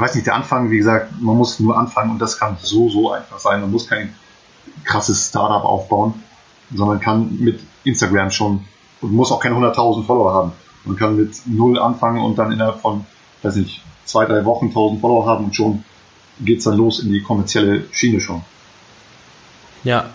weiß 0.00 0.14
nicht, 0.14 0.26
der 0.26 0.34
Anfang, 0.34 0.70
wie 0.70 0.78
gesagt, 0.78 1.20
man 1.20 1.36
muss 1.36 1.60
nur 1.60 1.78
anfangen 1.78 2.10
und 2.10 2.18
das 2.18 2.38
kann 2.38 2.56
so, 2.60 2.88
so 2.88 3.12
einfach 3.12 3.38
sein. 3.38 3.60
Man 3.60 3.70
muss 3.70 3.88
kein 3.88 4.14
krasses 4.84 5.28
Startup 5.28 5.64
aufbauen 5.64 6.14
sondern 6.72 7.00
kann 7.00 7.36
mit 7.38 7.60
Instagram 7.84 8.30
schon 8.30 8.64
und 9.00 9.12
muss 9.12 9.32
auch 9.32 9.40
keine 9.40 9.56
100.000 9.56 10.04
Follower 10.04 10.32
haben. 10.32 10.52
Man 10.84 10.96
kann 10.96 11.16
mit 11.16 11.34
null 11.46 11.78
anfangen 11.78 12.22
und 12.22 12.36
dann 12.36 12.52
innerhalb 12.52 12.80
von, 12.80 13.06
weiß 13.42 13.56
nicht, 13.56 13.82
zwei, 14.04 14.26
drei 14.26 14.44
Wochen 14.44 14.66
1000 14.66 15.00
Follower 15.00 15.26
haben 15.26 15.46
und 15.46 15.56
schon 15.56 15.84
geht's 16.40 16.64
dann 16.64 16.76
los 16.76 17.00
in 17.00 17.12
die 17.12 17.22
kommerzielle 17.22 17.84
Schiene 17.90 18.20
schon. 18.20 18.42
Ja, 19.82 20.06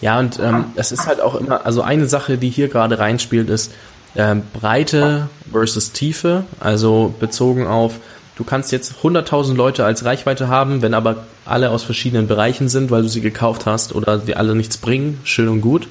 ja, 0.00 0.18
und 0.18 0.38
ähm, 0.38 0.66
es 0.74 0.92
ist 0.92 1.06
halt 1.06 1.20
auch 1.20 1.34
immer, 1.34 1.64
also 1.64 1.82
eine 1.82 2.06
Sache, 2.06 2.38
die 2.38 2.50
hier 2.50 2.68
gerade 2.68 2.98
reinspielt, 2.98 3.48
ist 3.48 3.72
ähm, 4.14 4.42
Breite 4.52 5.28
versus 5.50 5.92
Tiefe, 5.92 6.44
also 6.60 7.14
bezogen 7.18 7.66
auf, 7.66 7.98
du 8.36 8.44
kannst 8.44 8.70
jetzt 8.70 8.94
100.000 9.02 9.54
Leute 9.54 9.84
als 9.84 10.04
Reichweite 10.04 10.48
haben, 10.48 10.82
wenn 10.82 10.94
aber 10.94 11.24
alle 11.44 11.70
aus 11.70 11.82
verschiedenen 11.82 12.28
Bereichen 12.28 12.68
sind, 12.68 12.90
weil 12.90 13.02
du 13.02 13.08
sie 13.08 13.20
gekauft 13.20 13.66
hast 13.66 13.94
oder 13.94 14.18
die 14.18 14.36
alle 14.36 14.54
nichts 14.54 14.76
bringen, 14.76 15.20
schön 15.24 15.48
und 15.48 15.60
gut. 15.60 15.88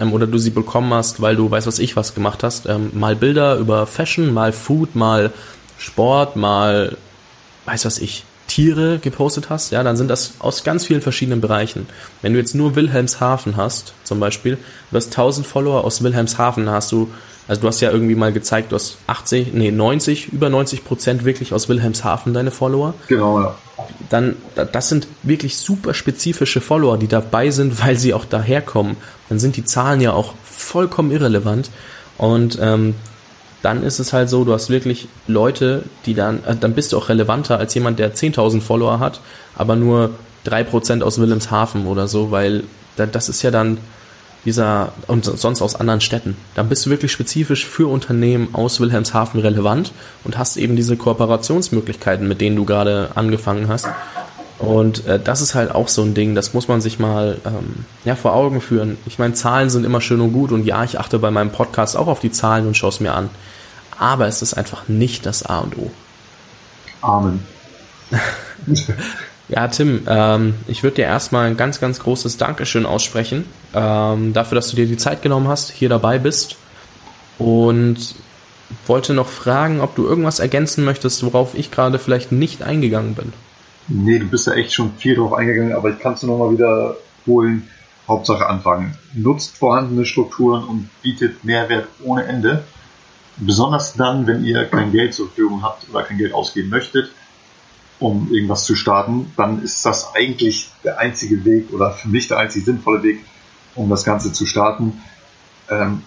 ähm, 0.00 0.12
oder 0.12 0.26
du 0.26 0.38
sie 0.38 0.50
bekommen 0.50 0.92
hast, 0.92 1.20
weil 1.20 1.36
du 1.36 1.50
weiß 1.50 1.66
was 1.66 1.78
ich 1.78 1.96
was 1.96 2.14
gemacht 2.14 2.42
hast. 2.42 2.66
Ähm, 2.66 2.90
mal 2.94 3.14
Bilder 3.14 3.56
über 3.56 3.86
Fashion, 3.86 4.32
mal 4.32 4.52
Food, 4.52 4.96
mal 4.96 5.32
Sport, 5.78 6.36
mal 6.36 6.96
weiß 7.66 7.84
was 7.84 7.98
ich, 7.98 8.24
Tiere 8.48 8.98
gepostet 8.98 9.48
hast, 9.48 9.72
ja, 9.72 9.82
dann 9.82 9.96
sind 9.96 10.08
das 10.08 10.34
aus 10.38 10.62
ganz 10.62 10.84
vielen 10.84 11.00
verschiedenen 11.00 11.40
Bereichen. 11.40 11.86
Wenn 12.20 12.34
du 12.34 12.38
jetzt 12.38 12.54
nur 12.54 12.74
Wilhelmshaven 12.74 13.56
hast, 13.56 13.94
zum 14.04 14.20
Beispiel, 14.20 14.58
du 14.90 14.96
hast 14.96 15.06
1000 15.06 15.46
Follower 15.46 15.84
aus 15.84 16.02
Wilhelmshaven, 16.02 16.68
hast 16.68 16.92
du, 16.92 17.10
also 17.48 17.62
du 17.62 17.68
hast 17.68 17.80
ja 17.80 17.90
irgendwie 17.90 18.14
mal 18.14 18.32
gezeigt, 18.32 18.72
du 18.72 18.76
hast 18.76 18.98
80, 19.06 19.52
nee, 19.52 19.70
90, 19.70 20.32
über 20.32 20.48
90 20.48 20.84
Prozent 20.84 21.24
wirklich 21.24 21.52
aus 21.52 21.68
Wilhelmshaven 21.68 22.34
deine 22.34 22.50
Follower. 22.50 22.94
Genau, 23.08 23.40
ja. 23.40 23.54
Dann, 24.10 24.36
das 24.54 24.88
sind 24.88 25.08
wirklich 25.22 25.56
super 25.56 25.92
spezifische 25.92 26.60
Follower, 26.60 26.98
die 26.98 27.08
dabei 27.08 27.50
sind, 27.50 27.82
weil 27.84 27.96
sie 27.98 28.14
auch 28.14 28.24
daherkommen. 28.24 28.96
Dann 29.28 29.38
sind 29.38 29.56
die 29.56 29.64
Zahlen 29.64 30.00
ja 30.00 30.12
auch 30.12 30.34
vollkommen 30.44 31.10
irrelevant. 31.10 31.70
Und 32.16 32.58
ähm, 32.60 32.94
dann 33.62 33.82
ist 33.82 33.98
es 33.98 34.12
halt 34.12 34.28
so, 34.28 34.44
du 34.44 34.52
hast 34.52 34.70
wirklich 34.70 35.08
Leute, 35.26 35.84
die 36.06 36.14
dann, 36.14 36.44
äh, 36.44 36.54
dann 36.54 36.74
bist 36.74 36.92
du 36.92 36.98
auch 36.98 37.08
relevanter 37.08 37.58
als 37.58 37.74
jemand, 37.74 37.98
der 37.98 38.14
10.000 38.14 38.60
Follower 38.60 39.00
hat, 39.00 39.20
aber 39.56 39.76
nur 39.76 40.10
3% 40.46 41.02
aus 41.02 41.18
Wilhelmshaven 41.18 41.86
oder 41.86 42.08
so, 42.08 42.30
weil 42.30 42.64
das 42.96 43.28
ist 43.28 43.42
ja 43.42 43.50
dann 43.50 43.78
dieser, 44.44 44.92
und 45.06 45.24
sonst 45.24 45.62
aus 45.62 45.76
anderen 45.76 46.00
Städten. 46.00 46.36
Dann 46.54 46.68
bist 46.68 46.84
du 46.84 46.90
wirklich 46.90 47.12
spezifisch 47.12 47.66
für 47.66 47.90
Unternehmen 47.90 48.54
aus 48.54 48.80
Wilhelmshaven 48.80 49.40
relevant 49.40 49.92
und 50.24 50.38
hast 50.38 50.56
eben 50.56 50.76
diese 50.76 50.96
Kooperationsmöglichkeiten, 50.96 52.26
mit 52.26 52.40
denen 52.40 52.56
du 52.56 52.64
gerade 52.64 53.10
angefangen 53.14 53.68
hast. 53.68 53.88
Und 54.58 55.06
äh, 55.06 55.18
das 55.18 55.40
ist 55.40 55.54
halt 55.54 55.74
auch 55.74 55.88
so 55.88 56.02
ein 56.02 56.14
Ding, 56.14 56.34
das 56.34 56.54
muss 56.54 56.68
man 56.68 56.80
sich 56.80 56.98
mal 56.98 57.38
ähm, 57.44 57.84
ja, 58.04 58.14
vor 58.14 58.34
Augen 58.34 58.60
führen. 58.60 58.96
Ich 59.06 59.18
meine, 59.18 59.34
Zahlen 59.34 59.70
sind 59.70 59.84
immer 59.84 60.00
schön 60.00 60.20
und 60.20 60.32
gut 60.32 60.52
und 60.52 60.64
ja, 60.64 60.84
ich 60.84 61.00
achte 61.00 61.18
bei 61.18 61.30
meinem 61.30 61.50
Podcast 61.50 61.96
auch 61.96 62.06
auf 62.06 62.20
die 62.20 62.30
Zahlen 62.30 62.66
und 62.66 62.76
schaue 62.76 62.90
es 62.90 63.00
mir 63.00 63.14
an. 63.14 63.28
Aber 63.98 64.26
es 64.26 64.40
ist 64.42 64.54
einfach 64.54 64.88
nicht 64.88 65.26
das 65.26 65.44
A 65.44 65.58
und 65.58 65.76
O. 65.78 65.90
Amen. 67.00 67.44
ja, 69.48 69.68
Tim, 69.68 70.06
ähm, 70.08 70.54
ich 70.66 70.82
würde 70.82 70.96
dir 70.96 71.04
erstmal 71.04 71.46
ein 71.46 71.56
ganz, 71.56 71.80
ganz 71.80 72.00
großes 72.00 72.36
Dankeschön 72.38 72.86
aussprechen 72.86 73.44
ähm, 73.74 74.32
dafür, 74.32 74.56
dass 74.56 74.68
du 74.70 74.76
dir 74.76 74.86
die 74.86 74.96
Zeit 74.96 75.22
genommen 75.22 75.48
hast, 75.48 75.70
hier 75.70 75.88
dabei 75.88 76.18
bist. 76.18 76.56
Und 77.38 78.14
wollte 78.86 79.14
noch 79.14 79.28
fragen, 79.28 79.80
ob 79.80 79.94
du 79.96 80.06
irgendwas 80.06 80.38
ergänzen 80.38 80.84
möchtest, 80.84 81.24
worauf 81.24 81.54
ich 81.54 81.70
gerade 81.70 81.98
vielleicht 81.98 82.32
nicht 82.32 82.62
eingegangen 82.62 83.14
bin. 83.14 83.32
Nee, 83.88 84.18
du 84.18 84.26
bist 84.26 84.46
ja 84.46 84.54
echt 84.54 84.72
schon 84.72 84.92
viel 84.96 85.16
drauf 85.16 85.32
eingegangen, 85.34 85.74
aber 85.74 85.90
ich 85.90 85.98
kann 85.98 86.14
es 86.14 86.22
nur 86.22 86.38
noch 86.38 86.46
mal 86.46 86.52
wiederholen. 86.52 87.68
Hauptsache 88.08 88.46
anfangen. 88.46 88.96
Nutzt 89.14 89.56
vorhandene 89.56 90.04
Strukturen 90.04 90.64
und 90.64 90.90
bietet 91.02 91.44
Mehrwert 91.44 91.86
ohne 92.04 92.24
Ende. 92.24 92.64
Besonders 93.36 93.94
dann, 93.94 94.26
wenn 94.26 94.44
ihr 94.44 94.64
kein 94.64 94.92
Geld 94.92 95.14
zur 95.14 95.26
Verfügung 95.26 95.62
habt 95.62 95.88
oder 95.88 96.02
kein 96.02 96.18
Geld 96.18 96.34
ausgeben 96.34 96.68
möchtet, 96.68 97.10
um 98.02 98.32
irgendwas 98.32 98.64
zu 98.64 98.74
starten, 98.74 99.32
dann 99.36 99.62
ist 99.62 99.84
das 99.86 100.14
eigentlich 100.14 100.70
der 100.84 100.98
einzige 100.98 101.44
Weg 101.44 101.72
oder 101.72 101.92
für 101.92 102.08
mich 102.08 102.28
der 102.28 102.38
einzig 102.38 102.64
sinnvolle 102.64 103.02
Weg, 103.02 103.24
um 103.74 103.88
das 103.88 104.04
Ganze 104.04 104.32
zu 104.32 104.44
starten. 104.44 105.00
Ähm, 105.70 106.02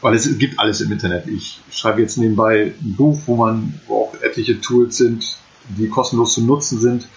weil 0.00 0.14
es 0.14 0.38
gibt 0.38 0.58
alles 0.58 0.80
im 0.80 0.92
Internet. 0.92 1.26
Ich 1.28 1.60
schreibe 1.70 2.02
jetzt 2.02 2.18
nebenbei 2.18 2.74
ein 2.78 2.94
Buch, 2.96 3.18
wo 3.26 3.36
man, 3.36 3.80
wo 3.86 4.04
auch 4.04 4.14
etliche 4.22 4.60
Tools 4.60 4.96
sind, 4.96 5.38
die 5.68 5.88
kostenlos 5.88 6.34
zu 6.34 6.44
nutzen 6.44 6.80
sind 6.80 7.08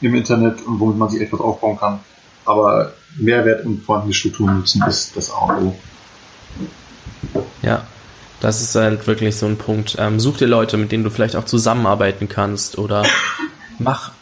im 0.00 0.14
Internet 0.14 0.62
und 0.62 0.78
womit 0.78 0.96
man 0.96 1.08
sich 1.08 1.20
etwas 1.20 1.40
aufbauen 1.40 1.78
kann. 1.78 2.00
Aber 2.44 2.92
Mehrwert 3.16 3.66
und 3.66 3.82
vorhandene 3.82 4.14
Strukturen 4.14 4.58
nutzen 4.58 4.82
ist 4.86 5.16
das 5.16 5.30
A 5.32 5.46
und 5.46 5.66
O. 5.66 5.76
Ja, 7.62 7.86
das 8.40 8.62
ist 8.62 8.74
halt 8.74 9.06
wirklich 9.06 9.36
so 9.36 9.46
ein 9.46 9.58
Punkt. 9.58 9.96
Ähm, 9.98 10.18
such 10.18 10.38
dir 10.38 10.46
Leute, 10.46 10.76
mit 10.76 10.92
denen 10.92 11.04
du 11.04 11.10
vielleicht 11.10 11.36
auch 11.36 11.44
zusammenarbeiten 11.44 12.28
kannst 12.28 12.78
oder 12.78 13.04
mach 13.80 14.12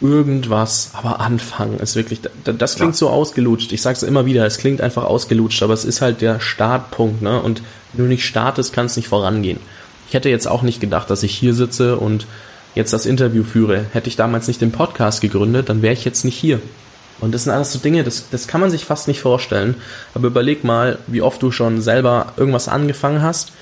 irgendwas, 0.00 0.90
aber 0.92 1.20
anfangen 1.20 1.78
ist 1.78 1.96
wirklich, 1.96 2.20
das 2.44 2.76
klingt 2.76 2.94
ja. 2.94 2.98
so 2.98 3.08
ausgelutscht. 3.08 3.72
Ich 3.72 3.80
sag's 3.80 4.02
immer 4.02 4.26
wieder, 4.26 4.44
es 4.44 4.58
klingt 4.58 4.80
einfach 4.80 5.04
ausgelutscht, 5.04 5.62
aber 5.62 5.72
es 5.72 5.84
ist 5.84 6.00
halt 6.00 6.20
der 6.20 6.40
Startpunkt, 6.40 7.22
ne? 7.22 7.40
Und 7.40 7.62
wenn 7.92 8.04
du 8.04 8.08
nicht 8.08 8.26
startest, 8.26 8.72
kann 8.72 8.86
es 8.86 8.96
nicht 8.96 9.08
vorangehen. 9.08 9.60
Ich 10.08 10.14
hätte 10.14 10.28
jetzt 10.28 10.46
auch 10.46 10.62
nicht 10.62 10.80
gedacht, 10.80 11.08
dass 11.10 11.22
ich 11.22 11.34
hier 11.34 11.54
sitze 11.54 11.96
und 11.96 12.26
jetzt 12.74 12.92
das 12.92 13.06
Interview 13.06 13.44
führe. 13.44 13.86
Hätte 13.92 14.08
ich 14.08 14.16
damals 14.16 14.48
nicht 14.48 14.60
den 14.60 14.72
Podcast 14.72 15.20
gegründet, 15.20 15.68
dann 15.68 15.80
wäre 15.80 15.94
ich 15.94 16.04
jetzt 16.04 16.24
nicht 16.24 16.36
hier. 16.36 16.60
Und 17.20 17.32
das 17.32 17.44
sind 17.44 17.52
alles 17.52 17.72
so 17.72 17.78
Dinge, 17.78 18.04
das, 18.04 18.28
das 18.30 18.48
kann 18.48 18.60
man 18.60 18.70
sich 18.70 18.84
fast 18.84 19.08
nicht 19.08 19.20
vorstellen. 19.20 19.76
Aber 20.12 20.26
überleg 20.26 20.64
mal, 20.64 20.98
wie 21.06 21.22
oft 21.22 21.40
du 21.42 21.50
schon 21.50 21.80
selber 21.80 22.32
irgendwas 22.36 22.68
angefangen 22.68 23.22
hast. 23.22 23.52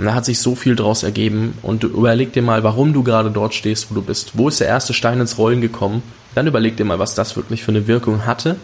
Und 0.00 0.06
da 0.06 0.14
hat 0.14 0.24
sich 0.24 0.38
so 0.38 0.54
viel 0.54 0.76
draus 0.76 1.02
ergeben. 1.02 1.58
Und 1.60 1.84
überleg 1.84 2.32
dir 2.32 2.40
mal, 2.40 2.64
warum 2.64 2.94
du 2.94 3.02
gerade 3.02 3.30
dort 3.30 3.52
stehst, 3.52 3.90
wo 3.90 3.94
du 3.94 4.00
bist. 4.00 4.30
Wo 4.32 4.48
ist 4.48 4.58
der 4.58 4.66
erste 4.66 4.94
Stein 4.94 5.20
ins 5.20 5.36
Rollen 5.36 5.60
gekommen? 5.60 6.02
Dann 6.34 6.46
überleg 6.46 6.78
dir 6.78 6.86
mal, 6.86 6.98
was 6.98 7.14
das 7.14 7.36
wirklich 7.36 7.62
für 7.62 7.72
eine 7.72 7.86
Wirkung 7.86 8.24
hatte. 8.24 8.56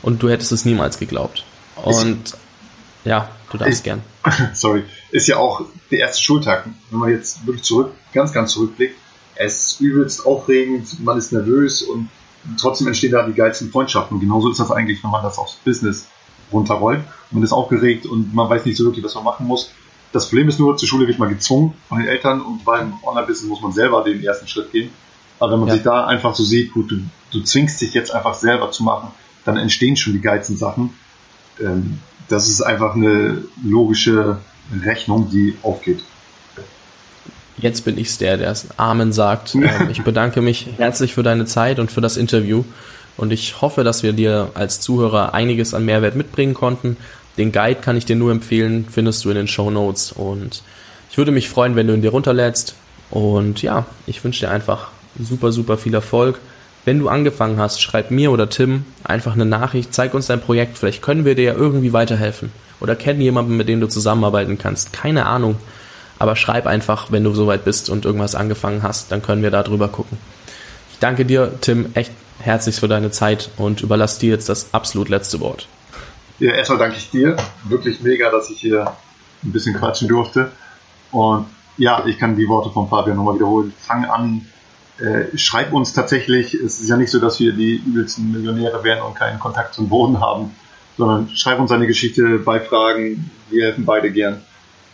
Und 0.00 0.22
du 0.22 0.30
hättest 0.30 0.50
es 0.50 0.64
niemals 0.64 0.98
geglaubt. 0.98 1.44
Und 1.76 2.34
ja, 3.04 3.28
du 3.52 3.58
darfst 3.58 3.74
ist, 3.74 3.84
gern. 3.84 4.02
Sorry. 4.54 4.82
Ist 5.10 5.28
ja 5.28 5.36
auch 5.36 5.60
der 5.90 5.98
erste 5.98 6.22
Schultag. 6.22 6.64
Wenn 6.88 7.00
man 7.00 7.10
jetzt 7.10 7.46
wirklich 7.46 7.64
zurück, 7.64 7.92
ganz, 8.14 8.32
ganz 8.32 8.52
zurückblickt, 8.52 8.96
es 9.34 9.72
ist 9.72 9.80
übelst 9.82 10.24
aufregend, 10.24 11.04
man 11.04 11.18
ist 11.18 11.34
nervös 11.34 11.82
und 11.82 12.08
trotzdem 12.58 12.86
entstehen 12.86 13.12
da 13.12 13.26
die 13.26 13.34
geilsten 13.34 13.70
Freundschaften. 13.70 14.14
Und 14.14 14.20
genauso 14.22 14.50
ist 14.50 14.58
das 14.58 14.70
eigentlich, 14.70 15.04
wenn 15.04 15.10
man 15.10 15.22
das 15.22 15.36
aufs 15.36 15.56
Business 15.66 16.06
runterrollt. 16.50 17.00
Man 17.30 17.42
ist 17.42 17.52
aufgeregt 17.52 18.06
und 18.06 18.34
man 18.34 18.48
weiß 18.48 18.64
nicht 18.64 18.78
so 18.78 18.84
wirklich, 18.84 19.04
was 19.04 19.14
man 19.14 19.24
machen 19.24 19.46
muss. 19.46 19.70
Das 20.12 20.28
Problem 20.28 20.48
ist 20.48 20.58
nur, 20.58 20.76
zur 20.76 20.88
Schule 20.88 21.06
wird 21.06 21.18
man 21.18 21.28
gezwungen 21.28 21.74
von 21.88 21.98
den 21.98 22.08
Eltern 22.08 22.40
und 22.40 22.64
beim 22.64 22.94
Online-Business 23.02 23.48
muss 23.48 23.60
man 23.60 23.72
selber 23.72 24.02
den 24.02 24.22
ersten 24.24 24.48
Schritt 24.48 24.72
gehen. 24.72 24.90
Aber 25.38 25.52
wenn 25.52 25.60
man 25.60 25.68
ja. 25.68 25.74
sich 25.74 25.82
da 25.82 26.06
einfach 26.06 26.34
so 26.34 26.44
sieht, 26.44 26.72
gut, 26.72 26.90
du, 26.90 26.96
du 27.30 27.42
zwingst 27.42 27.80
dich 27.80 27.94
jetzt 27.94 28.12
einfach 28.12 28.34
selber 28.34 28.70
zu 28.70 28.82
machen, 28.82 29.10
dann 29.44 29.56
entstehen 29.56 29.96
schon 29.96 30.14
die 30.14 30.20
geilsten 30.20 30.56
Sachen. 30.56 30.94
Ähm, 31.60 32.00
das 32.28 32.48
ist 32.48 32.60
einfach 32.60 32.94
eine 32.94 33.44
logische 33.62 34.38
Rechnung, 34.82 35.30
die 35.30 35.56
aufgeht. 35.62 36.02
Jetzt 37.56 37.84
bin 37.84 37.98
ich's 37.98 38.18
der, 38.18 38.36
der 38.36 38.54
Amen 38.76 39.12
sagt. 39.12 39.54
Ähm, 39.58 39.90
ich 39.90 40.02
bedanke 40.02 40.40
mich 40.40 40.68
herzlich 40.76 41.14
für 41.14 41.22
deine 41.22 41.44
Zeit 41.44 41.78
und 41.78 41.90
für 41.90 42.00
das 42.00 42.16
Interview. 42.16 42.64
Und 43.16 43.32
ich 43.32 43.60
hoffe, 43.60 43.82
dass 43.82 44.04
wir 44.04 44.12
dir 44.12 44.52
als 44.54 44.80
Zuhörer 44.80 45.34
einiges 45.34 45.74
an 45.74 45.84
Mehrwert 45.84 46.14
mitbringen 46.14 46.54
konnten. 46.54 46.96
Den 47.38 47.52
Guide 47.52 47.80
kann 47.80 47.96
ich 47.96 48.04
dir 48.04 48.16
nur 48.16 48.32
empfehlen, 48.32 48.86
findest 48.90 49.24
du 49.24 49.30
in 49.30 49.36
den 49.36 49.48
Show 49.48 49.70
Notes. 49.70 50.12
Und 50.12 50.62
ich 51.10 51.16
würde 51.16 51.30
mich 51.30 51.48
freuen, 51.48 51.76
wenn 51.76 51.86
du 51.86 51.94
ihn 51.94 52.02
dir 52.02 52.10
runterlädst. 52.10 52.74
Und 53.10 53.62
ja, 53.62 53.86
ich 54.06 54.22
wünsche 54.24 54.40
dir 54.40 54.50
einfach 54.50 54.88
super, 55.18 55.52
super 55.52 55.78
viel 55.78 55.94
Erfolg. 55.94 56.40
Wenn 56.84 56.98
du 56.98 57.08
angefangen 57.08 57.58
hast, 57.58 57.80
schreib 57.80 58.10
mir 58.10 58.30
oder 58.30 58.48
Tim 58.48 58.84
einfach 59.04 59.34
eine 59.34 59.44
Nachricht, 59.44 59.94
zeig 59.94 60.14
uns 60.14 60.26
dein 60.26 60.40
Projekt. 60.40 60.78
Vielleicht 60.78 61.02
können 61.02 61.24
wir 61.24 61.34
dir 61.34 61.44
ja 61.44 61.54
irgendwie 61.54 61.92
weiterhelfen. 61.92 62.50
Oder 62.80 62.96
kennen 62.96 63.20
jemanden, 63.20 63.56
mit 63.56 63.68
dem 63.68 63.80
du 63.80 63.88
zusammenarbeiten 63.88 64.58
kannst. 64.58 64.92
Keine 64.92 65.26
Ahnung. 65.26 65.56
Aber 66.18 66.34
schreib 66.34 66.66
einfach, 66.66 67.12
wenn 67.12 67.24
du 67.24 67.32
soweit 67.32 67.64
bist 67.64 67.90
und 67.90 68.04
irgendwas 68.04 68.34
angefangen 68.34 68.82
hast, 68.82 69.12
dann 69.12 69.22
können 69.22 69.42
wir 69.42 69.50
da 69.50 69.62
drüber 69.62 69.88
gucken. 69.88 70.18
Ich 70.92 70.98
danke 70.98 71.24
dir, 71.24 71.52
Tim, 71.60 71.90
echt 71.94 72.10
herzlich 72.40 72.76
für 72.76 72.88
deine 72.88 73.10
Zeit 73.10 73.50
und 73.56 73.82
überlasse 73.82 74.20
dir 74.20 74.30
jetzt 74.30 74.48
das 74.48 74.72
absolut 74.72 75.08
letzte 75.08 75.40
Wort. 75.40 75.68
Ja, 76.38 76.52
erstmal 76.52 76.78
danke 76.78 76.96
ich 76.96 77.10
dir. 77.10 77.36
Wirklich 77.64 78.00
mega, 78.00 78.30
dass 78.30 78.50
ich 78.50 78.60
hier 78.60 78.92
ein 79.42 79.52
bisschen 79.52 79.74
quatschen 79.74 80.08
durfte. 80.08 80.52
Und 81.10 81.46
ja, 81.76 82.04
ich 82.06 82.18
kann 82.18 82.36
die 82.36 82.48
Worte 82.48 82.70
von 82.70 82.88
Fabian 82.88 83.16
nochmal 83.16 83.36
wiederholen. 83.36 83.72
Fang 83.78 84.04
an, 84.04 84.46
äh, 84.98 85.36
schreib 85.36 85.72
uns 85.72 85.92
tatsächlich. 85.92 86.54
Es 86.54 86.80
ist 86.80 86.88
ja 86.88 86.96
nicht 86.96 87.10
so, 87.10 87.18
dass 87.18 87.38
wir 87.40 87.52
die 87.52 87.76
übelsten 87.76 88.32
Millionäre 88.32 88.82
werden 88.84 89.02
und 89.02 89.14
keinen 89.14 89.38
Kontakt 89.38 89.74
zum 89.74 89.88
Boden 89.88 90.20
haben, 90.20 90.54
sondern 90.96 91.28
schreib 91.34 91.60
uns 91.60 91.70
eine 91.70 91.86
Geschichte 91.86 92.38
bei 92.38 92.60
Fragen. 92.60 93.30
Wir 93.50 93.66
helfen 93.66 93.84
beide 93.84 94.10
gern. 94.10 94.42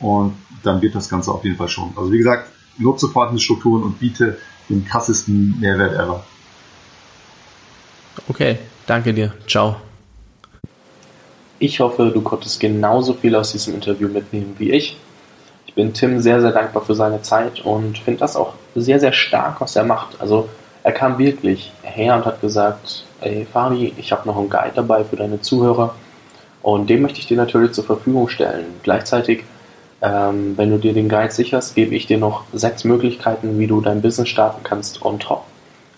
Und 0.00 0.34
dann 0.62 0.82
wird 0.82 0.94
das 0.94 1.08
Ganze 1.08 1.30
auf 1.30 1.44
jeden 1.44 1.56
Fall 1.56 1.68
schon. 1.68 1.92
Also 1.96 2.12
wie 2.12 2.18
gesagt, 2.18 2.50
nutze 2.78 3.08
vorhandene 3.08 3.40
Strukturen 3.40 3.82
und 3.82 3.98
biete 3.98 4.38
den 4.68 4.84
krassesten 4.84 5.58
Mehrwert 5.60 5.94
ever. 5.94 6.24
Okay, 8.28 8.58
danke 8.86 9.12
dir. 9.12 9.32
Ciao. 9.46 9.76
Ich 11.58 11.80
hoffe, 11.80 12.10
du 12.12 12.20
konntest 12.20 12.60
genauso 12.60 13.14
viel 13.14 13.34
aus 13.36 13.52
diesem 13.52 13.74
Interview 13.74 14.08
mitnehmen 14.08 14.54
wie 14.58 14.72
ich. 14.72 14.96
Ich 15.66 15.74
bin 15.74 15.92
Tim 15.92 16.20
sehr, 16.20 16.40
sehr 16.40 16.52
dankbar 16.52 16.84
für 16.84 16.94
seine 16.94 17.22
Zeit 17.22 17.64
und 17.64 17.98
finde 17.98 18.20
das 18.20 18.36
auch 18.36 18.54
sehr, 18.74 19.00
sehr 19.00 19.12
stark, 19.12 19.60
was 19.60 19.76
er 19.76 19.84
macht. 19.84 20.20
Also 20.20 20.48
er 20.82 20.92
kam 20.92 21.18
wirklich 21.18 21.72
her 21.82 22.16
und 22.16 22.24
hat 22.24 22.40
gesagt, 22.40 23.04
ey 23.20 23.46
Fari, 23.50 23.94
ich 23.96 24.12
habe 24.12 24.26
noch 24.26 24.36
einen 24.36 24.50
Guide 24.50 24.72
dabei 24.74 25.04
für 25.04 25.16
deine 25.16 25.40
Zuhörer 25.40 25.94
und 26.62 26.90
den 26.90 27.02
möchte 27.02 27.20
ich 27.20 27.26
dir 27.26 27.36
natürlich 27.36 27.72
zur 27.72 27.84
Verfügung 27.84 28.28
stellen. 28.28 28.66
Gleichzeitig 28.82 29.44
ähm, 30.04 30.52
wenn 30.58 30.70
du 30.70 30.78
dir 30.78 30.92
den 30.92 31.08
Guide 31.08 31.32
sicherst, 31.32 31.74
gebe 31.74 31.94
ich 31.94 32.06
dir 32.06 32.18
noch 32.18 32.44
sechs 32.52 32.84
Möglichkeiten, 32.84 33.58
wie 33.58 33.66
du 33.66 33.80
dein 33.80 34.02
Business 34.02 34.28
starten 34.28 34.62
kannst 34.62 35.02
on 35.02 35.18
top. 35.18 35.44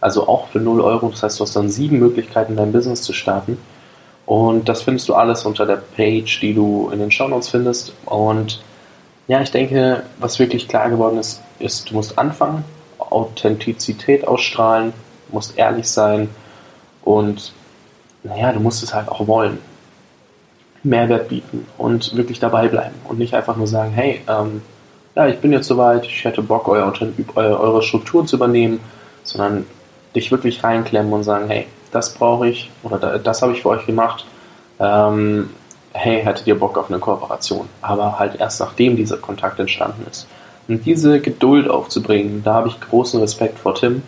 Also 0.00 0.28
auch 0.28 0.46
für 0.48 0.60
0 0.60 0.80
Euro. 0.80 1.08
Das 1.08 1.24
heißt, 1.24 1.40
du 1.40 1.42
hast 1.42 1.56
dann 1.56 1.70
sieben 1.70 1.98
Möglichkeiten, 1.98 2.54
dein 2.54 2.70
Business 2.70 3.02
zu 3.02 3.12
starten. 3.12 3.58
Und 4.26 4.68
das 4.68 4.82
findest 4.82 5.08
du 5.08 5.14
alles 5.14 5.46
unter 5.46 5.64
der 5.64 5.76
Page, 5.76 6.40
die 6.40 6.52
du 6.52 6.90
in 6.92 6.98
den 6.98 7.12
Show 7.12 7.28
Notes 7.28 7.48
findest. 7.48 7.94
Und 8.04 8.60
ja, 9.28 9.40
ich 9.40 9.52
denke, 9.52 10.02
was 10.18 10.38
wirklich 10.38 10.68
klar 10.68 10.90
geworden 10.90 11.18
ist, 11.18 11.40
ist, 11.60 11.90
du 11.90 11.94
musst 11.94 12.18
anfangen, 12.18 12.64
Authentizität 12.98 14.26
ausstrahlen, 14.26 14.92
musst 15.30 15.56
ehrlich 15.56 15.88
sein 15.88 16.28
und 17.02 17.52
naja, 18.24 18.52
du 18.52 18.60
musst 18.60 18.82
es 18.82 18.94
halt 18.94 19.08
auch 19.08 19.26
wollen. 19.26 19.58
Mehrwert 20.82 21.28
bieten 21.28 21.66
und 21.78 22.16
wirklich 22.16 22.38
dabei 22.38 22.68
bleiben 22.68 22.94
und 23.08 23.18
nicht 23.18 23.34
einfach 23.34 23.56
nur 23.56 23.66
sagen, 23.66 23.92
hey, 23.92 24.20
ähm, 24.28 24.62
ja, 25.16 25.26
ich 25.26 25.38
bin 25.38 25.52
jetzt 25.52 25.66
soweit, 25.66 26.04
ich 26.04 26.24
hätte 26.24 26.42
Bock, 26.42 26.68
euer, 26.68 26.92
eure 27.34 27.82
Strukturen 27.82 28.26
zu 28.26 28.36
übernehmen, 28.36 28.80
sondern 29.24 29.66
dich 30.14 30.30
wirklich 30.30 30.62
reinklemmen 30.62 31.12
und 31.12 31.24
sagen, 31.24 31.48
hey, 31.48 31.66
das 31.96 32.12
brauche 32.14 32.48
ich 32.48 32.70
oder 32.82 33.18
das 33.18 33.42
habe 33.42 33.52
ich 33.52 33.62
für 33.62 33.70
euch 33.70 33.86
gemacht. 33.86 34.26
Ähm, 34.78 35.50
hey, 35.92 36.22
hättet 36.22 36.46
ihr 36.46 36.58
Bock 36.58 36.76
auf 36.76 36.90
eine 36.90 36.98
Kooperation? 36.98 37.68
Aber 37.80 38.18
halt 38.18 38.38
erst 38.38 38.60
nachdem 38.60 38.96
dieser 38.96 39.16
Kontakt 39.16 39.58
entstanden 39.58 40.06
ist. 40.10 40.26
Und 40.68 40.84
diese 40.84 41.20
Geduld 41.20 41.68
aufzubringen, 41.68 42.42
da 42.44 42.54
habe 42.54 42.68
ich 42.68 42.80
großen 42.80 43.20
Respekt 43.20 43.58
vor 43.58 43.74
Tim 43.74 44.02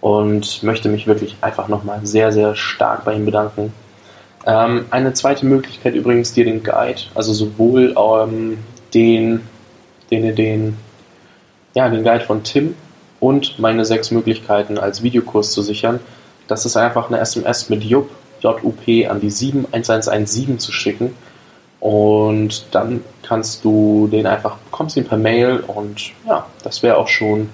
und 0.00 0.62
möchte 0.62 0.88
mich 0.88 1.06
wirklich 1.06 1.36
einfach 1.40 1.66
nochmal 1.66 2.00
sehr, 2.04 2.30
sehr 2.30 2.54
stark 2.54 3.04
bei 3.04 3.14
ihm 3.14 3.24
bedanken. 3.24 3.72
Ähm, 4.46 4.84
eine 4.90 5.14
zweite 5.14 5.46
Möglichkeit 5.46 5.94
übrigens, 5.94 6.32
dir 6.34 6.44
den 6.44 6.62
Guide, 6.62 7.00
also 7.14 7.32
sowohl 7.32 7.94
ähm, 7.96 8.58
den, 8.92 9.40
den, 10.10 10.36
den, 10.36 10.76
ja, 11.74 11.88
den 11.88 12.04
Guide 12.04 12.24
von 12.24 12.44
Tim 12.44 12.74
und 13.18 13.58
meine 13.58 13.84
sechs 13.86 14.10
Möglichkeiten 14.10 14.78
als 14.78 15.02
Videokurs 15.02 15.50
zu 15.52 15.62
sichern, 15.62 15.98
das 16.48 16.66
ist 16.66 16.76
einfach 16.76 17.08
eine 17.08 17.18
SMS 17.18 17.68
mit 17.70 17.82
JUP, 17.82 18.10
JUP 18.40 19.08
an 19.08 19.20
die 19.20 19.30
71117 19.30 20.58
zu 20.58 20.72
schicken. 20.72 21.14
Und 21.80 22.66
dann 22.70 23.04
kannst 23.22 23.64
du 23.64 24.08
den 24.10 24.26
einfach, 24.26 24.56
bekommst 24.56 24.96
ihn 24.96 25.06
per 25.06 25.18
Mail 25.18 25.62
und 25.66 26.12
ja, 26.26 26.46
das 26.62 26.82
wäre 26.82 26.96
auch 26.96 27.08
schon 27.08 27.50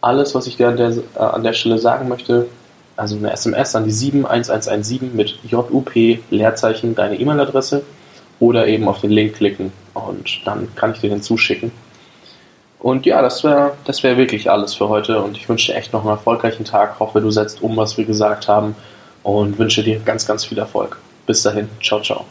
alles, 0.00 0.34
was 0.34 0.46
ich 0.46 0.56
dir 0.56 0.68
an 0.68 0.76
der, 0.76 0.90
äh, 0.90 1.18
an 1.18 1.44
der 1.44 1.52
Stelle 1.52 1.78
sagen 1.78 2.08
möchte. 2.08 2.48
Also 2.96 3.16
eine 3.16 3.32
SMS 3.32 3.74
an 3.76 3.84
die 3.84 3.92
71117 3.92 5.14
mit 5.14 5.38
JUP, 5.44 5.94
Leerzeichen, 6.30 6.94
deine 6.94 7.18
E-Mail-Adresse 7.18 7.82
oder 8.40 8.66
eben 8.66 8.88
auf 8.88 9.00
den 9.00 9.10
Link 9.10 9.36
klicken 9.36 9.72
und 9.94 10.40
dann 10.44 10.74
kann 10.74 10.92
ich 10.92 11.00
dir 11.00 11.10
den 11.10 11.22
zuschicken. 11.22 11.70
Und 12.80 13.04
ja, 13.04 13.20
das 13.20 13.44
wäre 13.44 13.72
das 13.84 14.02
wär 14.02 14.16
wirklich 14.16 14.50
alles 14.50 14.74
für 14.74 14.88
heute 14.88 15.20
und 15.20 15.36
ich 15.36 15.48
wünsche 15.48 15.72
dir 15.72 15.78
echt 15.78 15.92
noch 15.92 16.00
einen 16.00 16.10
erfolgreichen 16.10 16.64
Tag. 16.64 16.98
Hoffe, 16.98 17.20
du 17.20 17.30
setzt 17.30 17.62
um, 17.62 17.76
was 17.76 17.98
wir 17.98 18.04
gesagt 18.04 18.48
haben 18.48 18.74
und 19.22 19.58
wünsche 19.58 19.82
dir 19.82 20.00
ganz, 20.00 20.26
ganz 20.26 20.46
viel 20.46 20.58
Erfolg. 20.58 20.98
Bis 21.26 21.42
dahin, 21.42 21.68
ciao, 21.82 22.00
ciao. 22.00 22.24